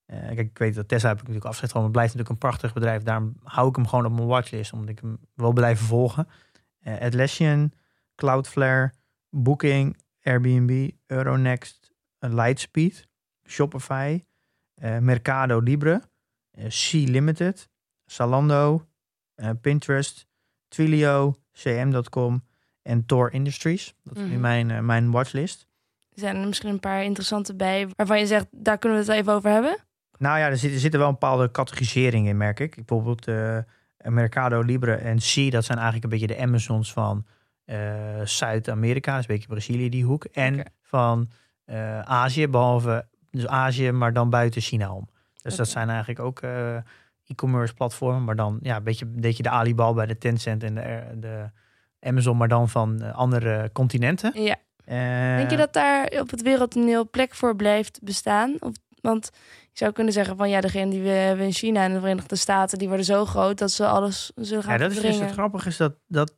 Eh, 0.06 0.18
kijk, 0.18 0.38
ik 0.38 0.58
weet 0.58 0.74
dat 0.74 0.88
Tesla 0.88 1.08
heb 1.08 1.16
ik 1.18 1.22
natuurlijk 1.22 1.50
afgezet 1.50 1.72
van. 1.72 1.82
Het 1.82 1.92
blijft 1.92 2.14
natuurlijk 2.14 2.42
een 2.42 2.48
prachtig 2.48 2.72
bedrijf. 2.72 3.02
Daarom 3.02 3.36
hou 3.42 3.68
ik 3.68 3.76
hem 3.76 3.86
gewoon 3.86 4.06
op 4.06 4.12
mijn 4.12 4.26
watchlist. 4.26 4.72
Omdat 4.72 4.88
ik 4.88 4.98
hem 4.98 5.18
wil 5.34 5.52
blijven 5.52 5.86
volgen. 5.86 6.28
Eh 6.78 7.00
Atlassian, 7.00 7.72
Cloudflare, 8.14 8.92
Booking, 9.30 9.96
Airbnb, 10.22 10.90
Euronext, 11.06 11.92
eh, 12.18 12.32
Lightspeed, 12.32 13.08
Shopify, 13.48 14.22
Mercado 15.00 15.58
Libre, 15.60 16.02
Sea 16.68 17.10
Limited, 17.10 17.68
Zalando, 18.04 18.86
Pinterest, 19.60 20.26
Twilio, 20.68 21.34
CM.com 21.52 22.44
en 22.82 23.06
Tor 23.06 23.32
Industries. 23.32 23.94
Dat 24.02 24.16
is 24.16 24.22
nu 24.22 24.28
Mhm. 24.28 24.40
mijn, 24.40 24.86
mijn 24.86 25.10
watchlist. 25.10 25.66
Zijn 26.10 26.36
er 26.36 26.46
misschien 26.46 26.68
een 26.68 26.80
paar 26.80 27.04
interessante 27.04 27.54
bij 27.54 27.88
waarvan 27.96 28.18
je 28.18 28.26
zegt, 28.26 28.46
daar 28.50 28.78
kunnen 28.78 28.98
we 28.98 29.04
het 29.04 29.20
even 29.20 29.32
over 29.32 29.50
hebben? 29.50 29.76
Nou 30.18 30.38
ja, 30.38 30.46
er 30.46 30.56
zitten, 30.56 30.92
er 30.92 30.98
wel 30.98 31.06
een 31.06 31.12
bepaalde 31.12 31.50
categorisering 31.50 32.28
in, 32.28 32.36
merk 32.36 32.60
ik. 32.60 32.74
Bijvoorbeeld 32.74 33.28
eh, 33.28 33.58
Mercado 34.04 34.60
Libre 34.60 34.94
en 34.94 35.16
C, 35.16 35.50
dat 35.50 35.64
zijn 35.64 35.78
eigenlijk 35.78 36.04
een 36.04 36.10
beetje 36.10 36.26
de 36.26 36.38
Amazons 36.38 36.92
van 36.92 37.26
eh, 37.64 37.78
Zuid-Amerika. 38.24 39.12
Is 39.12 39.18
een 39.18 39.34
beetje 39.34 39.48
Brazilië, 39.48 39.88
die 39.88 40.04
hoek. 40.04 40.24
En 40.24 40.72
van 40.82 41.28
eh, 41.64 42.00
Azië, 42.00 42.48
behalve 42.48 43.06
dus 43.30 43.46
Azië, 43.46 43.90
maar 43.90 44.12
dan 44.12 44.30
buiten 44.30 44.60
China 44.60 44.92
om. 44.92 45.08
Dus 45.42 45.56
dat 45.56 45.68
zijn 45.68 45.88
eigenlijk 45.88 46.20
ook 46.20 46.40
e-commerce 47.26 47.74
platformen, 47.74 48.24
maar 48.24 48.36
dan 48.36 48.58
ja, 48.62 48.76
een 48.76 48.82
beetje, 48.82 49.04
een 49.04 49.20
beetje 49.20 49.42
de 49.42 49.50
Alibaba, 49.50 50.06
de 50.06 50.18
Tencent 50.18 50.62
en 50.62 50.74
de, 50.74 51.02
de 51.16 51.50
Amazon, 52.00 52.36
maar 52.36 52.48
dan 52.48 52.68
van 52.68 53.12
andere 53.12 53.70
continenten. 53.72 54.42
Ja. 54.42 54.56
Denk 55.36 55.50
je 55.50 55.56
dat 55.56 55.72
daar 55.72 56.06
op 56.20 56.30
het 56.30 56.42
wereldtoneel 56.42 57.10
plek 57.10 57.34
voor 57.34 57.56
blijft 57.56 57.98
bestaan? 58.02 58.56
Of, 58.60 58.72
want 59.06 59.30
je 59.62 59.78
zou 59.78 59.92
kunnen 59.92 60.12
zeggen 60.12 60.36
van 60.36 60.48
ja, 60.48 60.60
degene 60.60 60.90
die 60.90 61.02
we 61.02 61.08
hebben 61.08 61.44
in 61.44 61.52
China 61.52 61.82
en 61.82 61.92
de 61.92 62.00
Verenigde 62.00 62.36
Staten, 62.36 62.78
die 62.78 62.88
worden 62.88 63.06
zo 63.06 63.24
groot 63.24 63.58
dat 63.58 63.70
ze 63.70 63.86
alles 63.86 64.32
zullen 64.34 64.62
gaan 64.62 64.72
Ja, 64.72 64.78
dat 64.78 64.90
is 64.90 65.00
dus 65.00 65.18
het 65.18 65.32
grappige 65.32 65.68
is 65.68 65.76
dat, 65.76 65.94
dat 66.06 66.34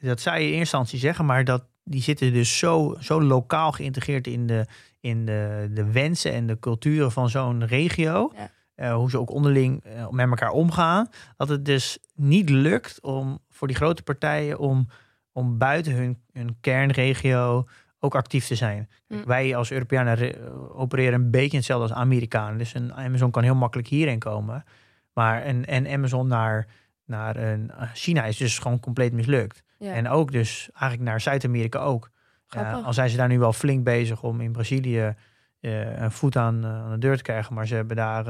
dat 0.00 0.20
zou 0.20 0.36
je 0.36 0.42
in 0.42 0.46
eerste 0.46 0.60
instantie 0.60 0.98
zeggen, 0.98 1.24
maar 1.24 1.44
dat 1.44 1.64
die 1.84 2.02
zitten 2.02 2.32
dus 2.32 2.58
zo, 2.58 2.96
zo 3.00 3.22
lokaal 3.22 3.72
geïntegreerd 3.72 4.26
in 4.26 4.46
de, 4.46 4.66
in 5.00 5.26
de, 5.26 5.70
de 5.72 5.90
wensen 5.92 6.32
en 6.32 6.46
de 6.46 6.58
culturen 6.58 7.12
van 7.12 7.28
zo'n 7.30 7.66
regio. 7.66 8.32
Ja. 8.36 8.50
eh, 8.74 8.94
hoe 8.94 9.10
ze 9.10 9.18
ook 9.18 9.30
onderling 9.30 9.84
eh, 9.84 10.08
met 10.08 10.28
elkaar 10.28 10.50
omgaan. 10.50 11.08
Dat 11.36 11.48
het 11.48 11.64
dus 11.64 11.98
niet 12.14 12.50
lukt 12.50 13.00
om 13.00 13.38
voor 13.50 13.66
die 13.66 13.76
grote 13.76 14.02
partijen 14.02 14.58
om, 14.58 14.88
om 15.32 15.58
buiten 15.58 15.92
hun, 15.92 16.22
hun 16.32 16.56
kernregio 16.60 17.66
ook 18.00 18.14
actief 18.14 18.46
te 18.46 18.54
zijn. 18.54 18.88
Hm. 19.06 19.24
Wij 19.24 19.56
als 19.56 19.70
Europeanen 19.70 20.14
re- 20.14 20.50
opereren 20.74 21.14
een 21.20 21.30
beetje 21.30 21.56
hetzelfde 21.56 21.88
als 21.88 21.98
Amerikanen. 21.98 22.58
Dus 22.58 22.74
een 22.74 22.94
Amazon 22.94 23.30
kan 23.30 23.42
heel 23.42 23.54
makkelijk 23.54 23.88
hierheen 23.88 24.18
komen. 24.18 24.64
Maar 25.12 25.46
een, 25.46 25.66
en 25.66 25.86
Amazon 25.88 26.26
naar, 26.26 26.66
naar 27.04 27.36
een, 27.36 27.70
eh, 27.70 27.88
China 27.94 28.24
is 28.24 28.36
dus 28.36 28.58
gewoon 28.58 28.80
compleet 28.80 29.12
mislukt. 29.12 29.62
Ja. 29.78 29.92
En 29.92 30.08
ook 30.08 30.32
dus 30.32 30.68
eigenlijk 30.72 31.10
naar 31.10 31.20
Zuid-Amerika 31.20 31.78
ook. 31.78 32.10
Uh, 32.56 32.84
al 32.86 32.92
zijn 32.92 33.08
ze 33.08 33.16
daar 33.16 33.28
nu 33.28 33.38
wel 33.38 33.52
flink 33.52 33.84
bezig 33.84 34.22
om 34.22 34.40
in 34.40 34.52
Brazilië 34.52 35.14
eh, 35.60 35.98
een 36.00 36.12
voet 36.12 36.36
aan, 36.36 36.64
eh, 36.64 36.70
aan 36.70 36.90
de 36.90 36.98
deur 36.98 37.16
te 37.16 37.22
krijgen. 37.22 37.54
Maar 37.54 37.66
ze 37.66 37.74
hebben 37.74 37.96
daar, 37.96 38.24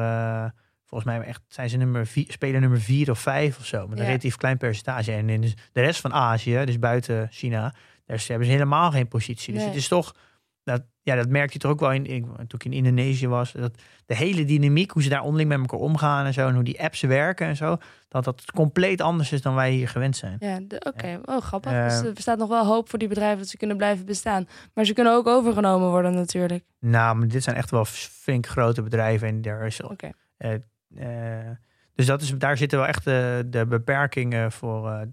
volgens 0.85 1.11
mij 1.11 1.27
echt, 1.27 1.41
zijn 1.49 1.69
ze 1.69 1.77
nummer 1.77 2.07
vier, 2.07 2.25
speler 2.29 2.61
nummer 2.61 2.81
vier 2.81 3.11
of 3.11 3.19
vijf 3.19 3.59
of 3.59 3.65
zo. 3.67 3.81
Met 3.89 3.99
een 3.99 4.03
Ja. 4.05 4.09
relatief 4.11 4.37
klein 4.37 4.57
percentage. 4.57 5.13
En 5.13 5.29
in 5.29 5.41
de 5.73 5.81
rest 5.81 6.01
van 6.01 6.13
Azië, 6.13 6.65
dus 6.65 6.79
buiten 6.79 7.29
China, 7.31 7.75
daar 8.09 8.25
hebben 8.27 8.47
ze 8.47 8.53
helemaal 8.53 8.91
geen 8.91 9.09
positie. 9.09 9.53
Dus 9.53 9.63
Nee. 9.63 9.71
het 9.71 9.81
is 9.81 9.89
toch, 9.89 10.15
dat, 10.63 10.83
ja, 11.03 11.15
dat 11.15 11.29
merk 11.29 11.53
je 11.53 11.59
toch 11.59 11.71
ook 11.71 11.81
wel 11.81 11.93
in, 11.93 12.07
in, 12.07 12.25
toen 12.25 12.47
ik 12.49 12.65
in 12.65 12.73
Indonesië 12.73 13.29
was. 13.29 13.53
Dat 13.53 13.83
de 14.07 14.17
hele 14.17 14.45
dynamiek, 14.45 14.91
hoe 14.91 15.03
ze 15.03 15.09
daar 15.09 15.23
onderling 15.23 15.49
met 15.49 15.59
elkaar 15.59 15.79
omgaan 15.79 16.27
en 16.27 16.33
zo. 16.33 16.49
En 16.49 16.55
hoe 16.55 16.65
die 16.65 16.83
apps 16.83 17.01
werken 17.01 17.47
en 17.47 17.57
zo. 17.57 17.77
Dat 18.09 18.25
dat 18.25 18.51
compleet 18.53 19.01
anders 19.01 19.33
is 19.33 19.43
dan 19.43 19.55
wij 19.55 19.71
hier 19.71 19.89
gewend 19.89 20.17
zijn. 20.17 20.37
Ja, 20.41 20.61
oké. 20.79 21.21
Oh, 21.25 21.41
grappig. 21.41 21.73
Eh, 21.73 21.89
dus 21.89 22.01
er 22.01 22.13
bestaat 22.13 22.39
nog 22.39 22.49
wel 22.49 22.67
hoop 22.67 22.89
voor 22.89 22.99
die 22.99 23.09
bedrijven 23.09 23.39
dat 23.39 23.49
ze 23.49 23.57
kunnen 23.57 23.77
blijven 23.77 24.07
bestaan. 24.07 24.49
Maar 24.75 24.85
ze 24.85 24.93
kunnen 24.93 25.13
ook 25.13 25.27
overgenomen 25.27 25.89
worden 25.91 26.15
natuurlijk. 26.15 26.65
Nou, 26.81 27.17
maar 27.17 27.29
dit 27.29 27.43
zijn 27.43 27.57
echt 27.57 27.71
wel 27.71 27.85
flink 27.85 28.47
grote 28.47 28.83
bedrijven. 28.83 29.29
En 29.29 29.43
daar 29.43 29.67
is 29.67 29.83
Oké. 29.83 30.11
Eh, 30.39 31.51
dus 31.95 32.07
dat 32.07 32.23
is, 32.23 32.31
daar 32.39 32.57
zitten 32.57 32.79
wel 32.79 32.87
echt 32.87 33.05
de, 33.05 33.47
de 33.47 33.67
beperkingen 33.67 34.53
voor, 34.53 34.89
eh, 34.91 35.01
eh, 35.01 35.09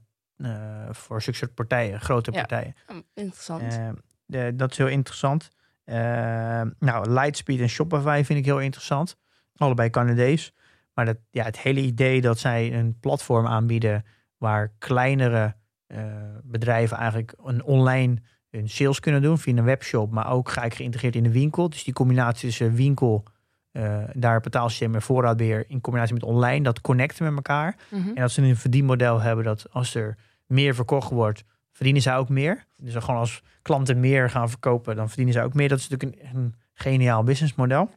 voor 0.91 1.21
zulke 1.21 1.39
soort 1.39 1.53
partijen, 1.53 2.01
grote 2.01 2.31
Ja. 2.31 2.37
partijen. 2.37 2.75
Hm, 2.87 3.01
Interessant. 3.13 3.61
Eh, 3.61 3.89
de- 4.25 4.53
dat 4.55 4.71
is 4.71 4.77
heel 4.77 4.87
interessant. 4.87 5.49
Eh, 5.83 5.95
nou, 6.79 7.09
Lightspeed 7.09 7.59
en 7.59 7.69
Shopify 7.69 8.21
vind 8.25 8.39
ik 8.39 8.45
heel 8.45 8.59
interessant. 8.59 9.17
Allebei 9.55 9.89
Canadees. 9.89 10.53
Maar 10.93 11.05
dat, 11.05 11.17
ja, 11.31 11.43
het 11.43 11.59
hele 11.59 11.79
idee 11.81 12.21
dat 12.21 12.39
zij 12.39 12.73
een 12.73 12.99
platform 12.99 13.47
aanbieden 13.47 14.05
waar 14.37 14.73
kleinere 14.79 15.55
eh, 15.87 16.03
bedrijven 16.43 16.97
eigenlijk 16.97 17.33
een 17.43 17.63
online 17.63 18.21
hun 18.49 18.69
sales 18.69 18.99
kunnen 18.99 19.21
doen 19.21 19.37
via 19.37 19.57
een 19.57 19.63
webshop, 19.63 20.11
maar 20.11 20.31
ook 20.31 20.49
ga 20.49 20.63
ik 20.63 20.73
geïntegreerd 20.73 21.15
in 21.15 21.23
de 21.23 21.31
winkel. 21.31 21.69
Dus 21.69 21.83
die 21.83 21.93
combinatie 21.93 22.47
tussen 22.47 22.73
winkel, 22.73 23.23
eh, 23.75 24.03
daar 24.13 24.39
betaalsysteem 24.39 24.95
en 24.95 25.01
voorraadbeheer 25.01 25.65
in 25.67 25.81
combinatie 25.81 26.13
met 26.13 26.23
online, 26.23 26.63
dat 26.63 26.81
connecten 26.81 27.25
met 27.25 27.35
elkaar. 27.35 27.75
Mhm. 27.89 28.07
En 28.07 28.15
dat 28.15 28.31
ze 28.31 28.41
een 28.41 28.55
verdienmodel 28.57 29.21
hebben 29.21 29.45
dat 29.45 29.65
als 29.71 29.95
er 29.95 30.17
meer 30.45 30.75
verkocht 30.75 31.09
wordt, 31.11 31.43
verdienen 31.71 32.01
zij 32.01 32.15
ook 32.15 32.29
meer. 32.29 32.65
Dus 32.77 32.93
dan 32.93 33.01
gewoon 33.01 33.19
als 33.19 33.41
klanten 33.61 33.99
meer 33.99 34.29
gaan 34.29 34.49
verkopen, 34.49 34.95
dan 34.95 35.07
verdienen 35.07 35.33
zij 35.33 35.43
ook 35.43 35.53
meer. 35.53 35.69
Dat 35.69 35.79
is 35.79 35.87
natuurlijk 35.87 36.21
een, 36.21 36.35
een 36.35 36.55
geniaal 36.73 37.23
businessmodel. 37.23 37.89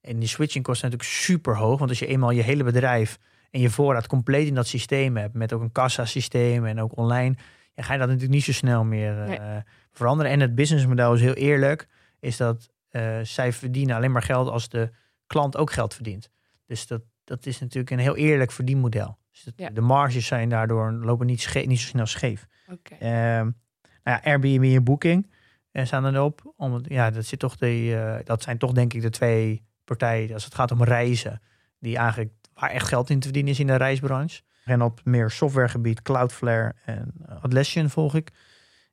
En 0.00 0.18
die 0.18 0.28
switching 0.28 0.64
kosten 0.64 0.90
natuurlijk 0.90 1.16
super 1.16 1.56
hoog. 1.56 1.78
Want 1.78 1.90
als 1.90 1.98
je 1.98 2.06
eenmaal 2.06 2.30
je 2.30 2.42
hele 2.42 2.64
bedrijf 2.64 3.18
en 3.50 3.60
je 3.60 3.70
voorraad 3.70 4.06
compleet 4.06 4.46
in 4.46 4.54
dat 4.54 4.66
systeem 4.66 5.16
hebt, 5.16 5.34
met 5.34 5.52
ook 5.52 5.60
een 5.60 5.72
kassasysteem 5.72 6.66
en 6.66 6.80
ook 6.80 6.96
online, 6.96 7.34
ja, 7.74 7.82
ga 7.82 7.92
je 7.92 7.98
dat 7.98 8.08
natuurlijk 8.08 8.34
niet 8.34 8.44
zo 8.44 8.52
snel 8.52 8.84
meer 8.84 9.22
eh, 9.22 9.28
Nee. 9.28 9.62
veranderen. 9.92 10.32
En 10.32 10.40
het 10.40 10.54
businessmodel 10.54 11.14
is 11.14 11.20
heel 11.20 11.34
eerlijk, 11.34 11.86
is 12.20 12.36
dat 12.36 12.70
eh, 12.88 13.18
zij 13.22 13.52
verdienen 13.52 13.96
alleen 13.96 14.12
maar 14.12 14.22
geld 14.22 14.48
als 14.48 14.68
de 14.68 14.90
klant 15.28 15.56
ook 15.56 15.70
geld 15.72 15.94
verdient. 15.94 16.30
Dus 16.66 16.86
dat, 16.86 17.02
dat 17.24 17.46
is 17.46 17.58
natuurlijk 17.60 17.90
een 17.90 17.98
heel 17.98 18.16
eerlijk 18.16 18.52
verdienmodel. 18.52 19.18
Dus 19.30 19.42
dat- 19.44 19.54
Ja. 19.56 19.70
de 19.70 19.80
marges 19.80 20.26
zijn 20.26 20.48
daardoor 20.48 20.92
lopen 20.92 21.26
niet, 21.26 21.54
niet 21.66 21.80
zo 21.80 21.86
snel 21.86 22.06
scheef. 22.06 22.46
Ehm, 22.98 23.44
nou 23.44 23.52
ja, 24.04 24.20
Airbnb 24.24 24.64
en 24.74 24.84
Booking 24.84 25.30
eh, 25.70 25.84
staan 25.84 26.14
erop. 26.14 26.52
Om, 26.56 26.80
ja, 26.82 27.10
dat, 27.10 27.24
zit 27.24 27.38
toch 27.38 27.56
de, 27.56 27.94
eh, 28.18 28.24
dat 28.24 28.42
zijn 28.42 28.58
toch 28.58 28.72
denk 28.72 28.92
ik 28.94 29.02
de 29.02 29.10
twee 29.10 29.66
partijen, 29.84 30.34
als 30.34 30.44
het 30.44 30.54
gaat 30.54 30.70
om 30.70 30.82
reizen, 30.84 31.40
die 31.78 31.96
eigenlijk 31.96 32.32
waar 32.54 32.70
echt 32.70 32.86
geld 32.88 33.10
in 33.10 33.18
te 33.18 33.24
verdienen 33.24 33.52
is 33.52 33.60
in 33.60 33.66
de 33.66 33.76
reisbranche. 33.76 34.42
En 34.64 34.82
op 34.82 35.00
meer 35.04 35.30
softwaregebied, 35.30 36.02
Cloudflare 36.02 36.74
en 36.84 37.12
Atlassian 37.40 37.90
volg 37.90 38.14
ik. 38.14 38.30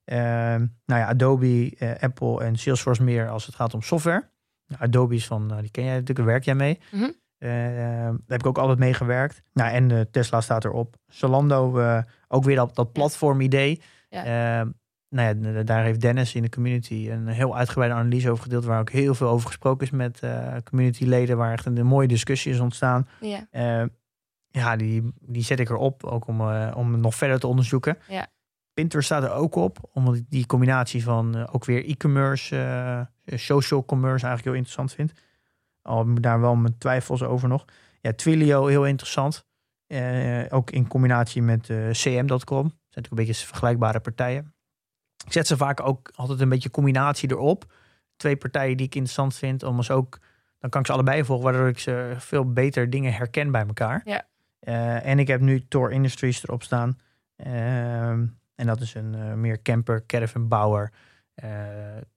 Ehm, 0.04 0.66
nou 0.86 1.02
ja, 1.02 1.08
Adobe, 1.08 1.76
eh, 1.78 2.04
Apple 2.04 2.44
en 2.44 2.56
Salesforce 2.56 3.04
meer 3.04 3.30
als 3.30 3.46
het 3.46 3.56
gaat 3.56 3.74
om 3.74 3.82
software. 3.82 4.30
Nou, 4.68 4.82
Adobe 4.82 5.16
is 5.16 5.28
van, 5.28 5.46
nou, 5.46 5.62
die 5.62 5.72
ken 5.72 5.84
jij 5.84 5.92
natuurlijk, 5.92 6.18
daar 6.18 6.28
werk 6.28 6.44
jij 6.44 6.56
mee. 6.56 6.80
Mhm. 6.92 7.12
Eh, 7.38 7.50
daar 7.50 8.14
heb 8.28 8.40
ik 8.40 8.46
ook 8.46 8.58
altijd 8.58 8.80
mee 8.80 8.94
gewerkt. 8.94 9.42
Nou, 9.54 9.72
en 9.72 9.92
eh, 9.92 10.02
Tesla 10.12 10.42
staat 10.42 10.66
erop. 10.66 10.96
Zalando, 11.08 11.80
eh, 11.80 12.02
ook 12.28 12.44
weer 12.44 12.56
dat, 12.56 12.76
dat 12.76 12.92
platformidee. 12.92 13.82
Ja. 14.10 14.24
Eh, 14.60 14.68
nou 15.10 15.54
ja, 15.54 15.64
daar 15.64 15.84
heeft 15.84 16.02
Dennis 16.02 16.36
in 16.36 16.42
de 16.42 16.50
community 16.50 17.10
een 17.12 17.28
heel 17.28 17.58
uitgebreide 17.58 17.96
analyse 17.96 18.30
over 18.30 18.44
gedeeld. 18.44 18.66
Waar 18.66 18.80
ook 18.80 18.90
heel 18.90 19.16
veel 19.16 19.28
over 19.28 19.48
gesproken 19.48 19.86
is 19.86 19.92
met 19.92 20.20
eh 20.20 20.56
communityleden. 20.64 21.38
Waar 21.38 21.52
echt 21.52 21.66
een, 21.66 21.86
mooie 21.86 22.08
discussie 22.08 22.52
is 22.52 22.60
ontstaan. 22.60 23.08
Ja. 23.22 23.48
Eh, 23.52 23.84
ja, 24.56 24.76
die, 24.76 25.14
die 25.20 25.44
zet 25.44 25.60
ik 25.60 25.70
erop. 25.70 26.04
Ook 26.04 26.28
om, 26.28 26.42
eh, 26.42 26.74
om 26.76 27.00
nog 27.00 27.16
verder 27.16 27.40
te 27.40 27.48
onderzoeken. 27.48 27.98
Ja. 28.08 28.28
Pinterest 28.74 29.06
staat 29.06 29.24
er 29.24 29.32
ook 29.32 29.56
op. 29.56 29.90
Omdat 29.94 30.22
die 30.30 30.46
combinatie 30.46 31.04
van 31.04 31.36
eh, 31.36 31.48
ook 31.52 31.66
weer 31.66 31.86
e-commerce, 31.86 32.58
eh, 32.58 33.02
social 33.26 33.86
commerce 33.86 34.26
eigenlijk 34.26 34.44
heel 34.44 34.54
interessant 34.54 34.94
vind. 34.94 35.14
Al 35.82 36.14
daar 36.22 36.42
wel 36.42 36.56
mijn 36.56 36.78
twijfels 36.78 37.24
over 37.24 37.48
nog. 37.48 37.66
Ja, 38.02 38.14
Twilio 38.14 38.66
heel 38.66 38.86
interessant. 38.86 39.46
Eh, 39.88 40.44
ook 40.50 40.72
in 40.72 40.88
combinatie 40.88 41.42
met 41.42 41.70
eh, 41.70 41.90
cm.com. 41.90 42.28
Dat 42.28 42.48
zijn 42.48 42.74
natuurlijk 42.90 43.10
een 43.10 43.16
beetje 43.16 43.46
vergelijkbare 43.46 44.00
partijen. 44.00 44.54
Ik 45.26 45.32
zet 45.32 45.48
ze 45.48 45.58
vaak 45.58 45.80
ook 45.82 46.12
altijd 46.16 46.40
een 46.40 46.50
beetje 46.50 46.72
combinatie 46.72 47.32
erop. 47.32 47.74
Twee 48.16 48.36
partijen 48.36 48.78
die 48.78 48.86
ik 48.86 48.96
interessant 48.96 49.36
vind. 49.36 49.64
Om 49.64 49.78
eens 49.78 49.92
ook, 49.92 50.20
dan 50.60 50.70
kan 50.70 50.82
ik 50.82 50.88
ze 50.88 50.94
allebei 50.94 51.24
volgen. 51.24 51.46
Waardoor 51.46 51.68
ik 51.68 51.80
ze 51.80 52.14
veel 52.18 52.54
beter 52.54 52.90
dingen 52.90 53.14
herken 53.14 53.52
bij 53.52 53.66
elkaar. 53.66 54.02
Ja. 54.04 54.28
Eh, 54.60 55.06
en 55.06 55.20
ik 55.20 55.28
heb 55.28 55.42
nu 55.42 55.68
Tor 55.68 55.92
Industries 55.92 56.44
erop 56.44 56.64
staan. 56.64 57.00
Ehm, 57.36 58.26
en 58.56 58.66
dat 58.66 58.82
is 58.82 58.94
een 58.94 59.16
eh, 59.16 59.34
meer 59.34 59.62
camper, 59.62 60.06
caravan 60.06 60.48
bouwer. 60.48 60.92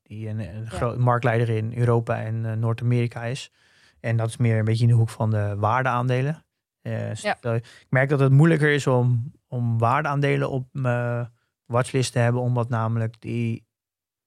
Die 0.09 0.29
een, 0.29 0.39
een 0.57 0.71
groot 0.71 0.99
marktleider 0.99 1.49
in 1.49 1.73
Europa 1.77 2.23
en 2.23 2.47
eh, 2.47 2.53
Noord-Amerika 2.57 3.25
is. 3.25 3.53
En 4.01 4.17
dat 4.17 4.29
is 4.29 4.37
meer 4.37 4.59
een 4.59 4.65
beetje 4.65 4.83
in 4.83 4.89
de 4.91 4.97
hoek 4.97 5.09
van 5.11 5.31
de 5.31 5.55
waardeaandelen. 5.59 6.45
Eh, 6.83 7.15
Ja. 7.15 7.37
Ik 7.55 7.87
merk 7.89 8.09
dat 8.09 8.21
het 8.21 8.33
moeilijker 8.33 8.71
is 8.73 8.87
om, 8.87 9.33
om 9.49 9.79
waardeaandelen 9.79 10.51
op 10.51 10.69
mijn 10.73 11.31
watchlist 11.67 12.13
te 12.13 12.19
hebben. 12.19 12.41
Omdat 12.43 12.69
namelijk 12.69 13.21
die, 13.21 13.67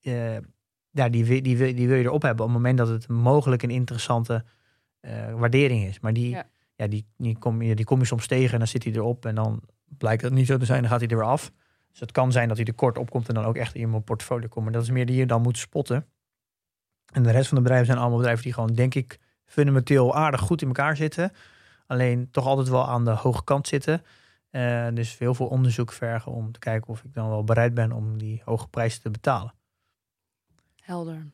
eh, 0.02 0.38
ja, 0.90 1.10
die, 1.10 1.42
die, 1.42 1.58
wil- 1.58 1.76
die 1.76 1.88
wil 1.88 1.98
je 1.98 2.04
erop 2.04 2.22
hebben 2.22 2.46
op 2.46 2.52
het 2.52 2.58
moment 2.62 2.78
dat 2.78 2.88
het 2.88 3.08
mogelijk 3.08 3.64
een 3.64 3.70
interessante 3.70 4.44
waardering 5.36 5.84
is. 5.86 6.00
Maar 6.00 6.14
die, 6.14 6.30
Ja. 6.30 6.46
ja. 6.76 6.88
die, 6.88 7.06
die, 7.18 7.38
kom, 7.38 7.62
je- 7.62 7.76
die 7.76 7.86
kom 7.86 8.00
je 8.00 8.06
soms 8.06 8.28
tegen 8.28 8.52
en 8.54 8.58
dan 8.60 8.68
zit 8.68 8.84
hij 8.84 8.94
erop. 8.94 9.26
En 9.26 9.36
dan 9.36 9.62
blijkt 9.98 10.22
dat 10.22 10.32
niet 10.32 10.48
zo 10.48 10.58
te 10.58 10.66
zijn, 10.66 10.82
dan 10.82 10.90
gaat 10.90 11.00
hij 11.00 11.10
er 11.10 11.16
weer 11.18 11.26
af. 11.26 11.52
Dus 11.92 12.00
het 12.00 12.12
kan 12.12 12.32
zijn 12.32 12.48
dat 12.48 12.58
hij 12.58 12.66
er 12.66 12.74
kort 12.74 12.98
op 12.98 13.10
komt 13.10 13.28
en 13.28 13.34
dan 13.34 13.46
ook 13.46 13.56
echt 13.56 13.76
in 13.76 13.90
mijn 13.90 14.04
portfolio 14.04 14.48
komt. 14.48 14.64
Maar 14.64 14.74
dat 14.74 14.84
is 14.84 14.90
meer 14.90 15.06
die 15.06 15.16
je 15.16 15.26
dan 15.26 15.42
moet 15.42 15.58
spotten. 15.58 16.06
En 17.14 17.24
de 17.24 17.32
rest 17.32 17.48
van 17.48 17.58
de 17.58 17.64
bedrijven 17.64 17.88
zijn 17.88 17.98
allemaal 17.98 18.18
bedrijven 18.18 18.44
die 18.44 18.54
gewoon, 18.54 18.74
denk 18.74 18.96
ik, 18.96 19.20
fundamenteel 19.46 20.16
aardig 20.16 20.40
goed 20.40 20.62
in 20.62 20.68
elkaar 20.68 20.96
zitten. 20.96 21.32
Alleen 21.88 22.32
toch 22.32 22.46
altijd 22.46 22.70
wel 22.70 22.88
aan 22.88 23.06
de 23.06 23.12
hoge 23.12 23.44
kant 23.44 23.68
zitten. 23.68 24.04
Eh, 24.50 24.88
dus 24.94 25.18
heel 25.18 25.34
veel 25.34 25.48
onderzoek 25.48 25.92
vergen 25.92 26.32
om 26.32 26.52
te 26.52 26.60
kijken 26.60 26.90
of 26.90 27.04
ik 27.04 27.14
dan 27.14 27.30
wel 27.30 27.44
bereid 27.44 27.74
ben 27.74 27.92
om 27.92 28.18
die 28.18 28.42
hoge 28.46 28.68
prijzen 28.68 29.02
te 29.02 29.10
betalen. 29.10 29.54
Helder. 30.82 31.26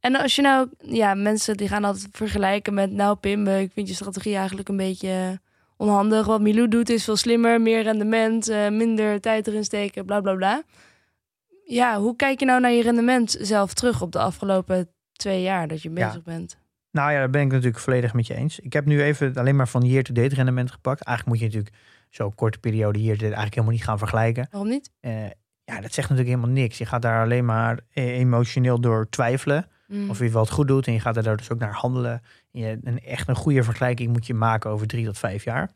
En 0.00 0.16
als 0.16 0.36
je 0.36 0.42
nou, 0.42 0.68
ja, 0.78 1.14
mensen 1.14 1.56
die 1.56 1.68
gaan 1.68 1.84
altijd 1.84 2.08
vergelijken 2.12 2.74
met, 2.74 2.90
nou 2.90 3.16
Pim, 3.16 3.46
eh, 3.46 3.60
ik 3.60 3.72
vind 3.72 3.88
je 3.88 3.94
strategie 3.94 4.36
eigenlijk 4.36 4.68
een 4.68 4.76
beetje 4.76 5.40
onhandig. 5.88 6.26
Wat 6.26 6.40
Milou 6.40 6.68
doet 6.68 6.88
is 6.88 7.04
veel 7.04 7.16
slimmer, 7.16 7.60
meer 7.60 7.82
rendement, 7.82 8.48
eh, 8.48 8.68
minder 8.70 9.20
tijd 9.20 9.46
erin 9.46 9.64
steken, 9.64 10.04
bla 10.04 10.20
bla 10.20 10.34
bla. 10.34 10.62
Ja, 11.64 11.98
hoe 11.98 12.16
kijk 12.16 12.38
je 12.40 12.46
nou 12.46 12.60
naar 12.60 12.70
je 12.72 12.82
rendement 12.82 13.36
zelf 13.40 13.74
terug 13.74 14.02
op 14.02 14.12
de 14.12 14.18
afgelopen 14.18 14.88
twee 15.12 15.42
jaar 15.42 15.68
dat 15.68 15.82
je 15.82 15.90
Ja. 15.94 16.06
bezig 16.06 16.22
bent? 16.22 16.58
Nou 16.90 17.12
ja, 17.12 17.18
daar 17.18 17.30
ben 17.30 17.40
ik 17.42 17.50
natuurlijk 17.50 17.78
volledig 17.78 18.14
met 18.14 18.26
je 18.26 18.34
eens. 18.34 18.58
Ik 18.60 18.72
heb 18.72 18.84
nu 18.84 19.02
even 19.02 19.34
alleen 19.34 19.56
maar 19.56 19.68
van 19.68 19.82
year-to-date 19.82 20.34
rendement 20.34 20.70
gepakt. 20.70 21.02
Eigenlijk 21.02 21.28
moet 21.38 21.38
je 21.50 21.56
natuurlijk 21.56 21.84
zo'n 22.10 22.34
korte 22.34 22.58
periode 22.58 22.98
year-to-date 22.98 23.24
eigenlijk 23.34 23.54
helemaal 23.54 23.74
niet 23.76 23.84
gaan 23.84 23.98
vergelijken. 23.98 24.48
Waarom 24.50 24.68
niet? 24.70 24.90
Eh, 25.00 25.24
ja, 25.64 25.80
dat 25.80 25.92
zegt 25.92 26.08
natuurlijk 26.08 26.36
helemaal 26.36 26.54
niks. 26.62 26.78
Je 26.78 26.86
gaat 26.86 27.02
daar 27.02 27.22
alleen 27.24 27.44
maar 27.44 27.78
eh, 27.92 28.18
emotioneel 28.18 28.80
door 28.80 29.08
twijfelen. 29.08 29.66
Mm. 29.86 30.10
Of 30.10 30.18
je 30.18 30.30
wel 30.30 30.46
goed 30.46 30.68
doet. 30.68 30.86
En 30.86 30.92
je 30.92 31.00
gaat 31.00 31.16
er 31.16 31.22
daar 31.22 31.36
dus 31.36 31.50
ook 31.50 31.58
naar 31.58 31.72
handelen. 31.74 32.22
Je, 32.60 32.78
een, 32.84 33.00
echt 33.00 33.28
een 33.28 33.34
goede 33.36 33.62
vergelijking 33.62 34.12
moet 34.12 34.26
je 34.26 34.34
maken 34.34 34.70
over 34.70 34.86
drie 34.86 35.04
tot 35.04 35.18
vijf 35.18 35.44
jaar. 35.44 35.70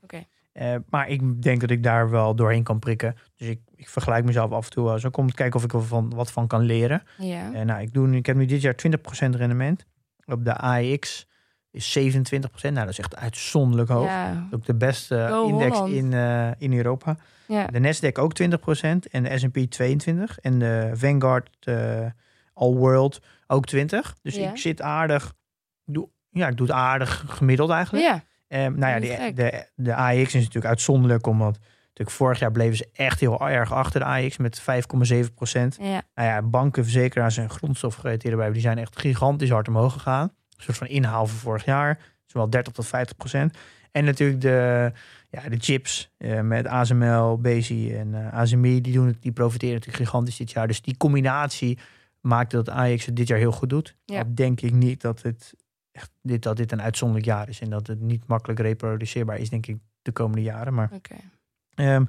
Eh, 0.52 0.74
maar 0.88 1.08
ik 1.08 1.42
denk 1.42 1.60
dat 1.60 1.70
ik 1.70 1.82
daar 1.82 2.10
wel 2.10 2.34
doorheen 2.34 2.62
kan 2.62 2.78
prikken. 2.78 3.16
Dus 3.36 3.48
ik, 3.48 3.60
ik 3.74 3.88
vergelijk 3.88 4.24
mezelf 4.24 4.50
af 4.52 4.64
en 4.64 4.70
toe 4.70 4.84
wel 4.84 4.98
om 5.12 5.28
te 5.28 5.34
kijken 5.34 5.56
of 5.58 5.64
ik 5.64 5.72
er 5.72 5.82
van, 5.82 6.14
wat 6.14 6.30
van 6.30 6.46
kan 6.46 6.60
leren. 6.62 7.02
Ja. 7.18 7.52
En 7.54 7.66
nou, 7.66 7.80
ik, 7.80 7.92
doe, 7.92 8.06
nu- 8.06 8.16
ik 8.16 8.26
heb 8.26 8.36
nu 8.36 8.44
dit 8.46 8.60
jaar 8.60 8.74
20% 8.74 9.36
rendement. 9.36 9.84
Op 10.24 10.44
de 10.44 10.56
AEX 10.56 11.26
is 11.70 11.98
27%. 11.98 12.02
Nou, 12.62 12.74
dat 12.74 12.88
is 12.88 12.98
echt 12.98 13.16
uitzonderlijk 13.16 13.88
hoog. 13.90 14.06
Ja. 14.06 14.48
Ook 14.50 14.64
de 14.64 14.74
beste 14.74 15.26
Go 15.30 15.48
index 15.48 15.76
Holland. 15.76 15.94
in, 15.94 16.12
eh, 16.12 16.50
in 16.58 16.72
Europa. 16.72 17.16
ja. 17.46 17.66
De 17.66 17.80
Nasdaq 17.80 18.12
ook 18.18 18.32
20% 18.32 19.08
en 19.10 19.22
de 19.22 19.38
S&P 19.38 19.56
22 19.58 20.38
en 20.38 20.58
de 20.58 20.90
Vanguard 20.94 21.66
All 22.54 22.72
World 22.74 23.20
ook 23.46 23.66
20. 23.66 24.16
Dus 24.22 24.34
Ja. 24.36 24.50
ik 24.50 24.56
zit 24.56 24.82
aardig, 24.82 25.34
doe, 25.84 26.08
ja, 26.30 26.48
ik 26.48 26.56
doe 26.56 26.66
het 26.66 26.76
aardig 26.76 27.24
gemiddeld 27.26 27.70
eigenlijk. 27.70 28.04
Ja. 28.04 28.22
Ehm, 28.48 28.78
nou 28.78 29.04
ja, 29.04 29.30
de, 29.30 29.66
de, 29.74 29.94
AX 29.94 30.18
is 30.18 30.32
natuurlijk 30.32 30.64
uitzonderlijk, 30.64 31.26
omdat 31.26 31.58
natuurlijk 31.82 32.16
vorig 32.16 32.38
jaar 32.38 32.52
bleven 32.52 32.76
ze 32.76 32.88
echt 32.92 33.20
heel 33.20 33.48
erg 33.48 33.72
achter 33.72 34.00
de 34.00 34.06
AX 34.06 34.36
met 34.36 34.60
5,7 34.60 35.34
procent. 35.34 35.76
Ja. 35.80 36.02
Nou 36.14 36.28
ja, 36.28 36.42
banken, 36.42 36.82
verzekeraars 36.82 37.36
en 37.36 37.50
grondstofgerelateerde 37.50 38.36
bedrijven, 38.36 38.54
die 38.54 38.62
zijn 38.62 38.78
echt 38.78 38.98
gigantisch 38.98 39.50
hard 39.50 39.68
omhoog 39.68 39.92
gegaan. 39.92 40.22
Een 40.22 40.62
soort 40.64 40.76
van 40.76 40.86
inhaal 40.86 41.26
van 41.26 41.38
vorig 41.38 41.64
jaar, 41.64 41.98
zowel 42.26 42.50
30 42.50 42.72
tot 42.72 42.86
50 42.86 43.16
procent. 43.16 43.56
En 43.92 44.04
natuurlijk 44.04 44.40
de, 44.40 44.92
ja, 45.30 45.48
de 45.48 45.56
chips 45.58 46.14
eh, 46.16 46.40
met 46.40 46.66
ASML, 46.66 47.38
Bezi 47.40 47.94
en 47.94 48.14
eh 48.14 48.32
ASMI, 48.32 48.80
die, 48.80 48.92
doen 48.92 49.06
het, 49.06 49.22
die 49.22 49.32
profiteren 49.32 49.74
natuurlijk 49.74 50.04
gigantisch 50.04 50.36
dit 50.36 50.50
jaar. 50.50 50.66
Dus 50.66 50.82
die 50.82 50.96
combinatie 50.96 51.78
maakt 52.20 52.50
dat 52.50 52.70
Ajax 52.70 53.06
het 53.06 53.16
dit 53.16 53.28
jaar 53.28 53.38
heel 53.38 53.52
goed 53.52 53.68
doet. 53.68 53.96
Ja. 54.04 54.24
Denk 54.34 54.60
ik 54.60 54.72
niet 54.72 55.00
dat 55.00 55.22
het 55.22 55.54
echt 55.98 56.10
dit, 56.22 56.42
dat 56.42 56.56
dit 56.56 56.72
een 56.72 56.82
uitzonderlijk 56.82 57.26
jaar 57.28 57.48
is 57.48 57.60
en 57.60 57.70
dat 57.70 57.86
het 57.86 58.00
niet 58.00 58.26
makkelijk 58.26 58.60
reproduceerbaar 58.60 59.38
is, 59.38 59.50
denk 59.50 59.66
ik, 59.66 59.76
de 60.02 60.12
komende 60.12 60.42
jaren. 60.42 60.74
Maar. 60.74 60.88
Ehm, 61.74 62.04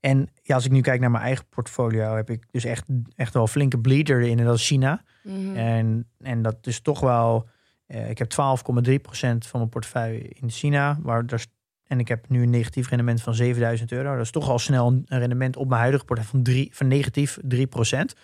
en 0.00 0.28
ja, 0.42 0.54
als 0.54 0.64
ik 0.64 0.70
nu 0.72 0.80
kijk 0.80 1.00
naar 1.00 1.10
mijn 1.10 1.24
eigen 1.24 1.44
portfolio, 1.48 2.14
heb 2.16 2.30
ik 2.30 2.44
dus 2.50 2.64
echt, 2.64 2.84
echt 3.16 3.34
wel 3.34 3.46
flinke 3.46 3.78
bleeder 3.78 4.20
in. 4.20 4.38
En 4.38 4.44
dat 4.44 4.54
is 4.56 4.66
China. 4.66 5.02
Mhm. 5.22 5.56
En, 5.56 6.08
en 6.20 6.42
dat 6.42 6.66
is 6.66 6.80
toch 6.80 7.00
wel. 7.00 7.48
eh, 7.86 8.10
ik 8.10 8.18
heb 8.18 8.30
12,3% 8.30 9.46
van 9.46 9.58
mijn 9.60 9.68
portefeuille 9.68 10.28
in 10.28 10.50
China. 10.50 10.98
Waar 11.02 11.26
daar, 11.26 11.46
en 11.86 11.98
ik 11.98 12.08
heb 12.08 12.28
nu 12.28 12.42
een 12.42 12.50
negatief 12.50 12.88
rendement 12.88 13.22
van 13.22 13.34
7000 13.34 13.92
euro. 13.92 14.12
Dat 14.16 14.24
is 14.24 14.30
toch 14.30 14.48
al 14.48 14.58
snel 14.58 14.86
een 14.86 15.18
rendement 15.18 15.56
op 15.56 15.68
mijn 15.68 15.80
huidige 15.80 16.04
portefeuille 16.04 16.44
van, 16.44 16.52
drie, 16.54 16.68
van 16.72 16.88
negatief 16.88 17.38
3%. 17.42 18.18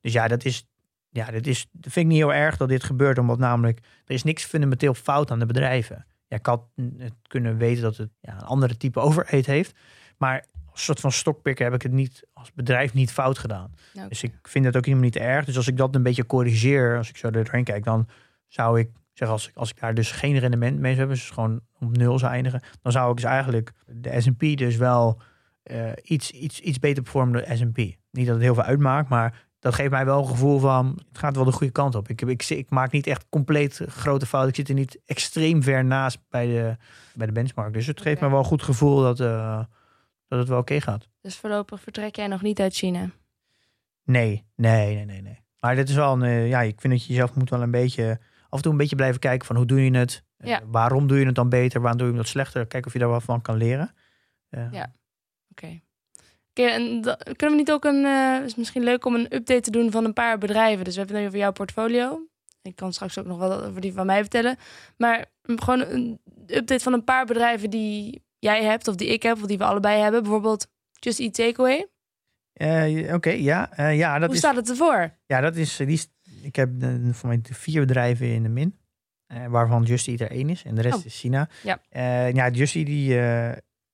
Dus 0.00 0.12
ja, 0.12 0.28
dat 0.28 0.44
is. 0.44 0.68
Ja, 1.14 1.30
dat, 1.30 1.46
is, 1.46 1.66
dat 1.72 1.92
vind 1.92 2.06
ik 2.06 2.12
niet 2.12 2.20
heel 2.20 2.34
erg 2.34 2.56
dat 2.56 2.68
dit 2.68 2.84
gebeurt. 2.84 3.18
Omdat 3.18 3.38
namelijk. 3.38 3.78
Er 3.78 4.14
is 4.14 4.22
niks 4.22 4.44
fundamenteel 4.44 4.94
fout 4.94 5.30
aan 5.30 5.38
de 5.38 5.46
bedrijven. 5.46 6.06
Ja, 6.28 6.36
ik 6.36 6.46
had 6.46 6.62
het 6.98 7.14
kunnen 7.22 7.56
weten 7.56 7.82
dat 7.82 7.96
het 7.96 8.10
ja, 8.20 8.34
een 8.34 8.40
andere 8.40 8.76
type 8.76 9.00
overheid 9.06 9.46
heeft. 9.46 9.74
Maar 10.18 10.44
als 10.70 10.84
soort 10.84 11.00
van 11.00 11.12
stokpikker 11.12 11.64
heb 11.64 11.74
ik 11.74 11.82
het 11.82 11.92
niet 11.92 12.26
als 12.32 12.52
bedrijf 12.52 12.94
niet 12.94 13.12
fout 13.12 13.38
gedaan. 13.38 13.74
Dus 14.08 14.22
ik 14.22 14.32
vind 14.42 14.64
dat 14.64 14.76
ook 14.76 14.84
helemaal 14.84 15.04
niet 15.04 15.16
erg. 15.16 15.44
Dus 15.44 15.56
als 15.56 15.68
ik 15.68 15.76
dat 15.76 15.94
een 15.94 16.02
beetje 16.02 16.26
corrigeer, 16.26 16.96
als 16.96 17.08
ik 17.08 17.16
zo 17.16 17.30
doorheen 17.30 17.64
kijk, 17.64 17.84
dan 17.84 18.08
zou 18.48 18.78
ik 18.78 18.90
zeggen, 19.12 19.36
als 19.36 19.48
ik, 19.48 19.56
als 19.56 19.70
ik 19.70 19.80
daar 19.80 19.94
dus 19.94 20.10
geen 20.10 20.38
rendement 20.38 20.78
mee 20.78 20.94
zou 20.94 20.98
hebben, 20.98 21.16
dus 21.16 21.30
gewoon 21.30 21.60
op 21.80 21.96
nul 21.96 22.18
zou 22.18 22.32
eindigen, 22.32 22.62
dan 22.82 22.92
zou 22.92 23.10
ik 23.10 23.16
dus 23.16 23.24
eigenlijk 23.24 23.72
de 23.86 24.20
S&P 24.20 24.56
dus 24.56 24.76
wel 24.76 25.20
eh, 25.62 25.92
iets, 26.02 26.30
iets, 26.30 26.60
iets 26.60 26.78
beter 26.78 27.02
performen 27.02 27.32
dan 27.32 27.48
de 27.48 27.56
S&P. 27.56 27.76
Niet 28.10 28.26
dat 28.26 28.34
het 28.34 28.44
heel 28.44 28.54
veel 28.54 28.62
uitmaakt, 28.62 29.08
maar 29.08 29.46
dat 29.64 29.74
geeft 29.74 29.90
mij 29.90 30.04
wel 30.04 30.18
een 30.18 30.26
gevoel 30.28 30.58
van, 30.58 30.98
het 31.08 31.18
gaat 31.18 31.36
wel 31.36 31.44
de 31.44 31.52
goede 31.52 31.72
kant 31.72 31.94
op. 31.94 32.08
Ik, 32.08 32.22
ik, 32.22 32.42
ik 32.48 32.70
maak 32.70 32.92
niet 32.92 33.06
echt 33.06 33.26
compleet 33.28 33.80
grote 33.86 34.26
fouten. 34.26 34.50
Ik 34.50 34.56
zit 34.56 34.68
er 34.68 34.74
niet 34.74 35.00
extreem 35.06 35.62
ver 35.62 35.84
naast 35.84 36.18
bij 36.28 36.46
de, 36.46 36.76
bij 37.14 37.26
de 37.26 37.32
benchmark. 37.32 37.72
Dus 37.72 37.86
het 37.86 38.00
geeft 38.00 38.20
me 38.20 38.28
wel 38.30 38.38
een 38.38 38.44
goed 38.44 38.62
gevoel 38.62 39.00
dat, 39.02 39.20
eh, 39.20 39.64
dat 40.28 40.38
het 40.38 40.48
wel 40.48 40.58
oké 40.58 40.80
gaat. 40.80 41.08
Dus 41.20 41.36
voorlopig 41.36 41.80
vertrek 41.80 42.16
jij 42.16 42.26
nog 42.26 42.42
niet 42.42 42.60
uit 42.60 42.74
China. 42.74 43.10
Nee, 44.02 44.44
nee, 44.56 44.94
nee, 44.94 45.04
nee, 45.04 45.22
nee. 45.22 45.38
Maar 45.60 45.74
dit 45.74 45.88
is 45.88 45.94
wel 45.94 46.12
een, 46.12 46.22
eh, 46.22 46.48
ja, 46.48 46.60
ik 46.60 46.80
vind 46.80 46.92
dat 46.92 47.02
je 47.04 47.12
jezelf 47.12 47.34
moet 47.34 47.50
wel 47.50 47.62
een 47.62 47.70
beetje, 47.70 48.18
af 48.48 48.56
en 48.56 48.62
toe 48.62 48.72
een 48.72 48.78
beetje 48.78 48.96
blijven 48.96 49.20
kijken 49.20 49.46
van 49.46 49.56
hoe 49.56 49.66
doe 49.66 49.84
je 49.84 49.96
het? 49.96 50.24
Eh, 50.36 50.48
Ja. 50.48 50.60
waarom 50.66 51.06
doe 51.06 51.18
je 51.18 51.26
het 51.26 51.34
dan 51.34 51.48
beter? 51.48 51.80
Waarom 51.80 51.98
doe 51.98 52.12
je 52.12 52.18
het 52.18 52.28
slechter? 52.28 52.66
Kijken 52.66 52.86
of 52.86 52.92
je 52.92 52.98
daar 52.98 53.08
wat 53.08 53.22
van 53.22 53.42
kan 53.42 53.56
leren. 53.56 53.94
Ja. 54.50 54.66
Oké. 54.66 54.90
Oké, 55.50 55.80
en 56.54 57.00
kunnen 57.36 57.50
we 57.50 57.62
niet 57.62 57.72
ook 57.72 57.84
een... 57.84 58.04
eh, 58.04 58.44
is 58.44 58.54
misschien 58.54 58.82
leuk 58.82 59.04
om 59.04 59.14
een 59.14 59.34
update 59.34 59.60
te 59.60 59.70
doen 59.70 59.90
van 59.90 60.04
een 60.04 60.12
paar 60.12 60.38
bedrijven. 60.38 60.84
Dus 60.84 60.92
we 60.94 60.98
hebben 60.98 61.16
het 61.16 61.24
nu 61.24 61.28
over 61.30 61.42
jouw 61.44 61.52
portfolio. 61.52 62.26
Ik 62.62 62.76
kan 62.76 62.92
straks 62.92 63.18
ook 63.18 63.26
nog 63.26 63.38
wat 63.38 63.62
over 63.62 63.80
die 63.80 63.92
van 63.92 64.06
mij 64.06 64.20
vertellen. 64.20 64.56
Maar 64.96 65.26
gewoon 65.42 65.80
een 65.80 66.20
update 66.46 66.82
van 66.82 66.92
een 66.92 67.04
paar 67.04 67.26
bedrijven 67.26 67.70
die 67.70 68.22
jij 68.38 68.64
hebt... 68.64 68.88
of 68.88 68.94
die 68.94 69.08
ik 69.08 69.22
heb, 69.22 69.36
of 69.36 69.46
die 69.46 69.58
we 69.58 69.64
allebei 69.64 70.00
hebben. 70.02 70.22
Bijvoorbeeld 70.22 70.66
Just 70.92 71.20
Eat 71.20 71.34
Takeaway. 71.34 71.86
eh, 72.52 73.14
Oké, 73.14 73.30
ja, 73.30 73.72
eh, 73.72 73.96
ja, 73.96 74.12
dat 74.18 74.24
Hoe 74.26 74.32
is, 74.34 74.38
staat 74.38 74.56
het 74.56 74.70
ervoor? 74.70 75.14
ja, 75.26 75.40
dat 75.40 75.56
is, 75.56 75.76
die 75.76 76.00
ik 76.42 76.56
heb 76.56 76.70
voor 77.10 77.28
mij 77.28 77.40
vier 77.42 77.80
bedrijven 77.80 78.26
in 78.26 78.42
de 78.42 78.48
min, 78.48 78.78
waarvan 79.48 79.82
Just 79.82 80.08
Eat 80.08 80.20
er 80.20 80.30
één 80.30 80.48
is 80.50 80.62
en 80.64 80.74
de 80.74 80.82
rest 80.82 80.98
Oh. 80.98 81.04
is 81.04 81.18
China. 81.20 81.48
Ja. 81.62 81.78
Ja, 82.32 82.48
Just 82.48 82.74
Eat, 82.76 82.86
die, 82.86 83.14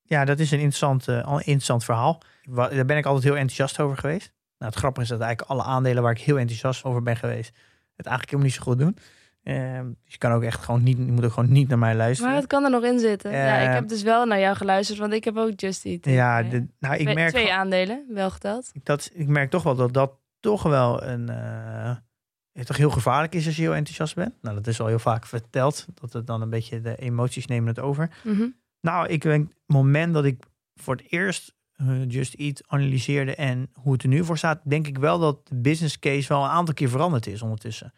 ja, 0.03 0.25
dat 0.25 0.39
is 0.39 0.51
een 0.51 0.59
interessant, 0.59 1.09
interessant 1.39 1.85
verhaal. 1.85 2.23
Daar 2.55 2.85
ben 2.85 2.97
ik 2.97 3.07
altijd 3.07 3.25
heel 3.25 3.37
enthousiast 3.37 3.81
over 3.81 3.97
geweest. 3.97 4.33
Nou, 4.59 4.71
het 4.71 4.81
grappige 4.81 5.03
is 5.03 5.09
dat 5.09 5.21
eigenlijk 5.21 5.51
alle 5.51 5.63
aandelen 5.63 6.03
waar 6.03 6.13
ik 6.13 6.21
heel 6.21 6.39
enthousiast 6.39 6.85
over 6.85 7.03
ben 7.03 7.17
geweest, 7.17 7.49
het 7.97 8.07
eigenlijk 8.07 8.31
helemaal 8.31 8.45
niet 8.45 8.55
zo 8.55 8.63
goed 8.63 8.79
doen. 8.79 8.97
Ehm, 9.43 9.87
dus 10.05 10.13
je 10.13 10.19
kan 10.19 10.33
ook 10.33 10.43
echt 10.43 10.65
gewoon 10.65 10.83
niet, 10.83 10.97
je 10.97 11.13
moet 11.13 11.25
ook 11.25 11.33
gewoon 11.33 11.53
niet 11.53 11.69
naar 11.69 11.79
mij 11.79 11.95
luisteren. 11.95 12.31
Maar 12.33 12.41
het 12.41 12.49
kan 12.51 12.65
er 12.65 12.71
nog 12.71 12.85
in 12.85 12.99
zitten. 12.99 13.31
ja, 13.31 13.59
ik 13.59 13.69
Eh, 13.69 13.75
heb 13.75 13.89
dus 13.89 14.03
wel 14.03 14.27
naar 14.27 14.41
jou 14.41 14.57
geluisterd, 14.57 14.99
want 14.99 15.13
ik 15.13 15.25
heb 15.25 15.37
ook 15.37 15.53
Just 15.61 15.85
Eat. 15.85 16.05
ja, 16.05 16.43
de, 16.43 16.67
nou, 16.79 16.95
ik 16.95 17.01
twee, 17.03 17.15
merk, 17.15 17.31
twee 17.31 17.53
aandelen, 17.53 18.05
wel 18.09 18.31
geteld. 18.31 18.71
dat, 18.83 19.11
ik 19.15 19.29
merk 19.29 19.51
toch 19.51 19.63
wel 19.63 19.75
dat 19.75 19.93
dat 19.93 20.13
toch 20.41 20.63
wel 20.63 21.03
een, 21.03 21.29
eh, 21.29 21.97
het 22.53 22.67
toch 22.67 22.77
heel 22.77 22.91
gevaarlijk 22.91 23.35
is 23.35 23.47
als 23.47 23.57
je 23.57 23.63
heel 23.63 23.75
enthousiast 23.75 24.15
bent. 24.15 24.35
Nou, 24.43 24.55
dat 24.57 24.67
is 24.67 24.81
al 24.81 24.87
heel 24.87 24.99
vaak 24.99 25.27
verteld, 25.27 25.87
dat 25.95 26.13
het 26.13 26.27
dan 26.27 26.43
een 26.43 26.51
beetje 26.51 26.81
de 26.81 26.97
emoties 26.97 27.47
nemen 27.47 27.69
het 27.69 27.79
over. 27.79 28.11
Mhm. 28.25 28.47
Nou, 28.81 29.07
ik 29.09 29.23
denk, 29.23 29.49
het 29.49 29.57
moment 29.67 30.15
dat 30.15 30.25
ik 30.25 30.43
voor 30.75 30.95
het 30.97 31.05
eerst 31.11 31.55
Just 32.09 32.35
Eat 32.35 32.63
analyseerde 32.67 33.35
en 33.35 33.71
hoe 33.75 33.93
het 33.93 34.03
er 34.03 34.09
nu 34.09 34.25
voor 34.25 34.39
staat, 34.39 34.61
denk 34.65 34.87
ik 34.87 34.99
wel 34.99 35.19
dat 35.19 35.49
de 35.49 35.57
business 35.57 35.99
case 35.99 36.29
wel 36.29 36.45
een 36.45 36.51
aantal 36.51 36.75
keer 36.75 36.89
veranderd 36.89 37.27
is 37.27 37.43
ondertussen. 37.43 37.93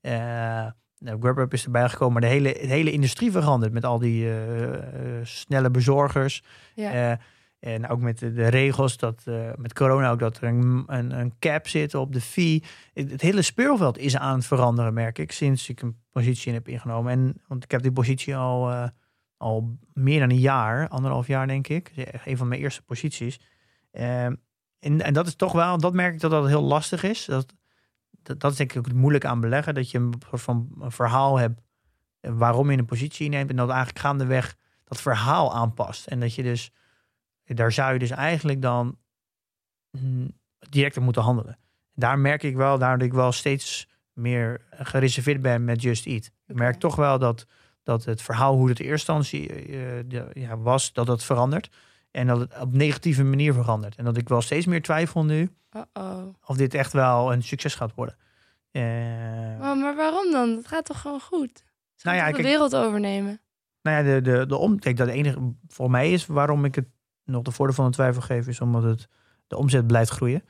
Eh 0.00 0.66
nou, 0.98 1.46
is 1.48 1.64
erbij 1.64 1.88
gekomen, 1.88 2.12
maar 2.12 2.22
de 2.22 2.36
hele, 2.36 2.52
de 2.52 2.66
hele 2.66 2.92
industrie 2.92 3.30
verandert 3.30 3.72
met 3.72 3.84
al 3.84 3.98
die 3.98 4.24
eh, 4.24 4.74
eh, 4.74 5.24
snelle 5.24 5.70
bezorgers. 5.70 6.42
Ja. 6.74 7.20
En 7.60 7.88
ook 7.88 8.00
met 8.00 8.18
de, 8.18 8.32
de 8.32 8.48
regels, 8.48 8.96
dat, 8.96 9.22
met 9.56 9.72
corona 9.72 10.10
ook, 10.10 10.18
dat 10.18 10.36
er 10.36 10.44
een, 10.44 10.84
een, 10.86 11.18
een 11.18 11.32
cap 11.38 11.68
zit 11.68 11.94
op 11.94 12.12
de 12.12 12.20
fee. 12.20 12.62
Het, 12.94 13.10
het 13.10 13.20
hele 13.20 13.42
speelveld 13.42 13.98
is 13.98 14.16
aan 14.16 14.36
het 14.36 14.46
veranderen, 14.46 14.94
merk 14.94 15.18
ik, 15.18 15.32
sinds 15.32 15.68
ik 15.68 15.82
een 15.82 15.96
positie 16.10 16.48
in 16.48 16.54
heb 16.54 16.68
ingenomen. 16.68 17.12
En, 17.12 17.40
want 17.46 17.64
ik 17.64 17.70
heb 17.70 17.82
die 17.82 17.92
positie 17.92 18.36
al, 18.36 18.90
al 19.42 19.78
meer 19.92 20.20
dan 20.20 20.30
een 20.30 20.38
jaar, 20.38 20.88
anderhalf 20.88 21.26
jaar 21.26 21.46
denk 21.46 21.68
ik. 21.68 21.92
Een 22.24 22.36
van 22.36 22.48
mijn 22.48 22.60
eerste 22.60 22.82
posities. 22.82 23.40
Ehm, 23.90 24.34
en, 24.78 25.00
en 25.00 25.12
dat 25.12 25.26
is 25.26 25.34
toch 25.34 25.52
wel, 25.52 25.78
dat 25.78 25.92
merk 25.92 26.14
ik 26.14 26.20
dat 26.20 26.30
dat 26.30 26.46
heel 26.46 26.62
lastig 26.62 27.02
is. 27.02 27.24
Dat, 27.24 27.54
dat, 28.10 28.40
dat 28.40 28.50
is 28.50 28.56
denk 28.56 28.70
ik 28.72 28.78
ook 28.78 28.86
het 28.86 28.94
moeilijk 28.94 29.24
aan 29.24 29.40
beleggen. 29.40 29.74
Dat 29.74 29.90
je 29.90 29.98
een 29.98 30.14
soort 30.28 30.42
van 30.42 30.68
een 30.80 30.92
verhaal 30.92 31.38
hebt 31.38 31.60
eh, 32.20 32.32
waarom 32.34 32.70
je 32.70 32.78
een 32.78 32.84
positie 32.84 33.28
neemt. 33.28 33.50
En 33.50 33.56
dat 33.56 33.68
eigenlijk 33.68 33.98
gaandeweg 33.98 34.56
dat 34.84 35.00
verhaal 35.00 35.54
aanpast. 35.54 36.06
En 36.06 36.20
dat 36.20 36.34
je 36.34 36.42
dus, 36.42 36.72
daar 37.44 37.72
zou 37.72 37.92
je 37.92 37.98
dus 37.98 38.10
eigenlijk 38.10 38.62
dan 38.62 38.98
mm, 39.90 40.30
direct 40.70 40.96
op 40.96 41.02
moeten 41.02 41.22
handelen. 41.22 41.58
Daar 41.94 42.18
merk 42.18 42.42
ik 42.42 42.56
wel, 42.56 42.78
daar 42.78 42.98
dat 42.98 43.06
ik 43.06 43.12
wel 43.12 43.32
steeds 43.32 43.88
meer 44.12 44.66
gereserveerd 44.70 45.40
ben 45.42 45.64
met 45.64 45.82
Just 45.82 46.06
Eat. 46.06 46.30
Ik 46.46 46.54
merk 46.54 46.76
toch 46.76 46.96
wel 46.96 47.18
dat, 47.18 47.46
dat 47.82 48.04
het 48.04 48.22
verhaal 48.22 48.54
hoe 48.56 48.68
het 48.68 48.80
in 48.80 48.86
eerste 48.86 49.12
instantie 49.12 49.48
eh, 49.48 49.56
de- 50.06 50.30
ja, 50.34 50.56
was, 50.58 50.92
dat 50.92 51.06
het 51.06 51.24
verandert. 51.24 51.70
En 52.10 52.26
dat 52.26 52.38
het 52.38 52.58
op 52.60 52.72
negatieve 52.72 53.24
manier 53.24 53.52
verandert. 53.54 53.96
En 53.96 54.04
dat 54.04 54.16
ik 54.16 54.28
wel 54.28 54.40
steeds 54.42 54.66
meer 54.66 54.82
twijfel 54.82 55.24
nu 55.24 55.50
Uh-oh. 55.76 56.34
of 56.46 56.56
dit 56.56 56.74
echt 56.74 56.92
wel 56.92 57.32
een 57.32 57.42
succes 57.42 57.74
gaat 57.74 57.94
worden. 57.94 58.16
Eh, 58.70 58.82
Oh, 59.60 59.80
maar 59.80 59.96
waarom 59.96 60.30
dan? 60.32 60.48
Het 60.56 60.66
gaat 60.68 60.84
toch 60.84 61.00
gewoon 61.00 61.20
goed? 61.20 61.64
Ze 61.94 62.06
Nou 62.06 62.18
ja, 62.18 62.26
de 62.26 62.32
kijk- 62.32 62.44
wereld 62.44 62.76
overnemen. 62.76 63.40
nou 63.82 63.96
ja, 64.06 64.14
de, 64.14 64.20
de, 64.20 64.46
de 64.46 64.56
om, 64.56 64.78
kijk, 64.78 64.96
dat 64.96 65.08
enige 65.08 65.52
voor 65.68 65.90
mij 65.90 66.12
is 66.12 66.26
waarom 66.26 66.64
ik 66.64 66.74
het 66.74 66.86
nog 67.24 67.42
de 67.42 67.50
voordeel 67.50 67.74
van 67.76 67.84
de 67.84 67.90
twijfel 67.92 68.22
geef, 68.22 68.46
is 68.46 68.60
omdat 68.60 68.82
het 68.82 69.08
de 69.46 69.56
omzet 69.56 69.86
blijft 69.86 70.10
groeien. 70.10 70.42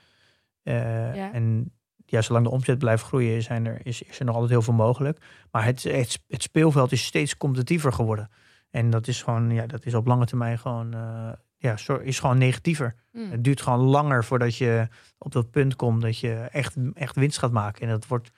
Eh, 0.62 1.14
Ja. 1.14 1.32
En 1.32 1.72
ja, 2.12 2.22
zolang 2.22 2.44
de 2.44 2.50
omzet 2.50 2.78
blijft 2.78 3.02
groeien, 3.02 3.42
zijn 3.42 3.66
er, 3.66 3.80
is, 3.82 4.02
is 4.02 4.18
er 4.18 4.24
nog 4.24 4.34
altijd 4.34 4.52
heel 4.52 4.62
veel 4.62 4.74
mogelijk. 4.74 5.18
Maar 5.50 5.64
het, 5.64 5.82
het, 5.82 6.22
het 6.28 6.42
speelveld 6.42 6.92
is 6.92 7.04
steeds 7.04 7.36
competitiever 7.36 7.92
geworden. 7.92 8.30
En 8.70 8.90
dat 8.90 9.06
is 9.06 9.22
gewoon, 9.22 9.50
ja, 9.50 9.66
dat 9.66 9.84
is 9.84 9.94
op 9.94 10.06
lange 10.06 10.26
termijn 10.26 10.58
gewoon, 10.58 10.94
eh, 10.94 11.32
ja, 11.56 11.76
is 12.02 12.18
gewoon 12.20 12.38
negatiever. 12.38 12.94
Hm. 13.12 13.30
Het 13.30 13.44
duurt 13.44 13.60
gewoon 13.60 13.78
langer 13.80 14.24
voordat 14.24 14.56
je 14.56 14.88
op 15.18 15.32
dat 15.32 15.50
punt 15.50 15.76
komt 15.76 16.02
dat 16.02 16.18
je 16.18 16.32
echt, 16.34 16.76
echt 16.94 17.16
winst 17.16 17.38
gaat 17.38 17.52
maken. 17.52 17.82
En 17.82 17.88
dat 17.88 18.06
wordt 18.06 18.30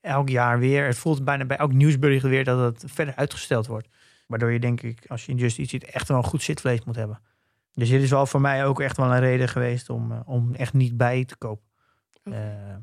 elk 0.00 0.28
jaar 0.28 0.58
weer. 0.58 0.86
Het 0.86 0.98
voelt 0.98 1.24
bijna 1.24 1.44
bij 1.44 1.56
elk 1.56 1.72
nieuwsbericht 1.72 2.24
weer 2.24 2.44
dat 2.44 2.80
het 2.80 2.92
verder 2.92 3.14
uitgesteld 3.14 3.66
wordt. 3.66 3.88
Waardoor 4.26 4.52
je 4.52 4.60
denk 4.60 4.80
ik, 4.80 5.04
als 5.06 5.26
je 5.26 5.32
in 5.32 5.38
Just 5.38 5.56
ziet, 5.56 5.84
echt 5.84 6.08
wel 6.08 6.16
een 6.16 6.24
goed 6.24 6.42
zitvlees 6.42 6.84
moet 6.84 6.96
hebben. 6.96 7.20
Dus 7.72 7.88
dit 7.88 8.02
is 8.02 8.10
wel 8.10 8.26
voor 8.26 8.40
mij 8.40 8.66
ook 8.66 8.80
echt 8.80 8.96
wel 8.96 9.12
een 9.12 9.20
reden 9.20 9.48
geweest 9.48 9.90
om, 9.90 10.12
eh, 10.12 10.20
om 10.24 10.54
echt 10.54 10.72
niet 10.72 10.96
bij 10.96 11.24
te 11.24 11.36
kopen. 11.36 11.64
Oké. 12.24 12.36
Eh, 12.36 12.76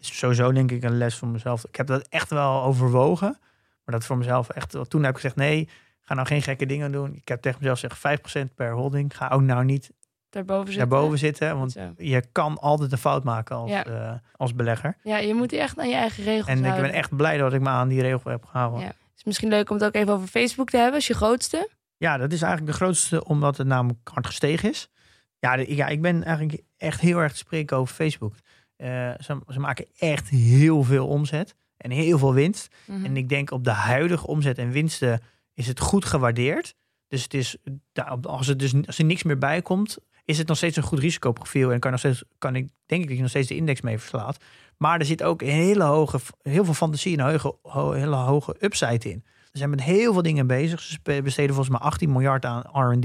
is 0.00 0.18
sowieso 0.18 0.52
denk 0.52 0.70
ik 0.70 0.82
een 0.84 0.98
les 0.98 1.14
voor 1.16 1.28
mezelf. 1.28 1.64
Ik 1.64 1.76
heb 1.76 1.86
dat 1.86 2.06
echt 2.08 2.30
wel 2.30 2.62
overwogen. 2.62 3.38
Maar 3.84 3.94
dat 3.98 4.04
voor 4.06 4.18
mezelf 4.18 4.48
echt. 4.48 4.76
Toen 4.88 5.00
heb 5.02 5.10
ik 5.10 5.16
gezegd: 5.16 5.36
nee, 5.36 5.68
ga 6.00 6.14
nou 6.14 6.26
geen 6.26 6.42
gekke 6.42 6.66
dingen 6.66 6.92
doen. 6.92 7.14
Ik 7.14 7.28
heb 7.28 7.40
tegen 7.42 7.58
mezelf 7.60 7.80
gezegd: 7.80 8.20
5% 8.50 8.54
per 8.54 8.72
holding. 8.72 9.16
Ga 9.16 9.28
ook 9.28 9.40
nou 9.40 9.64
niet 9.64 9.92
Daarboven 10.30 10.72
zitten. 10.72 10.88
daarboven 10.88 11.18
zitten. 11.18 11.58
Want 11.58 11.72
Zo. 11.72 11.92
je 11.96 12.24
kan 12.32 12.58
altijd 12.58 12.92
een 12.92 12.98
fout 12.98 13.24
maken 13.24 13.56
als, 13.56 13.70
Ja. 13.70 13.84
eh, 13.84 14.12
als 14.36 14.54
belegger. 14.54 14.96
Ja, 15.02 15.16
je 15.18 15.34
moet 15.34 15.50
die 15.50 15.58
echt 15.60 15.78
aan 15.78 15.88
je 15.88 15.94
eigen 15.94 16.24
regels 16.24 16.46
En 16.46 16.64
ik 16.64 16.74
ben 16.80 16.92
echt 16.92 17.16
blij 17.16 17.36
dat 17.38 17.52
ik 17.52 17.60
me 17.60 17.68
aan 17.68 17.88
die 17.88 18.00
regel 18.00 18.30
heb 18.30 18.44
gehouden. 18.44 18.80
Ja. 18.80 18.86
Ja. 18.86 18.90
Het 18.92 19.16
is 19.16 19.24
misschien 19.24 19.48
leuk 19.48 19.70
om 19.70 19.76
het 19.76 19.84
ook 19.84 19.94
even 19.94 20.12
over 20.12 20.28
Facebook 20.28 20.70
te 20.70 20.76
hebben. 20.76 20.94
als 20.94 21.06
je 21.06 21.14
grootste. 21.14 21.68
dat 21.98 22.32
is 22.32 22.42
eigenlijk 22.42 22.66
de 22.66 22.72
grootste, 22.84 23.24
omdat 23.24 23.56
het 23.56 23.66
namelijk 23.66 24.08
hard 24.12 24.26
gestegen 24.26 24.68
is. 24.70 24.90
Ja, 25.38 25.56
de- 25.56 25.74
ja 25.74 25.86
ik 25.86 26.02
ben 26.02 26.24
eigenlijk 26.24 26.62
echt 26.76 27.00
heel 27.00 27.18
erg 27.18 27.32
te 27.32 27.38
spreken 27.38 27.76
over 27.76 27.94
Facebook. 27.94 28.34
Eh, 28.78 29.10
ze, 29.20 29.38
ze 29.48 29.60
maken 29.60 29.86
echt 29.98 30.28
heel 30.28 30.82
veel 30.82 31.06
omzet 31.06 31.54
en 31.76 31.90
heel 31.90 32.18
veel 32.18 32.34
winst. 32.34 32.74
Mhm. 32.84 33.04
En 33.04 33.16
ik 33.16 33.28
denk 33.28 33.50
op 33.50 33.64
de 33.64 33.70
huidige 33.70 34.26
omzet 34.26 34.58
en 34.58 34.70
winsten 34.70 35.20
is 35.54 35.66
het 35.66 35.80
goed 35.80 36.04
gewaardeerd. 36.04 36.74
Dus 37.08 37.22
het 37.22 37.34
is, 37.34 37.56
als, 38.22 38.48
er 38.48 38.56
dus, 38.56 38.74
als 38.86 38.98
er 38.98 39.04
niks 39.04 39.22
meer 39.22 39.38
bij 39.38 39.62
komt, 39.62 39.98
is 40.24 40.38
het 40.38 40.46
nog 40.48 40.56
steeds 40.56 40.76
een 40.76 40.82
goed 40.82 40.98
risicoprofiel. 40.98 41.72
En 41.72 41.80
kan, 41.80 41.90
nog 41.90 42.00
steeds, 42.00 42.22
kan 42.38 42.56
ik, 42.56 42.68
denk 42.86 43.00
ik 43.02 43.06
dat 43.06 43.16
je 43.16 43.22
nog 43.22 43.30
steeds 43.30 43.48
de 43.48 43.56
index 43.56 43.80
mee 43.80 43.98
verslaat. 43.98 44.44
Maar 44.76 44.98
er 44.98 45.06
zit 45.06 45.22
ook 45.22 45.42
een 45.42 45.48
hele 45.48 45.84
hoge, 45.84 46.18
heel 46.42 46.64
veel 46.64 46.74
fantasie 46.74 47.16
en 47.18 47.30
hoge, 47.30 47.54
ho- 47.62 47.92
hele 47.92 48.16
hoge 48.16 48.56
upside 48.60 49.10
in. 49.10 49.24
Ze 49.52 49.58
zijn 49.58 49.70
met 49.70 49.82
heel 49.82 50.12
veel 50.12 50.22
dingen 50.22 50.46
bezig. 50.46 50.80
Ze 50.80 50.98
besteden 51.22 51.54
volgens 51.54 51.78
mij 51.78 51.86
18 51.88 52.12
miljard 52.12 52.44
aan 52.44 52.90
R&D. 52.90 53.04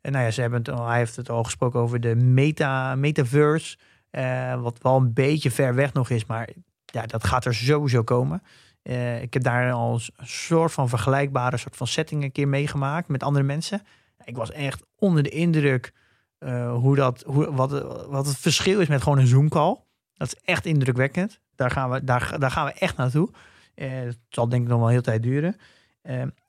En 0.00 0.12
nou 0.12 0.24
ja, 0.24 0.30
ze 0.30 0.40
hebben 0.40 0.62
het, 0.62 0.78
hij 0.78 0.98
heeft 0.98 1.16
het 1.16 1.30
al 1.30 1.44
gesproken 1.44 1.80
over 1.80 2.00
de 2.00 2.14
meta, 2.14 2.94
metaverse. 2.94 3.76
Eh, 4.16 4.60
wat 4.62 4.78
wel 4.82 4.96
een 4.96 5.12
beetje 5.12 5.50
ver 5.50 5.74
weg 5.74 5.92
nog 5.92 6.10
is. 6.10 6.26
Maar 6.26 6.48
ja, 6.84 7.06
dat 7.06 7.24
gaat 7.24 7.44
er 7.44 7.54
sowieso 7.54 8.02
komen. 8.02 8.42
Eh, 8.82 9.22
ik 9.22 9.32
heb 9.34 9.42
daar 9.42 9.72
al 9.72 9.94
een 9.94 10.26
soort 10.26 10.72
van 10.72 10.88
vergelijkbare 10.88 11.56
soort 11.56 11.76
van 11.76 11.86
setting 11.86 12.22
een 12.22 12.32
keer 12.32 12.48
meegemaakt 12.48 13.08
met 13.08 13.22
andere 13.22 13.44
mensen. 13.44 13.82
Ik 14.24 14.36
was 14.36 14.50
echt 14.50 14.82
onder 14.98 15.22
de 15.22 15.28
indruk 15.28 15.92
eh, 16.38 16.74
hoe 16.74 16.96
dat, 16.96 17.22
hoe, 17.26 17.52
wat, 17.52 17.70
wat 18.08 18.26
het 18.26 18.36
verschil 18.36 18.80
is 18.80 18.88
met 18.88 19.02
gewoon 19.02 19.18
een 19.18 19.26
Zoom-call. 19.26 19.76
Dat 20.14 20.26
is 20.26 20.40
echt 20.44 20.66
indrukwekkend. 20.66 21.40
Daar 21.54 21.70
gaan 21.70 21.90
we, 21.90 22.04
daar, 22.04 22.38
daar 22.38 22.50
gaan 22.50 22.66
we 22.66 22.72
echt 22.72 22.96
naartoe. 22.96 23.30
Het 23.74 24.18
zal 24.28 24.48
denk 24.48 24.62
ik 24.62 24.68
nog 24.68 24.78
wel 24.78 24.88
hele 24.88 25.00
tijd 25.00 25.22
duren. 25.22 25.56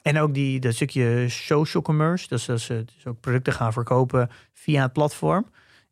En 0.01 0.20
ook 0.20 0.34
die, 0.34 0.59
dat 0.59 0.74
stukje 0.74 1.30
social 1.30 1.84
commerce, 1.84 2.28
dus 2.28 2.45
dat 2.45 2.59
ze 2.59 2.86
dus 2.95 3.05
ook 3.05 3.20
producten 3.20 3.53
gaan 3.53 3.74
verkopen 3.74 4.30
via 4.53 4.82
het 4.82 4.93
platform. 4.93 5.45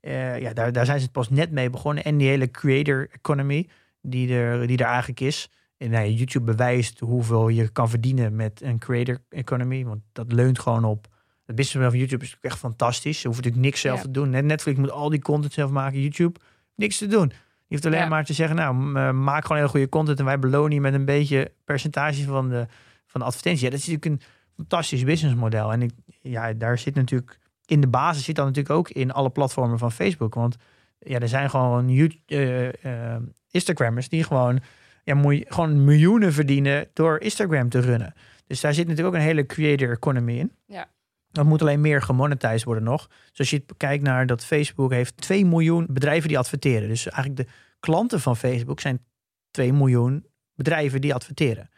Eh, 0.06 0.40
ja, 0.40 0.54
daar, 0.54 0.72
daar 0.72 0.86
zijn 0.86 1.00
ze 1.00 1.10
pas 1.12 1.30
net 1.30 1.52
mee 1.52 1.70
begonnen. 1.70 2.04
En 2.04 2.18
die 2.18 2.28
hele 2.28 2.52
creator 2.52 3.08
economy, 3.12 3.68
die 4.02 4.34
er, 4.34 4.68
die 4.68 4.78
er 4.78 4.86
eigenlijk 4.86 5.20
is. 5.20 5.50
En 5.78 5.90
nou, 5.90 6.08
YouTube 6.10 6.46
bewijst 6.46 7.00
hoeveel 7.00 7.48
je 7.48 7.70
kan 7.70 7.90
verdienen 7.90 8.36
met 8.36 8.62
een 8.62 8.78
creator 8.80 9.18
economy. 9.30 9.86
Want 9.86 10.02
dat 10.12 10.32
leunt 10.32 10.60
gewoon 10.60 10.84
op. 10.84 11.08
Het 11.46 11.56
business 11.56 11.90
van 11.90 12.00
YouTube 12.00 12.24
is 12.24 12.30
natuurlijk 12.30 12.44
echt 12.54 12.58
fantastisch. 12.58 13.20
Ze 13.20 13.28
hoeven 13.28 13.44
natuurlijk 13.44 13.72
niks 13.72 13.82
zelf 13.82 13.98
Ja. 13.98 14.04
te 14.06 14.12
doen. 14.12 14.30
Net 14.30 14.46
Netflix 14.46 14.80
moet 14.80 14.92
al 14.92 15.10
die 15.10 15.22
content 15.22 15.54
zelf 15.54 15.72
maken. 15.72 16.02
YouTube, 16.02 16.40
niks 16.76 16.98
te 16.98 17.08
doen. 17.08 17.28
Je 17.68 17.74
hoeft 17.76 17.86
alleen 17.86 18.00
Ja. 18.00 18.08
maar 18.08 18.26
te 18.26 18.34
zeggen, 18.34 18.56
nou, 18.56 18.96
eh, 18.96 19.12
maak 19.12 19.42
gewoon 19.42 19.58
hele 19.58 19.70
goede 19.70 19.90
content. 19.90 20.20
En 20.20 20.26
wij 20.26 20.40
belonen 20.40 20.74
je 20.74 20.82
met 20.82 20.94
een 20.94 21.06
beetje 21.06 21.52
percentage 21.64 22.24
van 22.24 22.50
de, 22.50 22.68
van 23.06 23.20
de 23.22 23.28
advertentie. 23.28 23.64
Ja, 23.66 23.70
dat 23.70 23.80
is 23.80 23.88
natuurlijk 23.88 24.22
een 24.22 24.28
fantastisch 24.56 25.04
businessmodel. 25.04 25.72
En 25.72 25.82
ik, 25.82 25.92
ja, 26.22 26.54
daar 26.54 26.78
zit 26.78 26.96
natuurlijk, 26.96 27.40
in 27.66 27.82
de 27.82 27.88
basis 27.88 28.24
zit 28.24 28.36
dan 28.36 28.46
natuurlijk 28.46 28.76
ook 28.76 28.90
in 28.90 29.12
alle 29.12 29.30
platformen 29.30 29.78
van 29.78 29.92
Facebook. 29.92 30.34
Want 30.34 30.56
ja, 31.00 31.20
er 31.20 31.28
zijn 31.28 31.50
gewoon 31.50 31.90
eh, 32.26 33.14
eh, 33.14 33.22
Instagrammers 33.52 34.10
die 34.10 34.24
gewoon, 34.24 34.60
ja, 35.04 35.16
moet 35.16 35.38
je, 35.38 35.46
gewoon 35.48 35.84
miljoenen 35.84 36.34
verdienen 36.34 36.88
door 36.94 37.20
Instagram 37.20 37.70
te 37.70 37.80
runnen. 37.80 38.14
Dus 38.48 38.62
daar 38.62 38.74
zit 38.74 38.88
natuurlijk 38.88 39.16
ook 39.16 39.22
een 39.22 39.28
hele 39.28 39.46
creator 39.46 39.92
economy 39.92 40.40
in. 40.40 40.52
Ja. 40.66 40.88
Dat 41.32 41.46
moet 41.46 41.62
alleen 41.62 41.82
meer 41.82 42.02
gemonetized 42.02 42.64
worden 42.64 42.84
nog. 42.84 43.08
Dus 43.30 43.40
als 43.40 43.50
je 43.50 43.66
kijkt 43.78 44.04
naar 44.04 44.26
dat 44.26 44.46
Facebook 44.46 44.92
heeft 44.92 45.18
2 45.18 45.46
miljoen 45.46 45.86
bedrijven 45.90 46.28
die 46.28 46.38
adverteren. 46.38 46.88
Dus 46.88 47.08
eigenlijk 47.08 47.48
de 47.48 47.54
klanten 47.80 48.22
van 48.22 48.38
Facebook 48.38 48.80
zijn 48.80 49.06
2 49.52 49.74
miljoen 49.74 50.26
bedrijven 50.56 51.02
die 51.02 51.14
adverteren. 51.14 51.70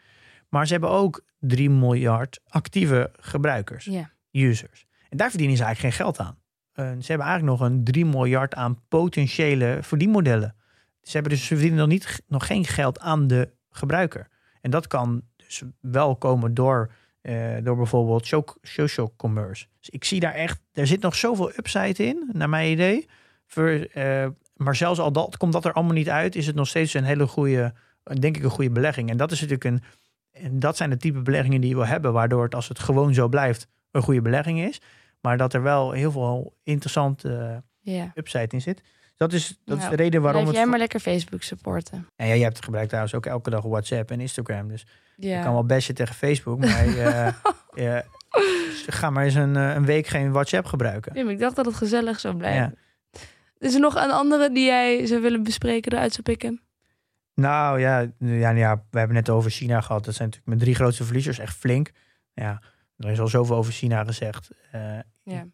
Maar 0.48 0.66
ze 0.66 0.72
hebben 0.72 0.90
ook 0.90 1.24
3 1.38 1.70
miljard 1.70 2.40
actieve 2.48 3.10
gebruikers, 3.18 3.84
Ja. 3.84 4.10
users. 4.30 4.86
En 5.08 5.16
daar 5.16 5.30
verdienen 5.30 5.56
ze 5.56 5.64
eigenlijk 5.64 5.94
geen 5.94 6.04
geld 6.04 6.18
aan. 6.18 6.38
Eh, 6.72 6.84
ze 6.84 7.06
hebben 7.06 7.26
eigenlijk 7.26 7.58
nog 7.58 7.70
een 7.70 7.84
3 7.84 8.06
miljard 8.06 8.54
aan 8.54 8.78
potentiële 8.88 9.78
verdienmodellen. 9.80 10.54
Ze 11.02 11.12
hebben 11.12 11.32
dus 11.32 11.46
ze 11.46 11.54
verdienen 11.54 11.78
nog, 11.78 11.88
niet, 11.88 12.22
nog 12.26 12.46
geen 12.46 12.64
geld 12.64 13.00
aan 13.00 13.26
de 13.26 13.50
gebruiker. 13.70 14.28
En 14.60 14.70
dat 14.70 14.86
kan 14.86 15.22
dus 15.36 15.62
wel 15.80 16.16
komen 16.16 16.54
door, 16.54 16.90
eh, 17.20 17.56
door 17.62 17.76
bijvoorbeeld 17.76 18.26
so- 18.26 18.44
social 18.62 19.12
commerce. 19.16 19.66
Dus 19.78 19.88
ik 19.88 20.04
zie 20.04 20.20
daar 20.20 20.34
echt, 20.34 20.60
er 20.72 20.86
zit 20.86 21.00
nog 21.00 21.14
zoveel 21.14 21.52
upside 21.56 22.04
in, 22.04 22.30
naar 22.32 22.48
mijn 22.48 22.70
idee. 22.70 23.08
Voor, 23.46 23.68
eh, 23.68 24.26
maar 24.56 24.76
zelfs 24.76 24.98
al 24.98 25.12
dat 25.12 25.36
komt 25.36 25.52
dat 25.52 25.64
er 25.64 25.72
allemaal 25.72 25.94
niet 25.94 26.08
uit, 26.08 26.36
is 26.36 26.46
het 26.46 26.56
nog 26.56 26.68
steeds 26.68 26.94
een 26.94 27.04
hele 27.04 27.26
goede, 27.26 27.74
denk 28.20 28.36
ik, 28.36 28.42
een 28.42 28.50
goede 28.50 28.70
belegging. 28.70 29.10
En 29.10 29.16
dat 29.16 29.32
is 29.32 29.40
natuurlijk 29.40 29.64
een, 29.64 29.82
en 30.42 30.58
dat 30.58 30.76
zijn 30.76 30.90
de 30.90 30.96
type 30.96 31.20
beleggingen 31.22 31.60
die 31.60 31.70
je 31.70 31.76
wil 31.76 31.86
hebben, 31.86 32.12
waardoor 32.12 32.44
het 32.44 32.54
als 32.54 32.68
het 32.68 32.78
gewoon 32.78 33.14
zo 33.14 33.28
blijft 33.28 33.68
een 33.90 34.02
goede 34.02 34.22
belegging 34.22 34.60
is. 34.60 34.80
Maar 35.20 35.36
dat 35.36 35.54
er 35.54 35.62
wel 35.62 35.90
heel 35.92 36.10
veel 36.10 36.56
interessante 36.62 37.62
ja. 37.80 38.12
upside 38.14 38.46
in 38.48 38.60
zit. 38.60 38.82
Dat 39.16 39.32
is, 39.32 39.60
dat 39.64 39.78
is 39.78 39.88
de 39.88 39.96
reden 39.96 40.22
waarom 40.22 40.40
Blijf 40.42 40.46
het. 40.46 40.56
jij 40.56 40.66
maar 40.66 40.78
lekker 40.78 41.00
Facebook 41.00 41.42
supporten. 41.42 42.08
En 42.16 42.26
ja, 42.26 42.34
je 42.34 42.42
hebt 42.42 42.64
gebruikt 42.64 42.88
trouwens 42.88 43.14
ook 43.14 43.26
elke 43.26 43.50
dag 43.50 43.62
WhatsApp 43.62 44.10
en 44.10 44.20
Instagram. 44.20 44.68
Dus 44.68 44.86
Ja. 45.16 45.36
je 45.36 45.42
kan 45.42 45.52
wel 45.52 45.64
bashen 45.64 45.94
tegen 45.94 46.14
Facebook. 46.14 46.58
Maar 46.58 46.86
eh, 47.74 47.98
ga 48.86 49.10
maar 49.10 49.24
eens 49.24 49.34
een, 49.34 49.56
eh, 49.56 49.74
een 49.74 49.84
week 49.84 50.06
geen 50.06 50.32
WhatsApp 50.32 50.66
gebruiken. 50.66 51.12
Wim, 51.12 51.28
ik 51.28 51.38
dacht 51.38 51.56
dat 51.56 51.66
het 51.66 51.74
gezellig 51.74 52.20
zou 52.20 52.36
blijven. 52.36 52.76
Ja. 53.10 53.18
Is 53.58 53.74
er 53.74 53.80
nog 53.80 53.94
een 53.94 54.10
andere 54.10 54.52
die 54.52 54.64
jij 54.64 55.06
zou 55.06 55.20
willen 55.20 55.42
bespreken, 55.42 55.92
eruit 55.92 56.12
zou 56.12 56.22
pikken? 56.22 56.60
Nou 57.34 57.80
ja, 57.80 58.06
ja, 58.18 58.50
ja, 58.50 58.84
we 58.90 58.98
hebben 58.98 59.16
net 59.16 59.30
over 59.30 59.50
China 59.50 59.80
gehad. 59.80 60.04
Dat 60.04 60.14
zijn 60.14 60.28
natuurlijk 60.28 60.46
mijn 60.56 60.58
drie 60.60 60.74
grootste 60.74 61.04
verliezers. 61.04 61.38
Echt 61.38 61.56
flink. 61.56 61.90
Ja, 62.34 62.62
er 62.98 63.10
is 63.10 63.20
al 63.20 63.28
zoveel 63.28 63.56
over 63.56 63.72
China 63.72 64.04
gezegd. 64.04 64.50
Eh, 64.70 64.98
Ja. 65.22 65.46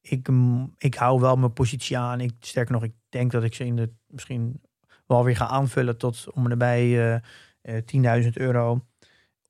ik, 0.00 0.28
mm, 0.28 0.74
ik 0.78 0.94
hou 0.94 1.20
wel 1.20 1.36
mijn 1.36 1.52
positie 1.52 1.98
aan. 1.98 2.20
Ik, 2.20 2.32
sterker 2.40 2.72
nog, 2.72 2.82
ik 2.82 2.94
denk 3.08 3.30
dat 3.30 3.42
ik 3.42 3.54
ze 3.54 3.64
in 3.64 3.76
de 3.76 3.90
misschien 4.06 4.60
wel 5.06 5.24
weer 5.24 5.36
ga 5.36 5.46
aanvullen 5.46 5.98
tot 5.98 6.26
om 6.32 6.50
erbij 6.50 7.14
eh 7.62 7.82
10.000 7.84 8.36
euro. 8.36 8.84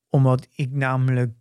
Omdat 0.09 0.49
ik 0.55 0.71
namelijk 0.71 1.33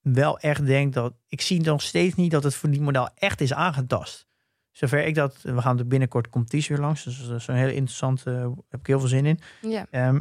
wel 0.00 0.38
echt 0.38 0.66
denk 0.66 0.92
dat 0.92 1.14
ik 1.28 1.40
zie 1.40 1.60
nog 1.60 1.82
steeds 1.82 2.14
niet 2.14 2.30
dat 2.30 2.42
het 2.42 2.54
verdienmodel 2.54 3.08
echt 3.14 3.40
is 3.40 3.52
aangetast. 3.52 4.26
Zover 4.70 5.04
ik 5.04 5.14
dat, 5.14 5.36
we 5.42 5.48
gaan 5.48 5.54
natuurlijk 5.54 5.88
binnenkort 5.88 6.28
komt 6.28 6.50
weer 6.50 6.78
langs. 6.78 7.04
Dus 7.04 7.26
dat 7.26 7.40
is 7.40 7.46
een 7.46 7.54
hele 7.54 7.74
interessante, 7.74 8.30
eh, 8.30 8.50
heb 8.68 8.80
ik 8.80 8.86
heel 8.86 8.98
veel 8.98 9.08
zin 9.08 9.26
in. 9.26 9.38
Ja. 9.60 9.86
Ehm, 9.90 10.20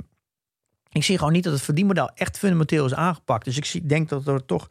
ik 0.90 1.04
zie 1.04 1.18
gewoon 1.18 1.34
niet 1.34 1.44
dat 1.44 1.54
het 1.54 1.62
verdienmodel 1.62 2.10
echt 2.10 2.38
fundamenteel 2.38 2.86
is 2.86 2.94
aangepakt. 2.94 3.46
Dus 3.46 3.58
ik 3.58 3.66
zie, 3.66 3.86
denk 3.86 4.10
dat 4.10 4.28
er 4.28 4.46
toch 4.46 4.68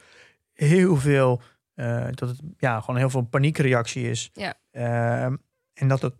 heel 0.64 0.96
veel, 0.96 1.40
eh, 1.74 2.06
dat 2.10 2.28
het 2.28 2.40
ja, 2.58 2.80
gewoon 2.80 2.96
heel 2.96 3.10
veel 3.10 3.22
paniekreactie 3.22 4.10
is. 4.10 4.30
Ja. 4.32 4.54
Ehm, 4.70 5.36
en 5.72 5.88
dat 5.88 6.02
het, 6.02 6.14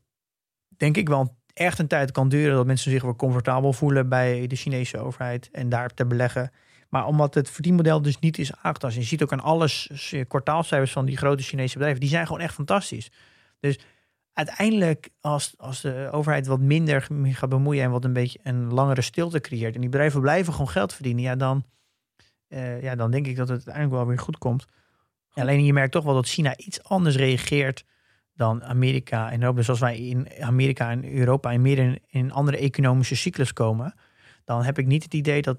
denk 0.77 0.97
ik 0.97 1.09
wel, 1.09 1.37
echt 1.55 1.79
een 1.79 1.87
tijd 1.87 2.11
kan 2.11 2.29
duren 2.29 2.55
dat 2.55 2.67
mensen 2.67 2.91
zich 2.91 3.03
weer 3.03 3.17
comfortabel 3.17 3.73
voelen 3.73 4.09
bij 4.09 4.47
de 4.47 4.57
Chinese 4.57 4.99
overheid 4.99 5.51
en 5.51 5.69
daar 5.69 5.89
te 5.89 6.07
beleggen. 6.07 6.51
Maar 6.89 7.07
omdat 7.07 7.35
het 7.35 7.51
verdienmodel 7.51 8.03
dus 8.03 8.19
niet 8.19 8.39
is 8.39 8.57
aangetast. 8.57 8.97
Je 8.97 9.03
ziet 9.03 9.23
ook 9.23 9.33
aan 9.33 9.41
alles 9.41 9.91
kwartaalcijfers 10.29 10.93
van 10.93 11.05
die 11.05 11.17
grote 11.17 11.43
Chinese 11.43 11.73
bedrijven. 11.73 12.01
Die 12.01 12.09
zijn 12.09 12.27
gewoon 12.27 12.43
echt 12.43 12.55
fantastisch. 12.55 13.11
Dus 13.61 13.79
uiteindelijk, 14.33 15.09
als, 15.21 15.55
als 15.57 15.81
de 15.81 16.09
overheid 16.13 16.47
wat 16.47 16.61
minder 16.61 17.09
gaat 17.23 17.49
bemoeien 17.49 17.85
en 17.85 17.91
wat 17.91 18.05
een 18.05 18.13
beetje 18.13 18.39
een 18.43 18.73
langere 18.73 19.03
stilte 19.03 19.41
creëert. 19.41 19.75
En 19.75 19.81
die 19.81 19.91
bedrijven 19.91 20.21
blijven 20.21 20.53
gewoon 20.53 20.69
geld 20.69 20.95
verdienen. 20.95 21.23
Ja, 21.23 21.37
dan, 21.37 21.65
eh, 22.53 22.83
ja, 22.83 22.95
dan 22.95 23.11
denk 23.11 23.27
ik 23.27 23.37
dat 23.37 23.49
het 23.49 23.57
uiteindelijk 23.57 23.95
wel 23.95 24.07
weer 24.07 24.19
goed 24.19 24.39
komt. 24.39 24.65
Alleen 25.35 25.65
je 25.65 25.73
merkt 25.73 25.93
toch 25.93 26.05
wel 26.05 26.15
dat 26.15 26.27
China 26.29 26.57
iets 26.57 26.83
anders 26.83 27.17
reageert 27.17 27.85
dan 28.35 28.65
Amerika 28.65 29.31
en 29.31 29.41
Europa. 29.41 29.57
Dus 29.59 29.69
als 29.69 29.81
wij 29.81 29.99
in 29.99 30.29
Amerika 30.41 30.91
en 30.91 31.13
Europa 31.15 31.51
in 31.51 31.63
meer 31.63 31.99
in, 32.07 32.33
andere 32.33 32.57
economische 32.57 33.17
cyclus 33.17 33.53
komen, 33.53 33.95
dan 34.45 34.63
heb 34.65 34.79
ik 34.79 34.87
niet 34.87 35.03
het 35.03 35.15
idee 35.15 35.43
dat 35.43 35.59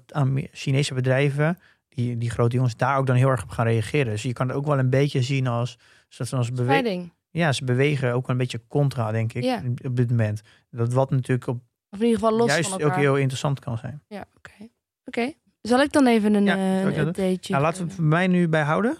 Chinese 0.52 0.94
bedrijven, 0.94 1.58
die, 1.88 2.16
die 2.16 2.30
grote 2.30 2.56
jongens, 2.56 2.76
daar 2.76 2.98
ook 2.98 3.06
dan 3.06 3.16
heel 3.16 3.28
erg 3.28 3.42
op 3.42 3.48
gaan 3.50 3.66
reageren. 3.66 4.12
Dus 4.12 4.22
je 4.22 4.32
kan 4.32 4.48
het 4.48 4.56
ook 4.56 4.66
wel 4.66 4.78
een 4.78 4.90
beetje 4.90 5.22
zien 5.22 5.46
als, 5.46 5.78
als, 6.18 6.32
als 6.32 6.50
bewe- 6.50 6.62
Scheiding. 6.68 7.12
ja, 7.30 7.52
ze 7.52 7.64
bewegen 7.64 8.12
ook 8.12 8.26
wel 8.26 8.30
een 8.36 8.42
beetje 8.42 8.62
contra, 8.68 9.10
denk 9.12 9.32
ik, 9.32 9.42
Ja. 9.42 9.62
op 9.84 9.96
dit 9.96 10.10
moment. 10.10 10.42
Dat 10.70 10.92
wat 10.92 11.10
natuurlijk 11.10 11.46
op, 11.48 11.62
Of 11.90 11.98
in 11.98 12.04
ieder 12.06 12.20
geval 12.20 12.36
los 12.38 12.48
juist 12.48 12.68
van 12.68 12.78
ook 12.78 12.82
elkaar. 12.84 12.98
heel 12.98 13.16
interessant 13.16 13.60
kan 13.60 13.78
zijn. 13.78 14.02
Ja, 14.08 14.24
oké. 14.36 14.68
Oké. 15.04 15.32
Zal 15.68 15.80
ik 15.80 15.92
dan 15.92 16.06
even 16.06 16.34
een 16.34 16.44
Ja, 16.44 16.56
eh, 16.56 16.86
updateje 16.86 17.38
Nou, 17.48 17.62
laten 17.62 17.78
we 17.82 17.84
het 17.86 17.94
voor 17.94 18.04
mij 18.04 18.26
nu 18.26 18.48
bij 18.48 18.62
houden. 18.62 18.96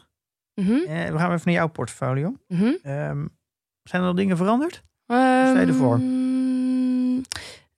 Mhm, 0.54 0.70
Eh, 0.72 1.10
we 1.10 1.18
gaan 1.18 1.32
even 1.32 1.40
naar 1.44 1.54
jouw 1.54 1.68
portfolio. 1.68 2.36
mhm. 2.48 2.72
Ehm, 2.82 3.26
zijn 3.82 4.02
er 4.02 4.08
nog 4.08 4.16
dingen 4.16 4.36
veranderd? 4.36 4.82
sta 5.06 5.60
je 5.60 5.66
ervoor? 5.66 5.94
Ehm, 5.94 7.20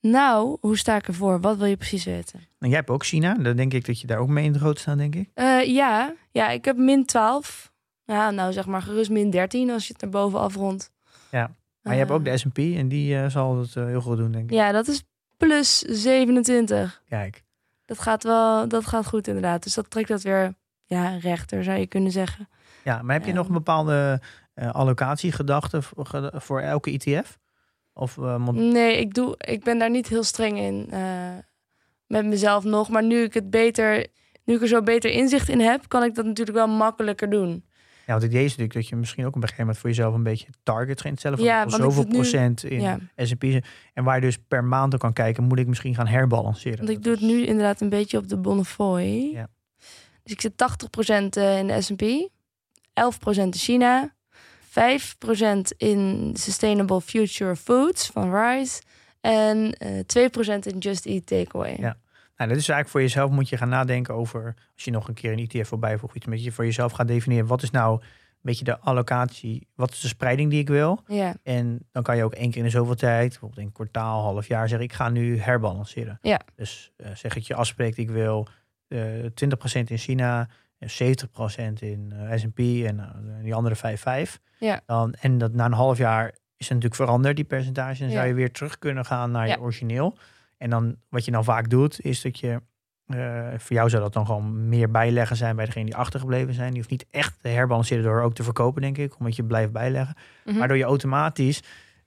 nou, 0.00 0.56
hoe 0.60 0.78
sta 0.78 0.96
ik 0.96 1.06
ervoor? 1.08 1.40
Wat 1.40 1.56
wil 1.56 1.66
je 1.66 1.76
precies 1.76 2.04
weten? 2.04 2.38
Nou, 2.38 2.48
jij 2.72 2.78
hebt 2.78 2.90
ook 2.90 3.04
China. 3.04 3.34
Dan 3.34 3.56
denk 3.56 3.72
ik 3.72 3.86
dat 3.86 4.00
je 4.00 4.06
daar 4.06 4.18
ook 4.18 4.28
mee 4.28 4.44
in 4.44 4.52
de 4.52 4.58
groot 4.58 4.78
staat, 4.78 4.98
denk 4.98 5.14
ik. 5.14 5.30
Eh, 5.34 5.64
ja. 5.66 6.14
ja, 6.30 6.48
ik 6.50 6.64
heb 6.64 6.76
min 6.76 7.04
12. 7.04 7.72
Ja, 8.04 8.30
nou 8.30 8.52
zeg 8.52 8.66
maar 8.66 8.82
gerust 8.82 9.10
min 9.10 9.30
13 9.30 9.70
als 9.70 9.86
je 9.86 9.92
het 9.92 10.02
erboven 10.02 10.38
afrondt. 10.40 10.90
Ja, 11.30 11.50
Maar 11.82 11.92
je 11.92 11.98
hebt 11.98 12.10
ook 12.10 12.24
de 12.24 12.36
S&P 12.38 12.58
en 12.58 12.88
die 12.88 13.30
zal 13.30 13.58
het 13.58 13.74
heel 13.74 14.00
goed 14.00 14.16
doen, 14.16 14.32
denk 14.32 14.44
ik. 14.50 14.56
Ja, 14.56 14.72
dat 14.72 14.88
is 14.88 15.04
plus 15.36 15.78
27. 15.78 17.02
Kijk. 17.08 17.44
Dat 17.86 17.98
gaat 17.98 18.22
wel, 18.22 18.68
dat 18.68 18.86
gaat 18.86 19.06
goed 19.06 19.26
inderdaad. 19.26 19.62
Dus 19.62 19.74
dat 19.74 19.90
trekt 19.90 20.08
dat 20.08 20.22
weer 20.22 20.54
ja, 20.84 21.16
rechter, 21.16 21.64
zou 21.64 21.78
je 21.78 21.86
kunnen 21.86 22.12
zeggen. 22.12 22.48
Ja, 22.84 23.02
maar 23.02 23.16
heb 23.16 23.26
je 23.26 23.32
nog 23.32 23.46
een 23.46 23.52
bepaalde 23.52 24.20
eh 24.54 24.70
allocatiegedachte 24.70 25.82
voor, 26.32 26.60
elke 26.60 26.90
ETF? 26.90 27.38
Of, 27.92 28.18
eh, 28.18 28.48
Nee, 28.48 28.98
ik, 28.98 29.14
doe, 29.14 29.34
ik 29.38 29.64
ben 29.64 29.78
daar 29.78 29.90
niet 29.90 30.08
heel 30.08 30.22
streng 30.22 30.58
in 30.58 30.86
eh, 30.90 31.00
met 32.06 32.26
mezelf 32.26 32.64
nog. 32.64 32.88
Maar 32.88 33.02
nu 33.02 33.22
ik 33.22 33.34
het 33.34 33.50
beter, 33.50 34.06
nu 34.44 34.54
ik 34.54 34.60
er 34.60 34.68
zo 34.68 34.82
beter 34.82 35.10
inzicht 35.10 35.48
in 35.48 35.60
heb, 35.60 35.88
kan 35.88 36.02
ik 36.02 36.14
dat 36.14 36.24
natuurlijk 36.24 36.56
wel 36.56 36.68
makkelijker 36.68 37.30
doen. 37.30 37.64
Ja, 38.06 38.12
want 38.12 38.22
het 38.22 38.30
idee 38.32 38.44
is 38.44 38.50
natuurlijk 38.50 38.74
dat 38.74 38.88
je 38.88 38.96
misschien 38.96 39.26
ook 39.26 39.34
een 39.34 39.40
gegeven 39.40 39.60
moment 39.60 39.78
voor 39.80 39.88
jezelf 39.90 40.14
een 40.14 40.22
beetje 40.22 40.46
targets 40.62 41.02
gaat 41.02 41.10
instellen. 41.10 41.38
Van 41.38 41.46
Ja, 41.46 41.68
zoveel 41.68 42.02
nu- 42.04 42.08
procent 42.12 42.64
in 42.64 42.80
Ja. 42.80 42.98
S&P. 43.16 43.44
En 43.94 44.04
waar 44.04 44.14
je 44.14 44.20
dus 44.20 44.38
per 44.48 44.64
maand 44.64 44.94
ook 44.94 45.00
kan 45.00 45.12
kijken, 45.12 45.44
moet 45.44 45.58
ik 45.58 45.66
misschien 45.66 45.94
gaan 45.94 46.06
herbalanceren. 46.06 46.76
Want 46.78 46.88
ik 46.88 46.94
Dat 46.94 47.04
doe 47.04 47.12
het 47.12 47.22
nu 47.22 47.46
inderdaad 47.46 47.80
een 47.80 47.88
beetje 47.88 48.18
op 48.18 48.28
de 48.28 48.36
Bonnefoy. 48.36 49.02
Ja. 49.32 49.48
Dus 50.22 50.32
ik 50.32 50.40
zit 50.40 50.56
80% 50.56 51.36
in 51.36 51.66
de 51.66 51.80
S&P, 51.80 52.02
11% 52.92 53.54
in 53.54 53.60
China, 53.60 54.14
5% 54.68 55.72
in 55.76 56.30
Sustainable 56.38 57.00
Future 57.00 57.56
Foods 57.56 58.06
van 58.06 58.34
Rise 58.36 58.80
en 59.20 59.72
eh 59.72 59.98
2% 60.06 60.66
in 60.66 60.78
Just 60.78 61.06
Eat 61.06 61.26
Takeaway. 61.26 61.76
Ja. 61.78 61.96
Nou, 62.36 62.50
dat 62.50 62.58
is 62.58 62.68
eigenlijk 62.68 62.88
voor 62.88 63.00
jezelf 63.00 63.30
moet 63.30 63.48
je 63.48 63.56
gaan 63.56 63.68
nadenken 63.68 64.14
over, 64.14 64.54
als 64.74 64.84
je 64.84 64.90
nog 64.90 65.08
een 65.08 65.14
keer 65.14 65.32
een 65.32 65.48
ETF 65.48 65.68
voorbij 65.68 65.98
voegt, 65.98 66.16
iets 66.16 66.26
met 66.26 66.44
je 66.44 66.52
voor 66.52 66.64
jezelf 66.64 66.92
gaat 66.92 67.08
definiëren. 67.08 67.46
Wat 67.46 67.62
is 67.62 67.70
nou 67.70 68.00
een 68.02 68.52
beetje 68.52 68.64
de 68.64 68.78
allocatie, 68.78 69.66
wat 69.74 69.90
is 69.90 70.00
de 70.00 70.08
spreiding 70.08 70.50
die 70.50 70.60
ik 70.60 70.68
wil? 70.68 71.00
Ja, 71.06 71.34
En 71.42 71.78
dan 71.92 72.02
kan 72.02 72.16
je 72.16 72.24
ook 72.24 72.32
één 72.34 72.48
keer 72.50 72.58
in 72.58 72.64
de 72.64 72.70
zoveel 72.70 72.94
tijd, 72.94 73.28
bijvoorbeeld 73.28 73.60
in 73.60 73.66
een 73.66 73.72
kwartaal, 73.72 74.22
half 74.22 74.46
jaar, 74.46 74.68
zeggen 74.68 74.86
ik 74.88 74.92
ga 74.94 75.08
nu 75.08 75.38
herbalanceren. 75.38 76.18
Ja. 76.22 76.40
Dus 76.54 76.92
eh, 76.96 77.10
zeg 77.14 77.34
dat 77.34 77.46
je 77.46 77.54
afspreekt, 77.54 77.96
ik 77.96 78.10
wil 78.10 78.48
eh 78.88 78.98
20% 79.24 79.82
in 79.84 79.98
China, 79.98 80.48
en 80.78 80.88
70% 80.88 81.72
in 81.80 82.12
eh, 82.12 82.38
S&P 82.38 82.58
en 82.58 82.98
eh, 83.00 83.42
die 83.42 83.54
andere 83.54 83.96
5,5. 84.26 84.32
Ja. 84.58 84.80
Dan, 84.86 85.14
en 85.20 85.38
dat 85.38 85.52
na 85.52 85.64
een 85.64 85.72
half 85.72 85.98
jaar 85.98 86.26
is 86.56 86.68
het 86.68 86.68
natuurlijk 86.68 86.94
veranderd, 86.94 87.36
die 87.36 87.44
percentage. 87.44 88.02
Dan 88.02 88.10
zou 88.10 88.26
je 88.26 88.34
weer 88.34 88.52
terug 88.52 88.78
kunnen 88.78 89.04
gaan 89.04 89.30
naar 89.30 89.46
Ja. 89.46 89.54
je 89.54 89.60
origineel. 89.60 90.16
En 90.56 90.70
dan 90.70 90.96
wat 91.08 91.24
je 91.24 91.30
dan 91.30 91.44
vaak 91.44 91.70
doet, 91.70 92.00
is 92.00 92.22
dat 92.22 92.38
je... 92.38 92.60
eh, 93.06 93.48
voor 93.56 93.76
jou 93.76 93.88
zou 93.88 94.02
dat 94.02 94.12
dan 94.12 94.26
gewoon 94.26 94.68
meer 94.68 94.90
bijleggen 94.90 95.36
zijn 95.36 95.56
bij 95.56 95.64
degene 95.64 95.84
die 95.84 95.96
achtergebleven 95.96 96.54
zijn. 96.54 96.68
Die 96.68 96.78
hoeft 96.78 96.90
niet 96.90 97.06
echt 97.10 97.40
te 97.40 97.48
herbalanceren 97.48 98.04
door 98.04 98.20
ook 98.20 98.34
te 98.34 98.42
verkopen, 98.42 98.82
denk 98.82 98.98
ik. 98.98 99.18
Omdat 99.18 99.36
je 99.36 99.44
blijft 99.44 99.72
bijleggen. 99.72 100.16
Mhm. 100.44 100.58
Waardoor 100.58 100.76
je 100.76 100.84
automatisch 100.84 101.62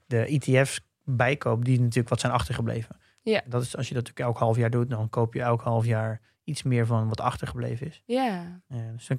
de 0.05 0.25
ETF's 0.25 0.81
bijkoopt 1.03 1.65
die 1.65 1.79
natuurlijk 1.79 2.09
wat 2.09 2.19
zijn 2.19 2.33
achtergebleven. 2.33 2.95
Ja. 3.21 3.41
Dat 3.45 3.61
is, 3.61 3.77
als 3.77 3.87
je 3.87 3.93
dat 3.93 4.03
natuurlijk 4.03 4.29
elk 4.29 4.37
half 4.37 4.57
jaar 4.57 4.69
doet, 4.69 4.89
dan 4.89 5.09
koop 5.09 5.33
je 5.33 5.41
elk 5.41 5.61
half 5.61 5.85
jaar 5.85 6.21
iets 6.43 6.63
meer 6.63 6.85
van 6.85 7.07
wat 7.07 7.21
achtergebleven 7.21 7.87
is. 7.87 8.03
Ja, 8.05 8.61
Ja, 8.67 8.91
dus 8.91 9.09
eh, 9.09 9.15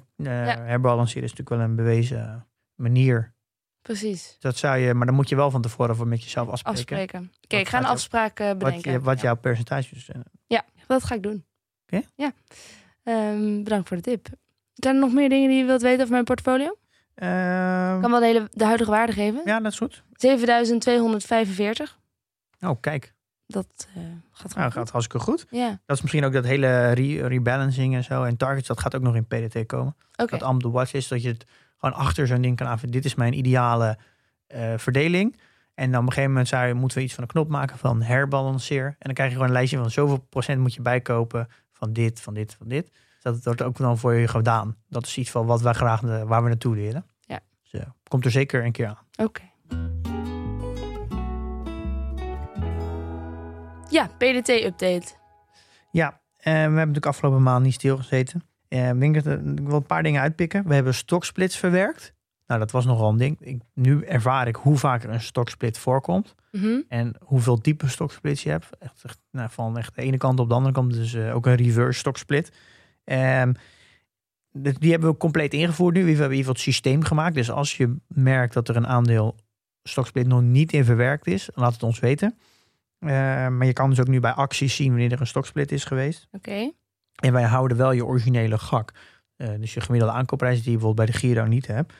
herbalanceren 0.55 1.23
is 1.23 1.29
natuurlijk 1.29 1.49
wel 1.49 1.69
een 1.69 1.75
bewezen 1.75 2.45
manier. 2.75 3.33
Precies. 3.81 4.35
Dat 4.39 4.57
zou 4.57 4.77
je, 4.77 4.93
maar 4.93 5.05
dan 5.05 5.15
moet 5.15 5.29
je 5.29 5.35
wel 5.35 5.51
van 5.51 5.61
tevoren 5.61 5.95
voor 5.95 6.07
met 6.07 6.23
jezelf 6.23 6.49
afspreken. 6.49 6.79
Afspreken. 6.81 7.19
Oké, 7.19 7.47
Wat 7.55 7.59
ik 7.59 7.67
ga 7.67 7.77
een 7.77 7.85
afspraak 7.85 8.39
eh, 8.39 8.47
Wat, 8.47 8.57
bedenken. 8.57 9.01
wat 9.03 9.15
Ja. 9.17 9.23
jouw 9.23 9.35
percentages 9.35 10.05
zijn. 10.05 10.23
Ja, 10.47 10.65
dat 10.87 11.03
ga 11.03 11.15
ik 11.15 11.23
doen. 11.23 11.45
Oké. 11.85 12.01
Ja. 12.15 12.31
Ehm, 13.03 13.63
bedankt 13.63 13.87
voor 13.87 13.97
de 13.97 14.03
tip. 14.03 14.27
Zijn 14.73 14.95
er 14.95 15.01
nog 15.01 15.13
meer 15.13 15.29
dingen 15.29 15.49
die 15.49 15.57
je 15.57 15.65
wilt 15.65 15.81
weten 15.81 15.99
over 15.99 16.11
mijn 16.13 16.23
portfolio? 16.23 16.77
Ehm, 17.15 18.01
kan 18.01 18.11
wel 18.11 18.19
de, 18.19 18.25
hele, 18.25 18.47
de 18.51 18.65
huidige 18.65 18.91
waarde 18.91 19.11
geven. 19.13 19.41
ja, 19.45 19.59
dat 19.59 19.71
is 19.71 19.77
goed. 19.77 20.03
7245. 20.13 21.99
Oh, 22.61 22.79
kijk. 22.81 23.13
Dat 23.47 23.87
eh, 23.95 24.03
gaat 24.31 24.55
Nou, 24.55 24.71
gaat 24.71 24.89
hartstikke 24.89 25.25
goed. 25.25 25.45
Ja, 25.49 25.69
Dat 25.85 25.95
is 25.95 26.01
misschien 26.01 26.23
ook 26.23 26.33
dat 26.33 26.45
hele 26.45 26.91
re- 26.91 27.27
rebalancing 27.27 27.95
en 27.95 28.03
zo. 28.03 28.23
En 28.23 28.37
targets, 28.37 28.67
dat 28.67 28.79
gaat 28.79 28.95
ook 28.95 29.01
nog 29.01 29.15
in 29.15 29.25
PDT 29.27 29.65
komen. 29.65 29.95
Dat 30.15 30.43
am 30.43 30.59
the 30.59 30.69
watch 30.69 30.93
is 30.93 31.07
dat 31.07 31.21
je 31.21 31.27
het 31.27 31.45
gewoon 31.81 31.99
achter 32.05 32.27
zo'n 32.27 32.41
ding 32.41 32.55
kan 32.55 32.67
aanvullen. 32.67 32.93
Dit 32.93 33.05
is 33.05 33.15
mijn 33.15 33.37
ideale 33.37 33.97
eh, 34.47 34.73
verdeling. 34.77 35.39
En 35.73 35.91
dan 35.91 35.99
op 35.99 36.05
een 36.05 36.13
gegeven 36.13 36.29
moment 36.29 36.47
zou 36.47 36.67
je, 36.67 36.73
moeten 36.73 36.97
we 36.97 37.03
iets 37.03 37.13
van 37.13 37.23
een 37.23 37.29
knop 37.29 37.49
maken 37.49 37.77
van 37.77 38.01
herbalanceer. 38.01 38.85
En 38.85 38.95
dan 38.99 39.13
krijg 39.13 39.29
je 39.29 39.35
gewoon 39.35 39.49
een 39.49 39.55
lijstje 39.57 39.77
van 39.77 39.91
zoveel 39.91 40.17
procent 40.17 40.59
moet 40.59 40.73
je 40.73 40.81
bijkopen 40.81 41.47
van 41.71 41.93
dit, 41.93 42.21
van 42.21 42.33
dit, 42.33 42.55
van 42.57 42.67
dit. 42.67 42.91
Dus 42.91 43.23
dat 43.23 43.43
wordt 43.43 43.61
ook 43.61 43.77
dan 43.77 43.97
voor 43.97 44.13
je 44.13 44.27
gedaan. 44.27 44.75
Dat 44.89 45.05
is 45.05 45.17
iets 45.17 45.31
van 45.31 45.45
wat 45.45 45.61
wij 45.61 45.73
graag 45.73 46.03
eh, 46.03 46.23
waar 46.23 46.43
we 46.43 46.47
naartoe 46.47 46.75
willen. 46.75 47.05
Ja. 47.19 47.39
Dus, 47.63 47.81
eh, 47.81 47.87
komt 48.07 48.25
er 48.25 48.31
zeker 48.31 48.65
een 48.65 48.71
keer 48.71 48.87
aan. 48.87 49.25
Oké. 49.25 49.41
Ja, 53.89 54.07
PDT-update. 54.17 55.07
Ja, 55.91 56.19
eh, 56.37 56.43
we 56.43 56.49
hebben 56.49 56.77
natuurlijk 56.77 57.05
afgelopen 57.05 57.43
maand 57.43 57.63
niet 57.63 57.73
stilgezeten. 57.73 58.50
Eh, 58.71 58.89
ik 59.01 59.21
wil 59.63 59.75
een 59.75 59.83
paar 59.83 60.03
dingen 60.03 60.21
uitpikken. 60.21 60.67
We 60.67 60.73
hebben 60.73 60.93
stocksplits 60.93 61.57
verwerkt. 61.57 62.13
Nou, 62.47 62.59
dat 62.59 62.71
was 62.71 62.85
nogal 62.85 63.09
een 63.09 63.17
ding. 63.17 63.37
Ik, 63.39 63.61
nu 63.73 64.03
ervaar 64.03 64.47
ik 64.47 64.55
hoe 64.55 64.77
vaak 64.77 65.03
er 65.03 65.09
een 65.09 65.21
stocksplit 65.21 65.77
voorkomt. 65.77 66.35
Mhm. 66.51 66.79
En 66.87 67.15
hoeveel 67.19 67.57
type 67.57 67.87
stocksplits 67.87 68.43
je 68.43 68.49
hebt. 68.49 68.69
Echt, 68.79 69.03
echt, 69.03 69.19
nou, 69.31 69.49
van 69.51 69.77
echt 69.77 69.95
de 69.95 70.01
ene 70.01 70.17
kant 70.17 70.39
op 70.39 70.47
de 70.49 70.55
andere 70.55 70.73
kant. 70.73 70.93
Dus 70.93 71.13
eh, 71.13 71.35
ook 71.35 71.45
een 71.45 71.55
reverse 71.55 71.99
stocksplit. 71.99 72.51
Ehm, 73.03 73.53
de- 74.51 74.75
die 74.79 74.91
hebben 74.91 75.09
we 75.09 75.17
compleet 75.17 75.53
ingevoerd 75.53 75.95
nu. 75.95 76.01
We 76.03 76.09
hebben 76.09 76.25
in 76.25 76.31
ieder 76.35 76.45
geval 76.45 76.63
het 76.63 76.73
systeem 76.73 77.03
gemaakt. 77.03 77.35
Dus 77.35 77.51
als 77.51 77.77
je 77.77 77.95
merkt 78.07 78.53
dat 78.53 78.69
er 78.69 78.75
een 78.75 78.87
aandeel 78.87 79.35
stocksplit 79.83 80.27
nog 80.27 80.41
niet 80.41 80.73
in 80.73 80.85
verwerkt 80.85 81.27
is, 81.27 81.49
laat 81.53 81.73
het 81.73 81.83
ons 81.83 81.99
weten. 81.99 82.37
Eh, 82.99 83.09
maar 83.47 83.65
je 83.65 83.73
kan 83.73 83.89
dus 83.89 83.99
ook 83.99 84.07
nu 84.07 84.19
bij 84.19 84.31
acties 84.33 84.75
zien 84.75 84.89
wanneer 84.89 85.11
er 85.11 85.19
een 85.19 85.27
stocksplit 85.27 85.71
is 85.71 85.83
geweest. 85.83 86.27
Oké. 86.31 86.71
En 87.21 87.33
wij 87.33 87.43
houden 87.43 87.77
wel 87.77 87.91
je 87.91 88.05
originele 88.05 88.57
GAK. 88.57 88.91
Eh, 89.35 89.49
dus 89.59 89.73
je 89.73 89.81
gemiddelde 89.81 90.15
aankoopprijs 90.15 90.61
die 90.61 90.71
je 90.71 90.77
bijvoorbeeld 90.77 91.07
bij 91.07 91.15
de 91.15 91.19
Giro 91.19 91.45
niet 91.45 91.67
hebt. 91.67 91.93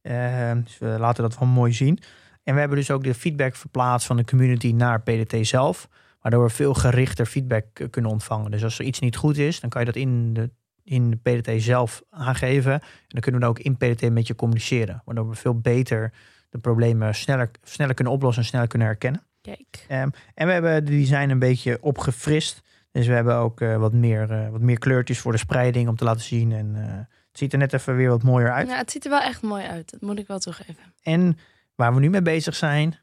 Eh, 0.00 0.52
dus 0.64 0.78
we 0.78 0.86
laten 0.86 1.22
dat 1.22 1.38
wel 1.38 1.48
mooi 1.48 1.72
zien. 1.72 1.98
En 2.42 2.54
we 2.54 2.60
hebben 2.60 2.78
dus 2.78 2.90
ook 2.90 3.04
de 3.04 3.14
feedback 3.14 3.54
verplaatst 3.54 4.06
van 4.06 4.16
de 4.16 4.24
community 4.24 4.72
naar 4.72 5.02
PDT 5.02 5.46
zelf. 5.46 5.88
Waardoor 6.20 6.44
we 6.44 6.50
veel 6.50 6.74
gerichter 6.74 7.26
feedback 7.26 7.66
kunnen 7.90 8.10
ontvangen. 8.10 8.50
Dus 8.50 8.64
als 8.64 8.78
er 8.78 8.84
iets 8.84 8.98
niet 9.00 9.16
goed 9.16 9.36
is, 9.36 9.60
dan 9.60 9.70
kan 9.70 9.80
je 9.80 9.86
dat 9.86 9.96
in 9.96 10.34
de, 10.34 10.50
in 10.84 11.10
de 11.10 11.16
PDT 11.16 11.62
zelf 11.62 12.02
aangeven. 12.10 12.72
En 12.72 12.80
dan 13.08 13.20
kunnen 13.20 13.40
we 13.40 13.46
ook 13.46 13.58
in 13.58 13.76
PDT 13.76 14.10
met 14.10 14.26
je 14.26 14.34
communiceren. 14.34 15.02
Waardoor 15.04 15.28
we 15.28 15.34
veel 15.34 15.60
beter 15.60 16.12
de 16.50 16.58
problemen 16.58 17.14
sneller, 17.14 17.50
sneller 17.62 17.94
kunnen 17.94 18.12
oplossen 18.12 18.42
en 18.42 18.48
sneller 18.48 18.68
kunnen 18.68 18.88
herkennen. 18.88 19.26
Kijk. 19.40 19.84
Ehm, 19.88 20.08
en 20.34 20.46
we 20.46 20.52
hebben 20.52 20.84
de 20.84 20.90
design 20.90 21.28
een 21.30 21.38
beetje 21.38 21.78
opgefrist. 21.82 22.62
Dus 22.94 23.06
we 23.06 23.12
hebben 23.12 23.34
ook 23.36 23.60
eh, 23.60 23.76
wat, 23.76 23.92
meer, 23.92 24.30
eh, 24.30 24.48
wat 24.50 24.60
meer 24.60 24.78
kleurtjes 24.78 25.18
voor 25.18 25.32
de 25.32 25.38
spreiding 25.38 25.88
om 25.88 25.96
te 25.96 26.04
laten 26.04 26.20
zien. 26.22 26.52
En 26.52 26.72
eh, 26.76 26.82
het 26.96 27.38
ziet 27.38 27.52
er 27.52 27.58
net 27.58 27.72
even 27.72 27.96
weer 27.96 28.08
wat 28.08 28.22
mooier 28.22 28.52
uit. 28.52 28.68
Ja, 28.68 28.76
het 28.76 28.90
ziet 28.90 29.04
er 29.04 29.10
wel 29.10 29.20
echt 29.20 29.42
mooi 29.42 29.64
uit. 29.64 29.90
Dat 29.90 30.00
moet 30.00 30.18
ik 30.18 30.26
wel 30.26 30.38
toegeven. 30.38 30.76
En 31.02 31.38
waar 31.74 31.94
we 31.94 32.00
nu 32.00 32.10
mee 32.10 32.22
bezig 32.22 32.54
zijn, 32.54 32.98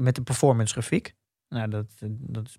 met 0.00 0.14
de 0.14 0.22
performance 0.22 0.72
grafiek. 0.72 1.14
Nou, 1.48 1.68
dat, 1.68 1.86
dat 2.08 2.46
is 2.46 2.56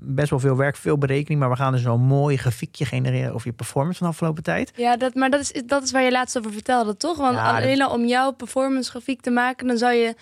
best 0.00 0.30
wel 0.30 0.38
veel 0.38 0.56
werk, 0.56 0.76
veel 0.76 0.98
berekening. 0.98 1.40
Maar 1.40 1.50
we 1.50 1.56
gaan 1.56 1.72
dus 1.72 1.82
zo'n 1.82 2.00
mooi 2.00 2.36
grafiekje 2.36 2.84
genereren 2.84 3.34
over 3.34 3.46
je 3.46 3.52
performance 3.52 3.98
van 3.98 4.06
de 4.06 4.12
afgelopen 4.12 4.42
tijd. 4.42 4.72
Ja, 4.76 4.96
dat, 4.96 5.14
maar 5.14 5.30
dat 5.30 5.40
is, 5.40 5.62
dat 5.66 5.82
is 5.82 5.90
waar 5.90 6.02
je 6.02 6.10
laatst 6.10 6.38
over 6.38 6.52
vertelde, 6.52 6.96
toch? 6.96 7.16
Want 7.16 7.36
Ja, 7.36 7.52
dat- 7.52 7.62
alleen 7.62 7.82
al 7.82 7.90
om 7.92 8.06
jouw 8.06 8.30
performance 8.32 8.90
grafiek 8.90 9.20
te 9.20 9.30
maken, 9.30 9.66
dan 9.66 9.76
zou 9.78 9.92
je 9.94 10.14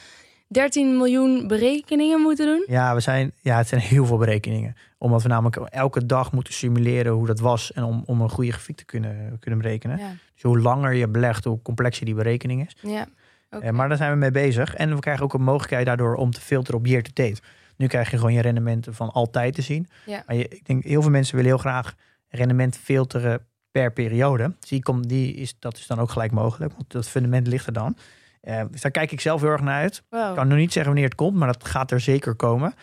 13 0.48 0.96
miljoen 0.96 1.46
berekeningen 1.46 2.20
moeten 2.20 2.46
doen. 2.46 2.64
Ja, 2.66 2.94
we 2.94 3.00
zijn, 3.00 3.32
ja, 3.40 3.56
het 3.56 3.68
zijn 3.68 3.80
heel 3.80 4.06
veel 4.06 4.18
berekeningen. 4.18 4.76
Omdat 5.00 5.22
we 5.22 5.28
namelijk 5.28 5.56
elke 5.56 6.06
dag 6.06 6.32
moeten 6.32 6.52
simuleren 6.52 7.12
hoe 7.12 7.26
dat 7.26 7.40
was. 7.40 7.72
En 7.72 7.82
om, 7.82 8.02
om 8.06 8.20
een 8.20 8.30
goede 8.30 8.52
grafiek 8.52 8.76
te 8.76 8.84
kunnen, 8.84 9.36
kunnen 9.38 9.60
berekenen. 9.60 9.98
Ja, 9.98 10.12
Dus 10.34 10.42
hoe 10.42 10.60
langer 10.60 10.92
je 10.92 11.08
belegt, 11.08 11.44
hoe 11.44 11.62
complexer 11.62 12.06
die 12.06 12.14
berekening 12.14 12.66
is. 12.66 12.76
ja. 12.80 13.06
Eh, 13.50 13.70
maar 13.70 13.88
daar 13.88 13.96
zijn 13.96 14.12
we 14.12 14.16
mee 14.16 14.30
bezig. 14.30 14.74
En 14.74 14.94
we 14.94 15.00
krijgen 15.00 15.24
ook 15.24 15.34
een 15.34 15.42
mogelijkheid 15.42 15.86
daardoor 15.86 16.14
om 16.14 16.30
te 16.30 16.40
filteren 16.40 16.80
op 16.80 16.86
year 16.86 17.02
to 17.02 17.10
date. 17.14 17.40
Nu 17.76 17.86
krijg 17.86 18.10
je 18.10 18.16
gewoon 18.16 18.32
je 18.32 18.40
rendementen 18.40 18.94
van 18.94 19.10
altijd 19.10 19.54
te 19.54 19.62
zien. 19.62 19.88
Ja. 20.06 20.22
Maar 20.26 20.36
je, 20.36 20.48
ik 20.48 20.66
denk, 20.66 20.84
heel 20.84 21.02
veel 21.02 21.10
mensen 21.10 21.36
willen 21.36 21.50
heel 21.50 21.60
graag 21.60 21.94
rendement 22.28 22.76
filteren 22.76 23.46
per 23.70 23.92
periode. 23.92 24.54
Dus 24.60 24.68
die 24.68 24.82
komt, 24.82 25.08
die 25.08 25.34
is, 25.34 25.54
dat 25.58 25.76
is 25.76 25.86
dan 25.86 25.98
ook 25.98 26.10
gelijk 26.10 26.32
mogelijk. 26.32 26.72
Want 26.72 26.92
dat 26.92 27.08
fundament 27.08 27.46
ligt 27.46 27.66
er 27.66 27.72
dan. 27.72 27.96
Eh, 28.40 28.62
dus 28.70 28.80
daar 28.80 28.90
kijk 28.90 29.12
ik 29.12 29.20
zelf 29.20 29.40
heel 29.40 29.50
erg 29.50 29.60
naar 29.60 29.80
uit. 29.80 30.02
Wow. 30.08 30.28
Ik 30.28 30.34
kan 30.34 30.48
nog 30.48 30.58
niet 30.58 30.72
zeggen 30.72 30.92
wanneer 30.92 31.08
het 31.10 31.18
komt, 31.18 31.36
maar 31.36 31.52
dat 31.52 31.64
gaat 31.64 31.90
er 31.90 32.00
zeker 32.00 32.34
komen. 32.34 32.74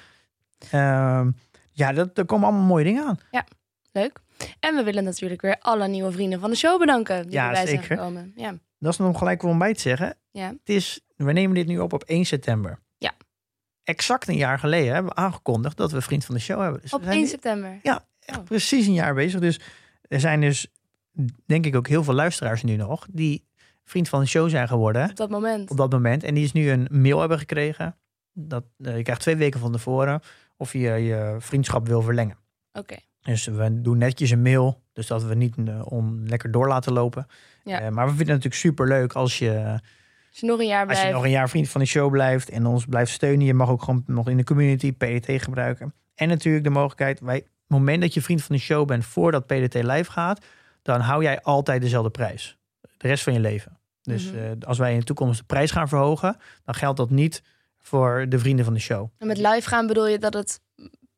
Ehm, 0.71 1.31
ja, 1.77 1.93
dat, 1.93 2.17
er 2.17 2.25
komen 2.25 2.47
allemaal 2.47 2.65
mooie 2.65 2.83
dingen 2.83 3.05
aan. 3.05 3.17
Leuk. 3.91 4.19
En 4.59 4.75
we 4.75 4.83
willen 4.83 5.03
natuurlijk 5.03 5.41
weer 5.41 5.57
alle 5.59 5.87
nieuwe 5.87 6.11
vrienden 6.11 6.39
van 6.39 6.49
de 6.49 6.55
show 6.55 6.79
bedanken 6.79 7.23
die 7.23 7.31
Ja, 7.31 7.45
erbij 7.47 7.65
zijn 7.67 7.81
zeker. 7.81 7.97
gekomen. 7.97 8.31
Ja. 8.35 8.57
Dat 8.79 8.91
is 8.91 8.97
nog 8.99 9.17
gelijk 9.17 9.43
om 9.43 9.57
bij 9.57 9.73
te 9.73 9.79
zeggen. 9.79 10.15
Ja. 10.31 10.47
Het 10.47 10.59
is, 10.69 10.99
we 11.15 11.31
nemen 11.31 11.55
dit 11.55 11.67
nu 11.67 11.79
op 11.79 11.93
op 11.93 12.03
1 12.03 12.25
september. 12.25 12.79
Ja. 12.97 13.11
Exact 13.83 14.27
een 14.27 14.35
jaar 14.35 14.59
geleden 14.59 14.93
hebben 14.93 15.11
we 15.11 15.17
aangekondigd 15.21 15.77
dat 15.77 15.91
we 15.91 16.01
vriend 16.01 16.25
van 16.25 16.35
de 16.35 16.41
show 16.41 16.61
hebben. 16.61 16.81
Dus 16.81 16.93
Op 16.93 16.99
we 16.99 17.05
zijn 17.05 17.17
1 17.17 17.25
nu 17.25 17.31
september. 17.31 17.79
echt 17.81 18.01
Oh. 18.37 18.43
precies 18.43 18.87
een 18.87 18.93
jaar 18.93 19.13
bezig. 19.13 19.39
Dus 19.39 19.59
er 20.01 20.19
zijn 20.19 20.41
dus, 20.41 20.67
denk 21.45 21.65
ik, 21.65 21.75
ook 21.75 21.87
heel 21.87 22.03
veel 22.03 22.13
luisteraars 22.13 22.63
nu 22.63 22.75
nog 22.75 23.07
die 23.11 23.45
vriend 23.83 24.09
van 24.09 24.19
de 24.19 24.25
show 24.25 24.49
zijn 24.49 24.67
geworden 24.67 25.09
Op 25.09 25.15
dat 25.15 25.29
moment. 25.29 25.69
op 25.71 25.77
dat 25.77 25.91
moment. 25.91 26.23
En 26.23 26.33
die 26.33 26.43
is 26.43 26.51
nu 26.51 26.69
een 26.69 26.87
mail 26.91 27.19
hebben 27.19 27.39
gekregen. 27.39 27.95
Dat, 28.33 28.63
eh, 28.77 28.95
je 28.97 29.03
krijgt 29.03 29.21
twee 29.21 29.35
weken 29.35 29.59
van 29.59 29.71
tevoren 29.71 30.21
of 30.57 30.73
je 30.73 30.79
je 30.79 31.35
vriendschap 31.39 31.87
wil 31.87 32.01
verlengen. 32.01 32.37
Oké. 32.73 32.95
Dus 33.21 33.45
we 33.45 33.81
doen 33.81 33.97
netjes 33.97 34.29
een 34.29 34.41
mail, 34.41 34.81
dus 34.93 35.07
dat 35.07 35.23
we 35.23 35.35
niet 35.35 35.55
eh, 35.65 35.91
om 35.91 36.21
lekker 36.27 36.51
door 36.51 36.67
laten 36.67 36.93
lopen. 36.93 37.27
Ja. 37.63 37.79
Eh, 37.81 37.89
maar 37.89 38.05
we 38.05 38.15
vinden 38.15 38.35
het 38.35 38.43
natuurlijk 38.43 38.55
super 38.75 38.87
leuk 38.87 39.13
als 39.13 39.39
je 39.39 39.79
Als 40.29 40.39
je 40.39 40.45
nog 40.45 40.59
een 40.59 40.67
jaar 40.67 40.81
als 40.87 40.89
je 40.89 40.97
blijft. 40.97 41.13
nog 41.15 41.23
een 41.23 41.29
jaar 41.31 41.49
vriend 41.49 41.69
van 41.69 41.81
de 41.81 41.87
show 41.87 42.11
blijft 42.11 42.49
en 42.49 42.65
ons 42.65 42.85
blijft 42.85 43.11
steunen, 43.11 43.45
je 43.45 43.53
mag 43.53 43.69
ook 43.69 43.83
gewoon 43.83 44.03
nog 44.05 44.29
in 44.29 44.37
de 44.37 44.43
community 44.43 44.93
PDT 44.93 45.43
gebruiken. 45.43 45.93
En 46.15 46.27
natuurlijk 46.27 46.63
de 46.63 46.69
mogelijkheid, 46.69 47.19
wij, 47.19 47.35
het 47.35 47.45
moment 47.67 48.01
dat 48.01 48.13
je 48.13 48.21
vriend 48.21 48.43
van 48.43 48.55
de 48.55 48.61
show 48.61 48.87
bent 48.87 49.05
voordat 49.05 49.45
PDT 49.45 49.73
live 49.73 50.11
gaat, 50.11 50.45
dan 50.81 50.99
hou 50.99 51.23
jij 51.23 51.41
altijd 51.41 51.81
dezelfde 51.81 52.09
prijs. 52.11 52.57
De 52.97 53.07
rest 53.07 53.23
van 53.23 53.33
je 53.33 53.39
leven. 53.39 53.77
Dus 54.01 54.31
Mhm. 54.31 54.37
eh, 54.37 54.51
als 54.67 54.77
wij 54.77 54.93
in 54.93 54.99
de 54.99 55.05
toekomst 55.05 55.39
de 55.39 55.45
prijs 55.45 55.71
gaan 55.71 55.87
verhogen, 55.87 56.37
dan 56.63 56.75
geldt 56.75 56.97
dat 56.97 57.09
niet 57.09 57.43
voor 57.87 58.25
de 58.29 58.39
vrienden 58.39 58.65
van 58.65 58.73
de 58.73 58.79
show. 58.79 59.09
En 59.17 59.27
met 59.27 59.37
live 59.37 59.69
gaan 59.69 59.87
bedoel 59.87 60.07
je 60.07 60.19
dat 60.19 60.33
het 60.33 60.59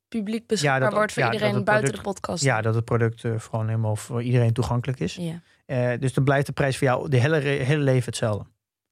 publiek 0.08 0.48
beschikbaar 0.48 0.80
dat- 0.80 0.94
wordt 0.94 1.14
voor 1.14 1.24
ja, 1.24 1.32
iedereen 1.32 1.64
buiten 1.64 1.94
de 1.94 2.02
podcast. 2.02 2.44
Ja, 2.44 2.62
dat 2.62 2.76
het 2.76 2.86
product 2.86 3.24
eh, 3.24 3.32
gewoon 3.40 3.68
helemaal 3.68 3.96
voor 3.96 4.24
iedereen 4.24 4.54
toegankelijk 4.54 5.00
is. 5.00 5.16
Ja. 5.16 5.42
Eh, 5.66 6.00
dus 6.00 6.14
dan 6.14 6.24
blijft 6.24 6.46
de 6.46 6.52
prijs 6.52 6.78
voor 6.78 6.88
jou 6.88 7.10
de 7.10 7.18
hele, 7.18 7.38
hele 7.38 7.84
leven 7.84 8.06
hetzelfde. 8.06 8.46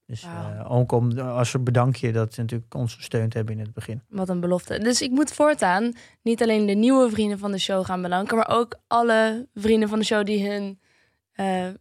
Dus 0.06 0.24
eh, 0.24 0.72
ook 0.72 0.92
om, 0.92 1.20
als 1.20 1.52
we 1.52 1.60
bedankje 1.60 2.12
dat 2.12 2.34
ze 2.34 2.42
natuurlijk 2.42 2.74
ons 2.76 2.96
gesteund 2.96 3.34
hebben 3.34 3.54
in 3.54 3.60
het 3.60 3.74
begin. 3.74 4.02
Wat 4.10 4.30
een 4.30 4.40
belofte. 4.40 4.80
Dus 4.80 5.02
ik 5.02 5.12
moet 5.12 5.34
voortaan 5.34 5.94
niet 6.22 6.42
alleen 6.42 6.66
de 6.66 6.74
nieuwe 6.74 7.10
vrienden 7.10 7.40
van 7.40 7.52
de 7.52 7.58
show 7.58 7.86
gaan 7.86 8.02
bedanken, 8.02 8.38
maar 8.38 8.50
ook 8.50 8.80
alle 8.88 9.48
vrienden 9.54 9.90
van 9.90 10.00
de 10.00 10.06
show 10.06 10.26
die 10.26 10.50
hun 10.50 10.80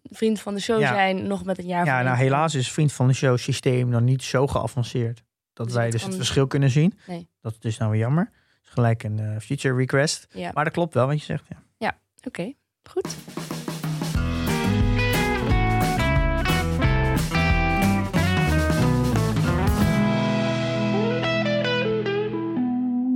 vriend 0.02 0.40
van 0.40 0.54
de 0.54 0.60
show 0.60 0.80
Ja. 0.80 0.88
zijn, 0.88 1.26
nog 1.26 1.44
met 1.44 1.58
een 1.58 1.66
jaar 1.66 1.84
Ja, 1.86 2.02
nou 2.02 2.16
helaas 2.16 2.54
is 2.54 2.72
vriend 2.72 2.92
van 2.92 3.06
de 3.06 3.12
show 3.14 3.38
systeem 3.38 3.88
nog 3.88 4.00
niet 4.00 4.22
zo 4.22 4.46
geavanceerd 4.46 5.22
dat 5.56 5.72
wij 5.72 5.90
dus 5.90 6.02
het 6.02 6.16
verschil 6.16 6.46
kunnen 6.46 6.70
zien. 6.70 6.98
Nee. 7.06 7.28
Dat 7.40 7.52
is 7.52 7.60
dus 7.60 7.78
nou 7.78 7.90
weer 7.90 8.00
jammer. 8.00 8.30
Is 8.62 8.68
gelijk 8.68 9.02
een 9.02 9.18
eh, 9.18 9.34
uh, 9.34 9.40
feature 9.40 9.76
request. 9.76 10.28
Maar 10.52 10.64
dat 10.64 10.72
klopt 10.72 10.94
wel 10.94 11.06
wat 11.06 11.18
je 11.18 11.24
zegt. 11.24 11.44
Ja, 11.48 11.62
ja. 11.78 11.98
oké. 12.22 12.52
Goed. 12.90 13.16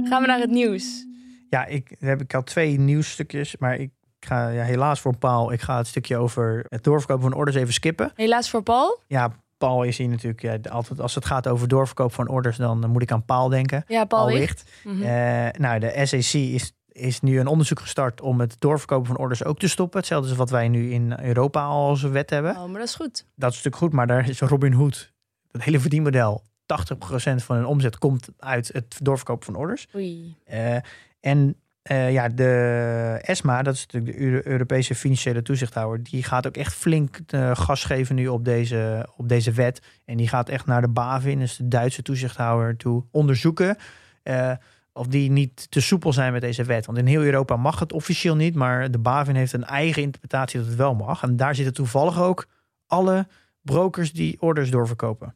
Gaan 0.09 0.21
we 0.23 0.27
naar 0.27 0.41
het 0.41 0.51
nieuws? 0.51 1.07
Ja, 1.49 1.67
ik, 1.67 1.97
heb, 1.99 2.21
ik 2.21 2.35
al 2.35 2.43
twee 2.43 2.79
nieuwsstukjes, 2.79 3.57
maar 3.57 3.77
ik 3.77 3.91
ga 4.21 4.49
ja, 4.49 4.63
helaas 4.63 5.01
voor 5.01 5.17
Paul. 5.17 5.53
Ik 5.53 5.61
ga 5.61 5.77
het 5.77 5.87
stukje 5.87 6.17
over 6.17 6.65
het 6.69 6.85
doorverkopen 6.85 7.23
van 7.23 7.39
orders 7.39 7.57
even 7.57 7.73
skippen. 7.73 8.13
Helaas 8.15 8.51
voor 8.51 8.63
Paul? 8.63 9.01
Ja, 9.07 9.33
Paul 9.61 9.83
is 9.83 9.99
hier 9.99 10.09
natuurlijk 10.09 10.43
ja, 10.43 10.71
altijd 10.71 11.01
als 11.01 11.15
het 11.15 11.25
gaat 11.25 11.49
over 11.49 11.69
doorverkoop 11.69 12.13
van 12.13 12.29
orders, 12.29 12.57
dan 12.57 12.91
moet 12.91 13.03
ik 13.03 13.13
aan 13.13 13.25
Paul 13.25 13.49
denken. 13.49 13.85
Ja, 13.89 14.05
Paul 14.05 14.25
Paul 14.25 14.39
Wicht. 14.39 14.65
Wicht. 14.65 14.97
Mhm. 14.99 15.03
Eh, 15.03 15.61
nou, 15.61 15.79
de 15.79 16.07
SEC 16.07 16.41
is, 16.41 16.73
is 16.89 17.21
nu 17.21 17.41
een 17.41 17.47
onderzoek 17.47 17.81
gestart 17.81 18.21
om 18.21 18.41
het 18.41 18.57
doorverkopen 18.59 19.07
van 19.07 19.17
orders 19.17 19.45
ook 19.45 19.59
te 19.59 19.69
stoppen. 19.69 19.99
Hetzelfde 19.99 20.29
als 20.29 20.39
wat 20.39 20.51
wij 20.51 20.69
nu 20.69 20.93
in 20.93 21.15
Europa 21.23 21.65
al 21.65 21.89
als 21.89 22.03
wet 22.03 22.31
hebben. 22.31 22.57
Oh, 22.57 22.65
maar 22.65 22.79
dat 22.79 22.89
is 22.89 22.95
goed. 22.95 23.27
Dat 23.35 23.51
is 23.51 23.57
natuurlijk 23.57 23.77
goed, 23.77 23.93
maar 23.93 24.07
daar 24.07 24.29
is 24.29 24.41
Robin 24.41 24.73
Hood, 24.73 25.13
het 25.51 25.63
hele 25.63 25.81
verdienmodel, 25.81 26.43
80% 26.67 27.45
van 27.45 27.57
hun 27.57 27.67
omzet 27.67 27.99
komt 27.99 28.29
uit 28.39 28.71
het 28.73 28.99
doorverkopen 29.03 29.45
van 29.45 29.55
orders. 29.55 29.89
Oei. 29.95 30.37
Eh, 30.45 30.77
en 31.21 31.57
eh, 31.83 32.13
ja, 32.13 32.29
de 32.29 33.19
ESMA, 33.23 33.63
dat 33.63 33.75
is 33.75 33.87
natuurlijk 33.87 34.17
de 34.17 34.23
Euro- 34.25 34.41
Europese 34.45 34.95
financiële 34.95 35.43
toezichthouder, 35.43 36.03
die 36.03 36.23
gaat 36.23 36.47
ook 36.47 36.57
echt 36.57 36.75
flink 36.75 37.21
eh, 37.27 37.57
gas 37.57 37.85
geven 37.85 38.15
nu 38.15 38.29
op 38.29 38.45
deze, 38.45 39.09
op 39.17 39.29
deze 39.29 39.53
wet. 39.53 39.83
En 40.05 40.17
die 40.17 40.29
gaat 40.29 40.49
echt 40.49 40.67
naar 40.67 40.81
de 40.81 40.89
BaFin, 40.89 41.39
dus 41.39 41.57
de 41.57 41.69
Duitse 41.69 42.03
toezichthouder, 42.03 42.77
toe 42.77 43.05
onderzoeken 43.11 43.77
eh, 44.23 44.53
of 44.93 45.07
die 45.07 45.31
niet 45.31 45.71
te 45.71 45.81
soepel 45.81 46.13
zijn 46.13 46.33
met 46.33 46.41
deze 46.41 46.65
wet. 46.65 46.87
Want 46.87 46.99
in 46.99 47.07
heel 47.07 47.23
Europa 47.23 47.57
mag 47.57 47.79
het 47.79 47.93
officieel 47.93 48.37
niet, 48.37 48.55
maar 48.55 48.91
de 48.91 48.99
BaFin 48.99 49.35
heeft 49.35 49.53
een 49.53 49.65
eigen 49.65 50.03
interpretatie 50.03 50.59
dat 50.59 50.69
het 50.69 50.77
wel 50.79 50.95
mag. 50.95 51.23
En 51.23 51.37
daar 51.37 51.55
zitten 51.55 51.75
toevallig 51.75 52.21
ook 52.21 52.47
alle 52.87 53.27
brokers 53.63 54.13
die 54.13 54.41
orders 54.41 54.71
doorverkopen. 54.71 55.35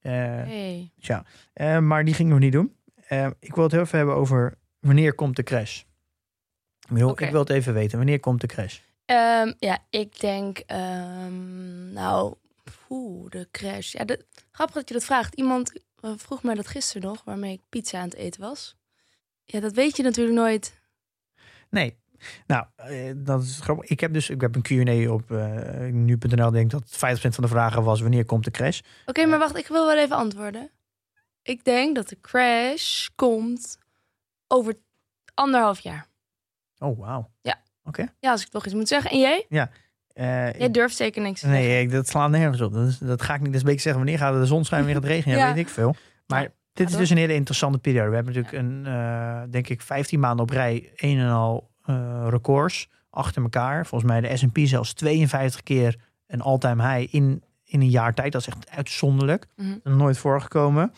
Hey. 0.00 0.90
eh, 1.52 1.78
maar 1.78 2.04
die 2.04 2.14
ging 2.14 2.28
nog 2.28 2.38
niet 2.38 2.52
doen. 2.52 2.72
Ik 3.38 3.54
wil 3.54 3.62
het 3.64 3.72
heel 3.72 3.80
even 3.80 3.98
hebben 3.98 4.14
over 4.16 4.58
wanneer 4.86 5.14
komt 5.14 5.36
de 5.36 5.42
crash. 5.42 5.80
Ik 6.80 6.92
bedoel. 6.92 7.22
Ik 7.22 7.30
wil 7.30 7.40
het 7.40 7.50
even 7.50 7.74
weten. 7.74 7.98
Wanneer 7.98 8.20
komt 8.20 8.40
de 8.40 8.46
crash? 8.46 8.78
Ehm, 9.04 9.52
ja, 9.58 9.78
ik 9.90 10.20
denk, 10.20 10.58
ehm, 10.58 11.92
nou, 11.92 12.34
oeh, 12.90 13.30
de 13.30 13.48
crash. 13.50 13.92
Ja, 13.92 14.04
de, 14.04 14.24
grappig 14.50 14.74
dat 14.74 14.88
je 14.88 14.94
dat 14.94 15.04
vraagt. 15.04 15.34
Iemand 15.34 15.80
eh, 16.00 16.12
vroeg 16.16 16.42
mij 16.42 16.54
dat 16.54 16.66
gisteren 16.66 17.08
nog, 17.08 17.24
waarmee 17.24 17.52
ik 17.52 17.60
pizza 17.68 17.98
aan 17.98 18.08
het 18.08 18.14
eten 18.14 18.40
was. 18.40 18.76
Ja, 19.44 19.60
dat 19.60 19.72
weet 19.72 19.96
je 19.96 20.02
natuurlijk 20.02 20.36
nooit. 20.36 20.80
Nee. 21.70 21.96
Nou, 22.46 22.66
eh, 22.76 23.12
dat 23.16 23.42
is 23.42 23.58
grappig. 23.60 23.90
Ik 23.90 24.00
heb 24.00 24.12
dus 24.12 24.30
ik 24.30 24.40
heb 24.40 24.54
een 24.54 24.62
Q&A 24.62 25.12
op 25.12 25.30
eh, 25.30 25.90
nu.nl. 25.90 26.50
Denk 26.50 26.70
dat 26.70 26.84
50% 26.86 27.34
van 27.34 27.44
de 27.44 27.48
vragen 27.48 27.82
was 27.82 28.00
wanneer 28.00 28.24
komt 28.24 28.44
de 28.44 28.50
crash. 28.50 28.80
Oké, 29.06 29.26
maar 29.26 29.38
wacht, 29.38 29.56
ik 29.56 29.66
wil 29.66 29.86
wel 29.86 29.98
even 29.98 30.16
antwoorden. 30.16 30.70
Ik 31.42 31.64
denk 31.64 31.94
dat 31.94 32.08
de 32.08 32.20
crash 32.20 33.06
komt 33.14 33.78
over 34.48 34.74
anderhalf 35.34 35.78
jaar. 35.78 36.06
Oh, 36.78 36.98
wauw. 36.98 37.30
Ja, 38.20 38.30
als 38.30 38.42
ik 38.42 38.48
toch 38.48 38.64
iets 38.64 38.74
moet 38.74 38.88
zeggen. 38.88 39.10
En 39.10 39.18
jij? 39.18 39.46
Eh, 40.12 40.52
Jij 40.58 40.70
durft 40.70 40.96
zeker 40.96 41.22
niks 41.22 41.40
te 41.40 41.46
nee, 41.46 41.82
ik, 41.82 41.90
dat 41.90 42.08
slaat 42.08 42.30
nergens 42.30 42.60
op. 42.60 42.72
Dat, 42.72 42.86
is- 42.88 42.98
dat 42.98 43.22
ga 43.22 43.34
ik 43.34 43.40
niet 43.40 43.48
eens 43.52 43.58
een 43.60 43.64
beetje 43.66 43.80
zeggen. 43.80 44.02
Wanneer 44.02 44.18
gaat 44.20 44.34
de 44.34 44.46
zon 44.46 44.64
schijnen, 44.64 44.86
wanneer 44.86 45.02
gaat 45.02 45.10
het 45.12 45.24
regenen? 45.24 45.38
Ja, 45.38 45.48
Ja. 45.48 45.54
weet 45.54 45.64
ik 45.66 45.72
veel. 45.72 45.94
Maar 46.26 46.42
Ja, 46.42 46.48
dit 46.72 46.86
is 46.86 46.92
door. 46.92 47.00
dus 47.00 47.10
een 47.10 47.16
hele 47.16 47.34
interessante 47.34 47.78
periode. 47.78 48.08
We 48.08 48.14
hebben 48.14 48.34
natuurlijk 48.34 48.64
een, 48.64 48.86
eh, 48.86 49.42
denk 49.50 49.68
ik, 49.68 49.80
15 49.82 50.20
maanden 50.20 50.42
op 50.44 50.50
rij 50.50 50.92
een 50.96 51.18
en 51.18 51.30
al 51.30 51.70
eh, 51.84 52.26
records 52.28 52.88
achter 53.10 53.42
elkaar. 53.42 53.86
Volgens 53.86 54.10
mij 54.10 54.20
de 54.20 54.36
S&P 54.36 54.58
zelfs 54.62 54.92
52 54.92 55.62
keer 55.62 56.00
een 56.26 56.40
all-time 56.40 56.88
high 56.96 57.14
in, 57.14 57.42
in 57.64 57.80
een 57.80 57.90
jaar 57.90 58.14
tijd. 58.14 58.32
Dat 58.32 58.40
is 58.40 58.46
echt 58.46 58.70
uitzonderlijk. 58.70 59.46
Mhm. 59.56 59.96
Nooit 59.96 60.18
voorgekomen. 60.18 60.92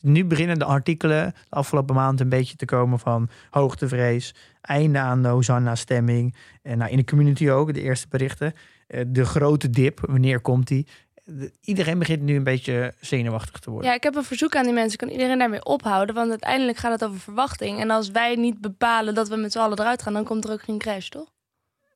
Nu 0.00 0.24
beginnen 0.24 0.58
de 0.58 0.64
artikelen 0.64 1.34
de 1.48 1.56
afgelopen 1.56 1.94
maand 1.94 2.20
een 2.20 2.28
beetje 2.28 2.56
te 2.56 2.64
komen 2.64 2.98
van 2.98 3.28
hoogtevrees, 3.50 4.34
einde 4.60 4.98
aan 4.98 5.22
de 5.22 5.28
Hosanna-stemming. 5.28 6.34
En 6.62 6.78
nou, 6.78 6.90
in 6.90 6.96
de 6.96 7.04
community 7.04 7.48
ook, 7.50 7.74
de 7.74 7.82
eerste 7.82 8.06
berichten. 8.08 8.52
Eh, 8.86 9.04
de 9.06 9.24
grote 9.24 9.70
dip, 9.70 10.00
wanneer 10.06 10.40
komt 10.40 10.66
die? 10.66 10.86
De- 11.24 11.52
Iedereen 11.60 11.98
begint 11.98 12.22
nu 12.22 12.36
een 12.36 12.44
beetje 12.44 12.94
zenuwachtig 13.00 13.58
te 13.60 13.70
worden. 13.70 13.88
Ja, 13.90 13.96
ik 13.96 14.02
heb 14.02 14.14
een 14.14 14.24
verzoek 14.24 14.56
aan 14.56 14.64
die 14.64 14.72
mensen. 14.72 14.98
Kan 14.98 15.08
iedereen 15.08 15.38
daarmee 15.38 15.64
ophouden? 15.64 16.14
Want 16.14 16.30
uiteindelijk 16.30 16.78
gaat 16.78 16.92
het 17.00 17.04
over 17.04 17.20
verwachting. 17.20 17.80
En 17.80 17.90
als 17.90 18.10
wij 18.10 18.34
niet 18.34 18.60
bepalen 18.60 19.14
dat 19.14 19.28
we 19.28 19.36
met 19.36 19.52
z'n 19.52 19.58
allen 19.58 19.78
eruit 19.78 20.02
gaan, 20.02 20.12
dan 20.12 20.24
komt 20.24 20.44
er 20.44 20.52
ook 20.52 20.62
geen 20.62 20.78
crash, 20.78 21.08
toch? 21.08 21.32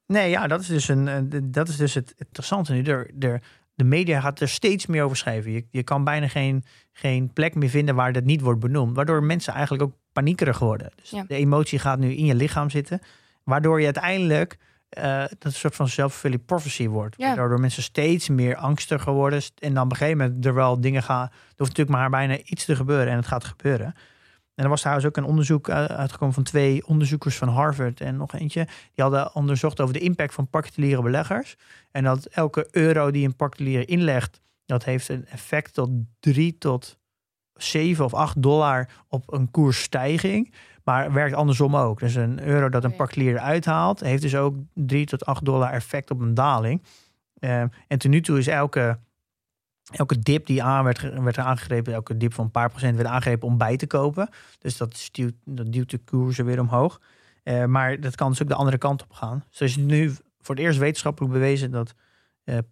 Nee, 0.07 0.31
ja, 0.31 0.47
dat 0.47 0.61
is 0.61 0.67
dus, 0.67 0.89
een, 0.89 1.09
eh, 1.09 1.41
dat 1.43 1.69
is 1.69 1.77
dus 1.77 1.95
het 1.95 2.15
interessante 2.19 2.73
nu. 2.73 2.83
Er, 2.83 3.11
er, 3.19 3.43
de 3.75 3.85
media 3.85 4.21
gaat 4.21 4.41
er 4.41 4.49
steeds 4.49 4.87
meer 4.87 5.03
over 5.03 5.17
schrijven. 5.17 5.53
Je, 5.53 5.65
je 5.71 5.83
kan 5.83 6.05
bijna 6.05 6.29
geen, 6.29 6.65
geen 6.93 7.33
plek 7.33 7.55
meer 7.55 7.69
vinden 7.69 7.95
waar 7.95 8.13
dat 8.13 8.25
niet 8.25 8.41
wordt 8.41 8.61
benoemd. 8.61 8.97
Waardoor 8.97 9.23
mensen 9.25 9.53
eigenlijk 9.53 9.83
ook 9.83 9.95
paniekerig 10.13 10.59
worden. 10.59 10.91
Dus 10.97 11.11
Ja. 11.11 11.25
de 11.29 11.35
emotie 11.35 11.79
gaat 11.79 11.99
nu 11.99 12.15
in 12.15 12.25
je 12.25 12.35
lichaam 12.35 12.71
zitten. 12.71 13.01
Waardoor 13.45 13.79
je 13.79 13.85
uiteindelijk 13.85 14.59
eh, 14.89 15.19
dat 15.19 15.45
een 15.45 15.53
soort 15.53 15.75
van 15.75 15.89
self-fulfilling 15.89 16.45
prophecy 16.45 16.89
wordt. 16.89 17.15
Ja. 17.19 17.37
Waardoor 17.37 17.61
mensen 17.61 17.83
steeds 17.83 18.29
meer 18.29 18.57
angstiger 18.57 19.13
worden. 19.13 19.43
En 19.59 19.75
dan 19.75 19.85
op 19.85 19.91
een 19.91 19.97
gegeven 19.97 20.19
moment 20.19 20.47
er 20.47 20.55
wel 20.55 20.81
dingen 20.81 21.03
gaan... 21.03 21.23
Er 21.23 21.31
hoeft 21.57 21.77
natuurlijk 21.79 21.99
maar 21.99 22.11
bijna 22.11 22.39
iets 22.45 22.65
te 22.65 22.77
gebeuren 22.77 23.09
en 23.09 23.17
het 23.17 23.27
gaat 23.27 23.45
gebeuren. 23.45 23.95
En 24.55 24.65
er 24.65 24.69
was 24.69 24.81
trouwens 24.81 25.07
ook 25.07 25.17
een 25.17 25.25
onderzoek 25.25 25.69
eh, 25.69 25.85
uitgekomen 25.85 26.35
van 26.35 26.43
twee 26.43 26.87
onderzoekers 26.87 27.37
van 27.37 27.49
Harvard 27.49 28.01
en 28.01 28.17
nog 28.17 28.33
eentje. 28.33 28.65
Die 28.65 29.05
hadden 29.05 29.35
onderzocht 29.35 29.81
over 29.81 29.95
de 29.95 30.01
impact 30.01 30.35
van 30.35 30.49
particuliere 30.49 31.03
beleggers. 31.03 31.57
En 31.91 32.05
dat 32.05 32.25
elke 32.25 32.69
euro 32.71 33.11
die 33.11 33.27
een 33.27 33.37
particulier 33.37 33.89
inlegt, 33.89 34.41
dat 34.67 34.85
heeft 34.85 35.09
een 35.09 35.27
effect 35.27 35.75
tot 35.75 35.91
3 36.21 36.59
tot 36.59 36.99
7 37.55 38.05
of 38.05 38.15
8 38.15 38.43
dollar 38.43 38.89
op 39.09 39.33
een 39.33 39.51
koersstijging. 39.51 40.55
Maar 40.85 41.13
werkt 41.13 41.35
andersom 41.35 41.77
ook. 41.77 42.01
Dus 42.01 42.15
een 42.15 42.43
euro 42.43 42.69
dat 42.69 42.85
een 42.85 42.97
particulier 42.97 43.39
uithaalt, 43.39 44.01
heeft 44.01 44.23
dus 44.23 44.37
ook 44.37 44.57
3 44.75 45.07
tot 45.07 45.25
8 45.25 45.45
dollar 45.45 45.73
effect 45.73 46.11
op 46.11 46.21
een 46.21 46.35
daling. 46.35 46.83
Ehm, 47.39 47.69
en 47.89 47.99
tot 47.99 48.11
nu 48.11 48.21
toe 48.21 48.39
is 48.39 48.47
elke, 48.47 48.99
elke 49.91 50.19
dip 50.19 50.47
die 50.47 50.63
aan 50.63 50.85
werd, 50.85 51.01
werd 51.23 51.39
aangegrepen, 51.39 51.93
elke 51.93 52.17
dip 52.17 52.35
van 52.35 52.45
een 52.45 52.51
paar 52.51 52.71
procent 52.71 52.97
werd 52.97 53.09
aangegrepen 53.09 53.49
om 53.49 53.59
bij 53.59 53.77
te 53.77 53.87
kopen. 53.87 54.29
Dus 54.59 54.77
dat, 54.77 54.97
stuwt, 54.97 55.35
dat 55.45 55.73
duwt 55.73 55.91
de 55.91 55.99
koersen 55.99 56.45
weer 56.45 56.61
omhoog. 56.61 57.01
Eh, 57.43 57.65
maar 57.65 58.01
dat 58.01 58.15
kan 58.15 58.31
dus 58.31 58.43
ook 58.43 58.49
de 58.49 58.55
andere 58.55 58.79
kant 58.79 59.03
op 59.03 59.13
gaan. 59.13 59.45
Dus 59.51 59.61
is 59.61 59.77
nu 59.77 60.11
voor 60.41 60.55
het 60.55 60.65
eerst 60.65 60.79
wetenschappelijk 60.79 61.33
bewezen 61.33 61.71
dat 61.71 61.95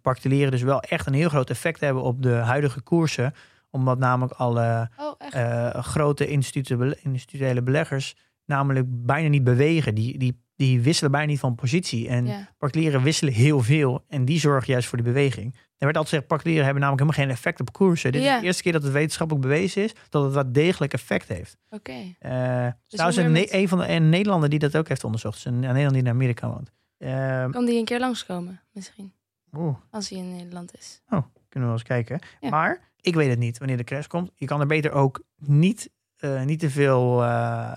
particulieren 0.01 0.51
dus 0.51 0.61
wel 0.61 0.81
echt 0.81 1.07
een 1.07 1.13
heel 1.13 1.29
groot 1.29 1.49
effect 1.49 1.79
hebben 1.79 2.03
op 2.03 2.21
de 2.21 2.33
huidige 2.33 2.81
koersen. 2.81 3.33
Omdat 3.69 3.99
namelijk 3.99 4.33
alle 4.33 4.89
Oh, 4.97 5.15
eh, 5.29 5.83
grote 5.83 6.27
institutionele 6.27 7.61
beleggers 7.61 8.15
namelijk 8.45 8.85
bijna 8.87 9.27
niet 9.27 9.43
bewegen. 9.43 9.95
Die, 9.95 10.17
die, 10.17 10.41
die 10.55 10.81
wisselen 10.81 11.11
bijna 11.11 11.27
niet 11.27 11.39
van 11.39 11.55
positie. 11.55 12.07
En 12.07 12.25
ja. 12.25 12.49
particulieren 12.57 13.03
wisselen 13.03 13.33
heel 13.33 13.59
veel 13.59 14.03
en 14.07 14.25
die 14.25 14.39
zorgen 14.39 14.71
juist 14.71 14.87
voor 14.87 14.97
de 14.97 15.03
beweging. 15.03 15.55
Er 15.81 15.87
werd 15.87 15.97
altijd 15.99 16.07
gezegd, 16.07 16.27
particulieren 16.27 16.65
hebben 16.65 16.83
namelijk 16.83 17.07
helemaal 17.07 17.27
geen 17.27 17.37
effect 17.37 17.59
op 17.59 17.73
koersen. 17.73 18.11
Dit 18.11 18.21
is 18.21 18.39
de 18.39 18.45
eerste 18.45 18.63
keer 18.63 18.71
dat 18.71 18.83
het 18.83 18.91
wetenschappelijk 18.91 19.45
bewezen 19.45 19.83
is 19.83 19.93
dat 20.09 20.23
het 20.23 20.33
wat 20.33 20.53
degelijk 20.53 20.93
effect 20.93 21.27
heeft. 21.27 21.57
Oké. 21.69 21.91
Eh 22.19 22.65
Dus 22.65 22.73
trouwens, 22.87 23.17
hoe 23.21 23.27
een, 23.27 23.55
een 23.59 23.67
van 23.67 23.77
de 23.77 23.89
een 23.89 24.09
Nederlander 24.09 24.49
die 24.49 24.59
dat 24.59 24.77
ook 24.77 24.87
heeft 24.87 25.03
onderzocht. 25.03 25.35
Dus 25.35 25.45
een, 25.45 25.53
een 25.53 25.59
Nederlander 25.59 25.93
die 25.93 26.01
in 26.03 26.09
Amerika 26.09 26.47
woont. 26.49 26.71
Eh, 26.97 27.49
Kan 27.49 27.65
die 27.65 27.77
een 27.79 27.85
keer 27.85 27.99
langskomen, 27.99 28.61
misschien? 28.71 29.13
oeh, 29.57 29.75
Als 29.91 30.09
hij 30.09 30.17
in 30.19 30.35
Nederland 30.35 30.71
is. 30.77 31.01
kunnen 31.07 31.25
we 31.49 31.59
wel 31.59 31.71
eens 31.71 31.83
kijken. 31.83 32.19
Ja. 32.39 32.49
Maar 32.49 32.79
ik 32.99 33.15
weet 33.15 33.29
het 33.29 33.39
niet 33.39 33.57
wanneer 33.57 33.77
de 33.77 33.83
crash 33.83 34.07
komt. 34.07 34.31
Je 34.35 34.45
kan 34.45 34.59
er 34.59 34.67
beter 34.67 34.91
ook 34.91 35.23
niet, 35.37 35.89
eh, 36.17 36.43
niet 36.43 36.59
te 36.59 36.69
veel 36.69 37.23
uh, 37.23 37.71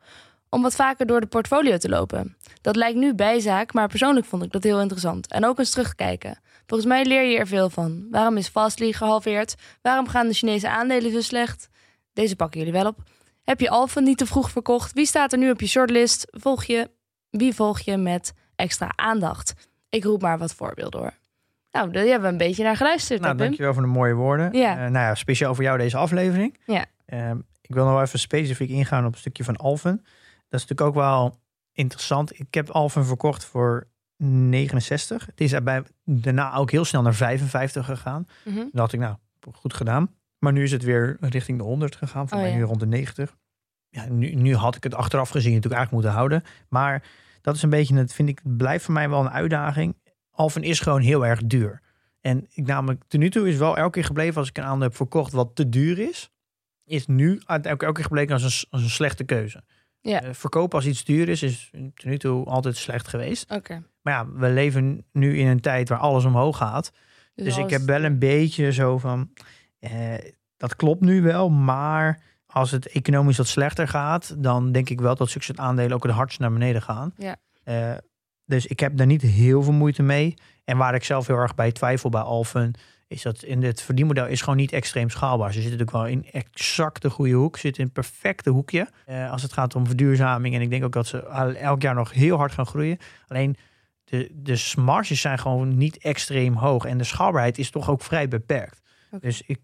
Om 0.54 0.62
wat 0.62 0.76
vaker 0.76 1.06
door 1.06 1.22
de 1.22 1.28
portfolio 1.28 1.78
te 1.78 1.90
lopen. 1.90 2.38
Dat 2.62 2.76
lijkt 2.76 2.98
nu 2.98 3.16
bijzaak, 3.16 3.74
maar 3.74 3.88
persoonlijk 3.88 4.26
vond 4.26 4.44
ik 4.44 4.52
dat 4.52 4.64
heel 4.64 4.82
interessant. 4.82 5.28
En 5.28 5.46
ook 5.46 5.60
eens 5.60 5.70
terugkijken. 5.70 6.40
Volgens 6.66 6.90
mij 6.90 7.06
leer 7.06 7.24
je 7.24 7.38
er 7.38 7.48
veel 7.48 7.70
van. 7.70 8.08
Waarom 8.10 8.38
is 8.38 8.48
Fastly 8.48 8.92
gehalveerd? 8.92 9.56
Waarom 9.82 10.08
gaan 10.08 10.28
de 10.28 10.34
Chinese 10.34 10.70
aandelen 10.70 11.12
zo 11.12 11.22
slecht? 11.22 11.70
Deze 12.14 12.36
pakken 12.36 12.60
jullie 12.60 12.74
wel 12.74 12.86
op. 12.86 12.98
Heb 13.44 13.60
je 13.60 13.70
Alphen 13.70 14.04
niet 14.04 14.18
te 14.18 14.26
vroeg 14.26 14.52
verkocht? 14.52 14.94
Wie 14.94 15.06
staat 15.06 15.32
er 15.32 15.38
nu 15.38 15.52
op 15.52 15.60
je 15.60 15.68
shortlist? 15.68 16.28
Volg 16.30 16.64
je, 16.64 16.90
wie 17.30 17.54
volg 17.54 17.80
je 17.80 17.98
met 17.98 18.34
extra 18.56 18.92
aandacht? 18.96 19.54
Ik 19.90 20.04
roep 20.04 20.22
maar 20.22 20.38
wat 20.38 20.54
voorbeelden 20.54 21.02
door. 21.02 21.14
Nou, 21.72 21.92
daar 21.92 22.04
hebben 22.04 22.22
we 22.22 22.28
een 22.28 22.38
beetje 22.38 22.64
naar 22.64 22.76
geluisterd. 22.76 23.22
Nou, 23.22 23.38
dankjewel 23.38 23.74
voor 23.74 23.82
de 23.82 23.88
mooie 23.88 24.14
woorden. 24.14 24.54
Ja. 24.54 24.72
Eh, 24.72 24.80
nou 24.80 25.06
ja, 25.06 25.16
speciaal 25.16 25.56
voor 25.56 25.64
jou 25.64 25.78
deze 25.78 25.98
aflevering. 25.98 26.58
Ja. 26.66 26.86
Ehm, 27.06 27.38
ik 27.62 27.76
wil 27.76 27.84
nog 27.84 27.94
wel 27.94 28.02
even 28.02 28.20
specifiek 28.20 28.70
ingaan 28.70 29.06
op 29.06 29.14
een 29.14 29.20
stukje 29.20 29.44
van 29.44 29.56
Alphen. 29.58 30.06
Dat 30.52 30.60
is 30.62 30.68
natuurlijk 30.68 30.82
ook 30.82 31.04
wel 31.04 31.40
interessant. 31.72 32.40
Ik 32.40 32.54
heb 32.54 32.70
Alphen 32.70 33.06
verkocht 33.06 33.46
voor 33.46 33.88
69. 34.18 35.26
Het 35.26 35.42
is 35.42 35.64
bij, 35.64 35.84
daarna 36.04 36.54
ook 36.54 36.72
heel 36.72 36.86
snel 36.86 37.02
naar 37.02 37.14
55 37.14 37.86
gegaan. 37.86 38.28
Dan 38.44 38.70
dacht 38.72 38.94
ik, 38.94 39.00
nou, 39.00 39.16
goed 39.52 39.74
gedaan. 39.74 40.16
Maar 40.40 40.54
nu 40.54 40.64
is 40.64 40.72
het 40.72 40.84
weer 40.84 41.18
richting 41.20 41.58
de 41.58 41.64
100 41.64 41.96
gegaan. 41.96 42.28
Voor 42.28 42.38
Oh, 42.38 42.44
mij 42.44 42.52
ja. 42.52 42.58
nu 42.58 42.64
rond 42.64 42.80
de 42.80 42.86
90. 42.86 43.38
Ja, 43.90 44.06
nu, 44.10 44.34
nu 44.34 44.56
had 44.56 44.76
ik 44.76 44.84
het 44.84 44.96
achteraf 44.96 45.30
gezien 45.30 45.54
natuurlijk 45.54 45.82
eigenlijk 45.82 45.92
moeten 45.92 46.12
houden. 46.12 46.44
Maar 46.70 47.04
dat 47.42 47.56
is 47.56 47.62
een 47.62 47.70
beetje, 47.70 47.96
het 47.96 48.14
vind 48.14 48.30
ik, 48.30 48.42
blijft 48.44 48.84
voor 48.86 48.94
mij 48.94 49.10
wel 49.10 49.20
een 49.20 49.30
uitdaging. 49.30 49.98
Alphen 50.32 50.64
is 50.64 50.80
gewoon 50.80 51.02
heel 51.02 51.26
erg 51.26 51.42
duur. 51.44 51.82
En 52.20 52.48
ik 52.54 52.66
namelijk, 52.66 53.04
tot 53.08 53.20
nu 53.20 53.30
toe 53.30 53.50
is 53.50 53.58
wel 53.58 53.78
elke 53.78 53.92
keer 53.92 54.06
gebleven 54.06 54.38
als 54.38 54.50
ik 54.50 54.58
een 54.58 54.64
aandeel 54.64 54.88
heb 54.88 54.96
verkocht 54.96 55.32
wat 55.32 55.56
te 55.56 55.70
duur 55.70 56.00
is. 56.00 56.32
Is 56.84 57.08
nu 57.08 57.30
uiteindelijk 57.30 57.82
elke 57.82 57.94
keer 57.94 58.04
gebleken 58.04 58.34
als 58.34 58.44
een, 58.44 58.68
als 58.70 58.82
een 58.82 58.90
slechte 58.90 59.24
keuze. 59.24 59.64
Ja. 60.02 60.22
Eh, 60.22 60.34
verkopen 60.34 60.78
als 60.78 60.88
iets 60.88 61.04
duur 61.04 61.30
is, 61.30 61.44
is 61.44 61.70
tot 61.72 62.06
nu 62.06 62.18
toe 62.18 62.46
altijd 62.46 62.78
slecht 62.78 63.08
geweest. 63.08 63.52
Oké. 63.52 63.84
Maar 64.02 64.14
ja, 64.14 64.28
we 64.32 64.50
leven 64.50 65.06
nu 65.12 65.38
in 65.38 65.48
een 65.48 65.60
tijd 65.60 65.90
waar 65.90 65.98
alles 66.00 66.26
omhoog 66.26 66.58
gaat. 66.58 66.92
Dus, 67.36 67.54
ik 67.54 67.60
alles- 67.60 67.72
heb 67.72 67.82
wel 67.82 68.04
een 68.04 68.20
beetje 68.20 68.72
zo 68.72 68.98
van, 68.98 69.30
eh, 69.80 69.92
dat 70.58 70.76
klopt 70.76 71.02
nu 71.02 71.22
wel, 71.22 71.50
maar 71.50 72.22
als 72.46 72.72
het 72.72 72.88
economisch 72.88 73.38
wat 73.38 73.48
slechter 73.48 73.88
gaat, 73.88 74.36
dan 74.44 74.72
denk 74.72 74.90
ik 74.90 75.02
wel 75.02 75.16
dat 75.16 75.30
succesaandelen 75.30 75.96
ook 75.96 76.04
het 76.04 76.12
hardst 76.12 76.40
naar 76.40 76.52
beneden 76.52 76.82
gaan. 76.82 77.14
Ja. 77.18 77.36
Eh, 77.64 77.94
dus 78.46 78.66
ik 78.66 78.80
heb 78.80 78.98
daar 78.98 79.08
niet 79.08 79.22
heel 79.22 79.64
veel 79.64 79.74
moeite 79.74 80.04
mee. 80.04 80.34
En 80.66 80.78
waar 80.78 80.96
ik 80.96 81.04
zelf 81.04 81.28
heel 81.28 81.38
erg 81.38 81.56
bij 81.56 81.72
twijfel 81.72 82.10
bij 82.10 82.22
Alphen, 82.22 82.74
is 83.12 83.22
dat 83.22 83.44
in 83.44 83.64
het 83.64 83.82
verdienmodel 83.82 84.28
is 84.28 84.42
gewoon 84.42 84.58
niet 84.58 84.72
extreem 84.72 85.10
schaalbaar. 85.10 85.54
Ze 85.54 85.62
zitten 85.62 85.80
natuurlijk 85.80 85.98
wel 85.98 86.22
in 86.22 86.32
exact 86.32 87.02
de 87.02 87.10
goede 87.10 87.34
hoek, 87.34 87.56
ze 87.56 87.62
zitten 87.62 87.82
in 87.82 87.90
het 87.94 87.96
perfecte 87.98 88.50
hoekje 88.50 88.90
eh, 89.06 89.32
als 89.32 89.42
het 89.42 89.54
gaat 89.54 89.76
om 89.76 89.86
verduurzaming. 89.86 90.56
En 90.56 90.62
ik 90.62 90.70
denk 90.70 90.84
ook 90.84 90.94
dat 90.94 91.08
ze 91.08 91.18
elk 91.56 91.82
jaar 91.82 91.96
nog 91.96 92.12
heel 92.12 92.38
hard 92.38 92.52
gaan 92.52 92.66
groeien. 92.66 92.98
Alleen 93.28 93.56
de, 94.04 94.30
de 94.34 94.74
marges 94.76 95.22
zijn 95.22 95.40
gewoon 95.40 95.78
niet 95.78 95.98
extreem 95.98 96.54
hoog. 96.54 96.86
En 96.86 96.98
de 96.98 97.04
schaalbaarheid 97.04 97.58
is 97.58 97.70
toch 97.70 97.90
ook 97.90 98.02
vrij 98.02 98.28
beperkt. 98.28 98.82
Dus 99.20 99.42
ik, 99.42 99.60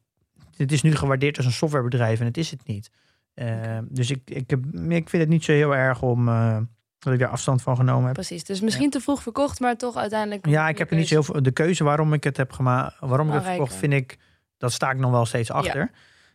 het 0.55 0.71
is 0.71 0.81
nu 0.81 0.95
gewaardeerd 0.95 1.37
als 1.37 1.45
een 1.45 1.51
softwarebedrijf 1.51 2.19
en 2.19 2.25
het 2.25 2.37
is 2.37 2.51
het 2.51 2.67
niet. 2.67 2.91
Eh. 3.33 3.77
Dus 3.89 4.11
ik, 4.11 4.21
ik, 4.25 4.49
heb, 4.49 4.65
ik 4.73 5.09
vind 5.09 5.11
het 5.23 5.29
niet 5.29 5.43
zo 5.43 5.51
heel 5.51 5.75
erg 5.75 6.01
om 6.01 6.27
eh, 6.27 6.57
dat 7.11 7.19
ik 7.19 7.25
daar 7.25 7.29
afstand 7.29 7.61
van 7.61 7.75
genomen 7.75 8.05
heb. 8.05 8.13
Precies. 8.13 8.43
Dus 8.43 8.61
misschien 8.61 8.89
te 8.89 8.99
vroeg 8.99 9.21
verkocht, 9.21 9.59
maar 9.59 9.75
toch 9.77 9.95
uiteindelijk. 9.95 10.45
Ja, 10.47 10.69
ik 10.69 10.77
heb 10.77 10.91
er 10.91 10.97
niet 10.97 11.09
heel 11.09 11.23
veel. 11.23 11.41
De 11.41 11.51
keuze 11.51 11.83
waarom 11.83 12.13
ik 12.13 12.23
het 12.23 12.37
heb 12.37 12.51
gemaakt, 12.51 12.95
waarom 12.99 13.27
ik 13.27 13.33
het 13.33 13.43
verkocht, 13.43 13.75
vind 13.75 13.93
ik, 13.93 14.17
dat 14.57 14.71
sta 14.71 14.91
ik 14.91 14.97
nog 14.97 15.11
wel 15.11 15.25
steeds 15.25 15.51
achter. 15.51 15.91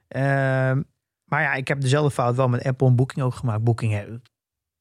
Ehm, 0.09 0.83
maar 1.25 1.43
ja, 1.43 1.53
ik 1.55 1.69
heb 1.69 1.81
dezelfde 1.81 2.11
fout 2.11 2.37
wel 2.37 2.49
met 2.49 2.65
Apple 2.65 2.87
en 2.87 2.97
Booking 2.97 3.25
ook 3.25 3.35
gemaakt. 3.35 3.63
Booking, 3.65 4.21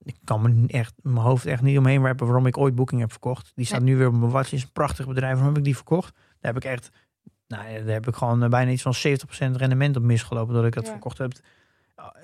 ik 0.04 0.16
kan 0.24 0.42
me 0.42 0.68
echt, 0.68 0.94
mijn 1.02 1.26
hoofd 1.26 1.46
echt 1.46 1.62
niet 1.62 1.78
omheen 1.78 2.02
werpen 2.02 2.26
waarom 2.26 2.46
ik 2.46 2.58
ooit 2.58 2.76
Booking 2.76 3.02
heb 3.02 3.12
verkocht. 3.12 3.52
Die 3.56 3.66
staat 3.66 3.82
nu 3.82 3.98
weer 3.98 4.08
op 4.08 4.14
mijn 4.14 4.32
watch, 4.32 4.52
is 4.52 4.64
een 4.64 4.72
prachtig 4.72 5.08
bedrijf. 5.08 5.32
Waarom 5.34 5.48
heb 5.48 5.58
ik 5.58 5.64
die 5.64 5.76
verkocht? 5.76 6.14
Daar 6.14 6.54
heb 6.54 6.64
ik 6.64 6.70
echt, 6.70 6.89
nou 7.48 7.64
daar 7.84 7.94
heb 7.94 8.08
ik 8.08 8.16
gewoon 8.16 8.44
eh, 8.44 8.50
bijna 8.50 8.72
iets 8.72 8.82
van 8.82 8.94
70% 8.96 9.56
rendement 9.56 9.96
op 9.98 10.04
misgelopen 10.04 10.54
dat 10.54 10.66
ik 10.66 10.74
dat 10.74 10.86
Ja. 10.86 10.92
verkocht 10.92 11.18
heb. 11.18 11.32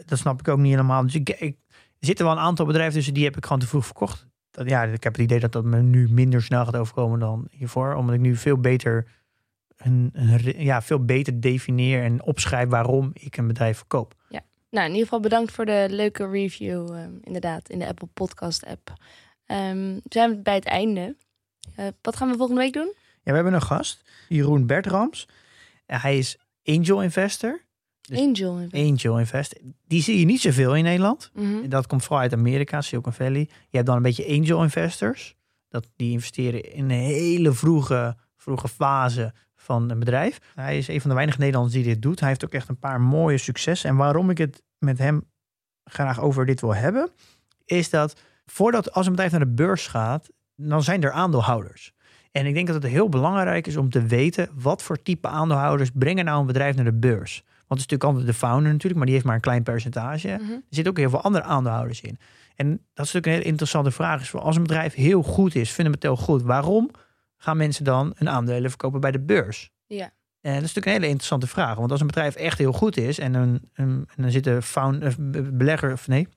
Dat 0.05 0.17
snap 0.17 0.39
ik 0.39 0.47
ook 0.47 0.57
niet 0.57 0.71
helemaal. 0.71 1.03
Dus 1.03 1.15
ik, 1.15 1.29
ik, 1.29 1.57
zitten 1.99 2.25
wel 2.25 2.33
een 2.33 2.41
aantal 2.41 2.65
bedrijven 2.65 2.93
tussen 2.93 3.13
die 3.13 3.23
heb 3.23 3.37
ik 3.37 3.43
gewoon 3.43 3.59
te 3.59 3.67
vroeg 3.67 3.85
verkocht. 3.85 4.27
Dat, 4.51 4.69
ja, 4.69 4.83
ik 4.83 5.03
heb 5.03 5.13
het 5.13 5.21
idee 5.21 5.39
dat 5.39 5.51
dat 5.51 5.63
me 5.63 5.81
nu 5.81 6.09
minder 6.09 6.41
snel 6.41 6.65
gaat 6.65 6.75
overkomen 6.75 7.19
dan 7.19 7.47
hiervoor. 7.51 7.93
Omdat 7.93 8.15
ik 8.15 8.21
nu 8.21 8.35
veel 8.35 8.59
beter, 8.59 9.07
een, 9.77 10.09
een 10.13 10.63
ja, 10.63 10.81
veel 10.81 11.05
beter 11.05 11.41
definieer 11.41 12.03
en 12.03 12.23
opschrijf 12.23 12.69
waarom 12.69 13.11
ik 13.13 13.37
een 13.37 13.47
bedrijf 13.47 13.77
verkoop. 13.77 14.15
Nou, 14.69 14.85
in 14.85 14.91
ieder 14.91 15.03
geval 15.03 15.19
bedankt 15.19 15.51
voor 15.51 15.65
de 15.65 15.87
leuke 15.89 16.29
review, 16.29 16.93
ehm, 16.93 17.11
inderdaad, 17.21 17.69
in 17.69 17.79
de 17.79 17.87
Apple 17.87 18.07
Podcast 18.07 18.65
app. 18.65 18.93
Ehm 19.45 19.99
zijn 20.03 20.29
we 20.29 20.37
bij 20.41 20.55
het 20.55 20.65
einde. 20.65 21.15
Eh, 21.75 21.87
wat 22.01 22.15
gaan 22.15 22.29
we 22.29 22.37
volgende 22.37 22.61
week 22.61 22.73
doen? 22.73 22.93
Ja, 22.95 23.31
we 23.31 23.33
hebben 23.33 23.53
een 23.53 23.61
gast, 23.61 24.03
Jeroen 24.27 24.65
Bertrams. 24.65 25.27
Hij 25.85 26.17
is 26.17 26.37
angel 26.63 27.03
investor. 27.03 27.65
Dus- 28.07 28.19
Angel. 28.19 28.59
Invest. 28.59 28.89
Angel 28.89 29.19
investor. 29.19 29.61
Die 29.87 30.01
zie 30.01 30.19
je 30.19 30.25
niet 30.25 30.41
zoveel 30.41 30.75
in 30.75 30.83
Nederland. 30.83 31.31
Mhm. 31.33 31.69
Dat 31.69 31.87
komt 31.87 32.03
vooral 32.03 32.19
uit 32.21 32.33
Amerika, 32.33 32.81
Silicon 32.81 33.13
Valley. 33.13 33.49
Je 33.69 33.75
hebt 33.75 33.85
dan 33.85 33.95
een 33.95 34.01
beetje 34.01 34.27
angel 34.27 34.63
investors. 34.63 35.35
Dat, 35.69 35.87
die 35.95 36.11
investeren 36.11 36.73
in 36.73 36.83
een 36.83 36.89
hele 36.89 37.53
vroege, 37.53 38.15
vroege 38.37 38.67
fase 38.67 39.33
van 39.55 39.89
een 39.89 39.99
bedrijf. 39.99 40.39
Hij 40.55 40.77
is 40.77 40.87
een 40.87 41.01
van 41.01 41.09
de 41.09 41.15
weinige 41.15 41.39
Nederlanders 41.39 41.75
die 41.75 41.83
dit 41.83 42.01
doet. 42.01 42.19
Hij 42.19 42.29
heeft 42.29 42.45
ook 42.45 42.53
echt 42.53 42.69
een 42.69 42.79
paar 42.79 43.01
mooie 43.01 43.37
successen. 43.37 43.89
En 43.89 43.95
waarom 43.95 44.29
ik 44.29 44.37
het 44.37 44.63
met 44.77 44.97
hem 44.97 45.23
graag 45.83 46.21
over 46.21 46.45
dit 46.45 46.61
wil 46.61 46.75
hebben, 46.75 47.09
is 47.65 47.89
dat 47.89 48.21
voordat 48.45 48.91
als 48.91 49.05
een 49.05 49.11
bedrijf 49.11 49.31
naar 49.31 49.39
de 49.39 49.53
beurs 49.53 49.87
gaat, 49.87 50.29
dan 50.55 50.83
zijn 50.83 51.03
er 51.03 51.11
aandeelhouders. 51.11 51.93
En 52.31 52.45
ik 52.45 52.53
denk 52.53 52.67
dat 52.67 52.75
het 52.75 52.91
heel 52.91 53.09
belangrijk 53.09 53.67
is 53.67 53.77
om 53.77 53.89
te 53.89 54.01
weten 54.01 54.49
wat 54.53 54.83
voor 54.83 55.01
type 55.01 55.27
aandeelhouders 55.27 55.89
brengen 55.93 56.25
nou 56.25 56.39
een 56.39 56.45
bedrijf 56.45 56.75
naar 56.75 56.85
de 56.85 56.93
beurs. 56.93 57.43
Want 57.67 57.81
het 57.81 57.91
is 57.91 57.97
natuurlijk 57.97 58.03
altijd 58.03 58.25
de 58.25 58.47
founder 58.47 58.71
natuurlijk, 58.71 58.95
maar 58.95 59.05
die 59.05 59.13
heeft 59.13 59.25
maar 59.25 59.35
een 59.35 59.41
klein 59.41 59.63
percentage. 59.63 60.27
Mhm. 60.27 60.51
Er 60.51 60.61
zitten 60.69 60.91
ook 60.93 60.99
heel 60.99 61.09
veel 61.09 61.21
andere 61.21 61.43
aandeelhouders 61.43 62.01
in. 62.01 62.17
En 62.55 62.69
dat 62.69 62.77
is 63.05 63.13
natuurlijk 63.13 63.25
een 63.25 63.31
hele 63.31 63.43
interessante 63.43 63.91
vraag. 63.91 64.21
Is 64.21 64.29
voor 64.29 64.39
als 64.39 64.55
een 64.55 64.61
bedrijf 64.61 64.93
heel 64.93 65.23
goed 65.23 65.55
is, 65.55 65.69
fundamenteel 65.69 66.15
goed, 66.15 66.41
waarom 66.41 66.91
gaan 67.37 67.57
mensen 67.57 67.83
dan 67.83 68.13
hun 68.15 68.29
aandelen 68.29 68.69
verkopen 68.69 68.99
bij 68.99 69.11
de 69.11 69.19
beurs? 69.19 69.71
Ja. 69.87 70.11
En 70.41 70.53
dat 70.53 70.63
is 70.63 70.73
natuurlijk 70.73 70.85
een 70.85 70.91
hele 70.91 71.07
interessante 71.07 71.47
vraag. 71.47 71.75
Want 71.75 71.91
als 71.91 71.99
een 71.99 72.07
bedrijf 72.07 72.35
echt 72.35 72.57
heel 72.57 72.73
goed 72.73 72.97
is 72.97 73.19
en, 73.19 73.33
een, 73.33 73.69
een, 73.73 74.07
en 74.15 74.23
er 74.23 74.31
zitten 74.31 74.63
found, 74.63 75.03
eh, 75.03 75.13
belegger, 75.51 75.91
of 75.91 76.07
nee, 76.07 76.27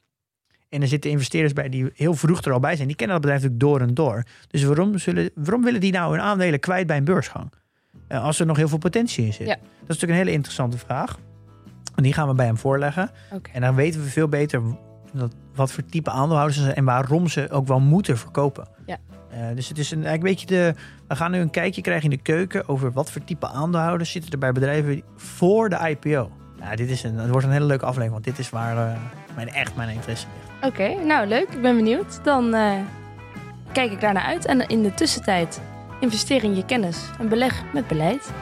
en 0.71 0.83
er 0.83 0.89
zitten 0.89 1.11
investeerders 1.11 1.53
bij 1.53 1.69
die 1.69 1.91
heel 1.95 2.15
vroeg 2.15 2.43
er 2.43 2.53
al 2.53 2.61
bij 2.61 2.77
zijn, 2.77 2.89
die 2.89 2.97
kennen 2.97 3.21
dat 3.21 3.25
bedrijf 3.25 3.43
natuurlijk 3.43 3.71
door 3.71 3.89
en 3.89 3.95
door. 3.95 4.25
Dus 4.49 4.63
waarom, 4.63 4.99
zullen, 4.99 5.31
waarom 5.35 5.63
willen 5.63 5.81
die 5.81 5.93
nou 5.93 6.13
hun 6.13 6.21
aandelen 6.21 6.61
kwijt 6.61 6.87
bij 6.87 6.97
een 6.97 7.05
beursgang? 7.05 7.53
Eh, 8.11 8.25
als 8.25 8.41
er 8.41 8.47
nog 8.47 8.57
heel 8.57 8.69
veel 8.69 8.79
potentie 8.79 9.25
in 9.25 9.33
zit. 9.33 9.47
Ja. 9.47 9.55
Dat 9.55 9.63
is 9.63 9.87
natuurlijk 9.87 10.13
een 10.13 10.25
hele 10.25 10.33
interessante 10.33 10.79
vraag. 10.79 11.19
En 11.95 12.03
die 12.03 12.13
gaan 12.13 12.29
we 12.29 12.35
bij 12.35 12.47
hem 12.47 12.57
voorleggen. 12.57 13.11
En 13.53 13.61
dan 13.61 13.75
weten 13.75 14.03
we 14.03 14.09
veel 14.09 14.29
beter 14.29 14.63
dat, 15.13 15.35
wat 15.55 15.73
voor 15.73 15.85
type 15.85 16.11
aandeelhouders 16.11 16.57
ze 16.57 16.63
zijn 16.63 16.75
en 16.75 16.85
waarom 16.85 17.29
ze 17.29 17.51
ook 17.51 17.67
wel 17.67 17.81
moeten 17.81 18.19
verkopen. 18.19 18.69
Ja. 18.87 18.99
Eh, 19.31 19.41
dus 19.55 19.69
het 19.69 19.79
is 19.79 19.91
een, 19.91 20.05
eigenlijk 20.05 20.41
een 20.41 20.47
beetje 20.47 20.75
de. 20.75 20.75
We 21.09 21.17
gaan 21.17 21.31
nu 21.31 21.39
een 21.39 21.51
kijkje 21.51 21.81
krijgen 21.81 22.11
in 22.11 22.17
de 22.17 22.23
keuken 22.23 22.69
over 22.69 22.93
wat 22.93 23.11
voor 23.11 23.25
type 23.25 23.49
aandeelhouders 23.49 24.11
zitten 24.11 24.31
er 24.31 24.39
bij 24.39 24.53
bedrijven 24.53 25.03
voor 25.17 25.69
de 25.69 25.89
IPO. 25.89 26.31
Ja, 26.61 26.77
dit 26.77 26.91
is 26.91 27.03
een, 27.03 27.19
het 27.19 27.31
wordt 27.31 27.47
een 27.47 27.53
hele 27.53 27.65
leuke 27.65 27.85
aflevering, 27.85 28.13
want 28.13 28.25
dit 28.25 28.39
is 28.39 28.51
waar 28.51 28.77
eh, 28.77 28.99
mijn, 29.35 29.49
echt 29.49 29.77
mijn 29.77 29.89
interesse 29.89 30.27
ligt. 30.35 30.75
Oké, 30.75 31.05
nou 31.05 31.27
leuk. 31.27 31.49
Ik 31.49 31.63
ben 31.63 31.77
benieuwd. 31.77 32.25
Dan 32.25 32.51
kijk 33.73 33.93
ik 33.93 34.01
daar 34.01 34.13
naar 34.13 34.23
uit. 34.23 34.47
En 34.47 34.69
in 34.69 34.83
de 34.83 34.95
tussentijd 34.95 35.61
Investeer 36.01 36.45
in 36.45 36.55
je 36.55 36.65
kennis 36.65 36.99
en 37.19 37.29
beleg 37.29 37.63
met 37.73 37.87
beleid. 37.87 38.33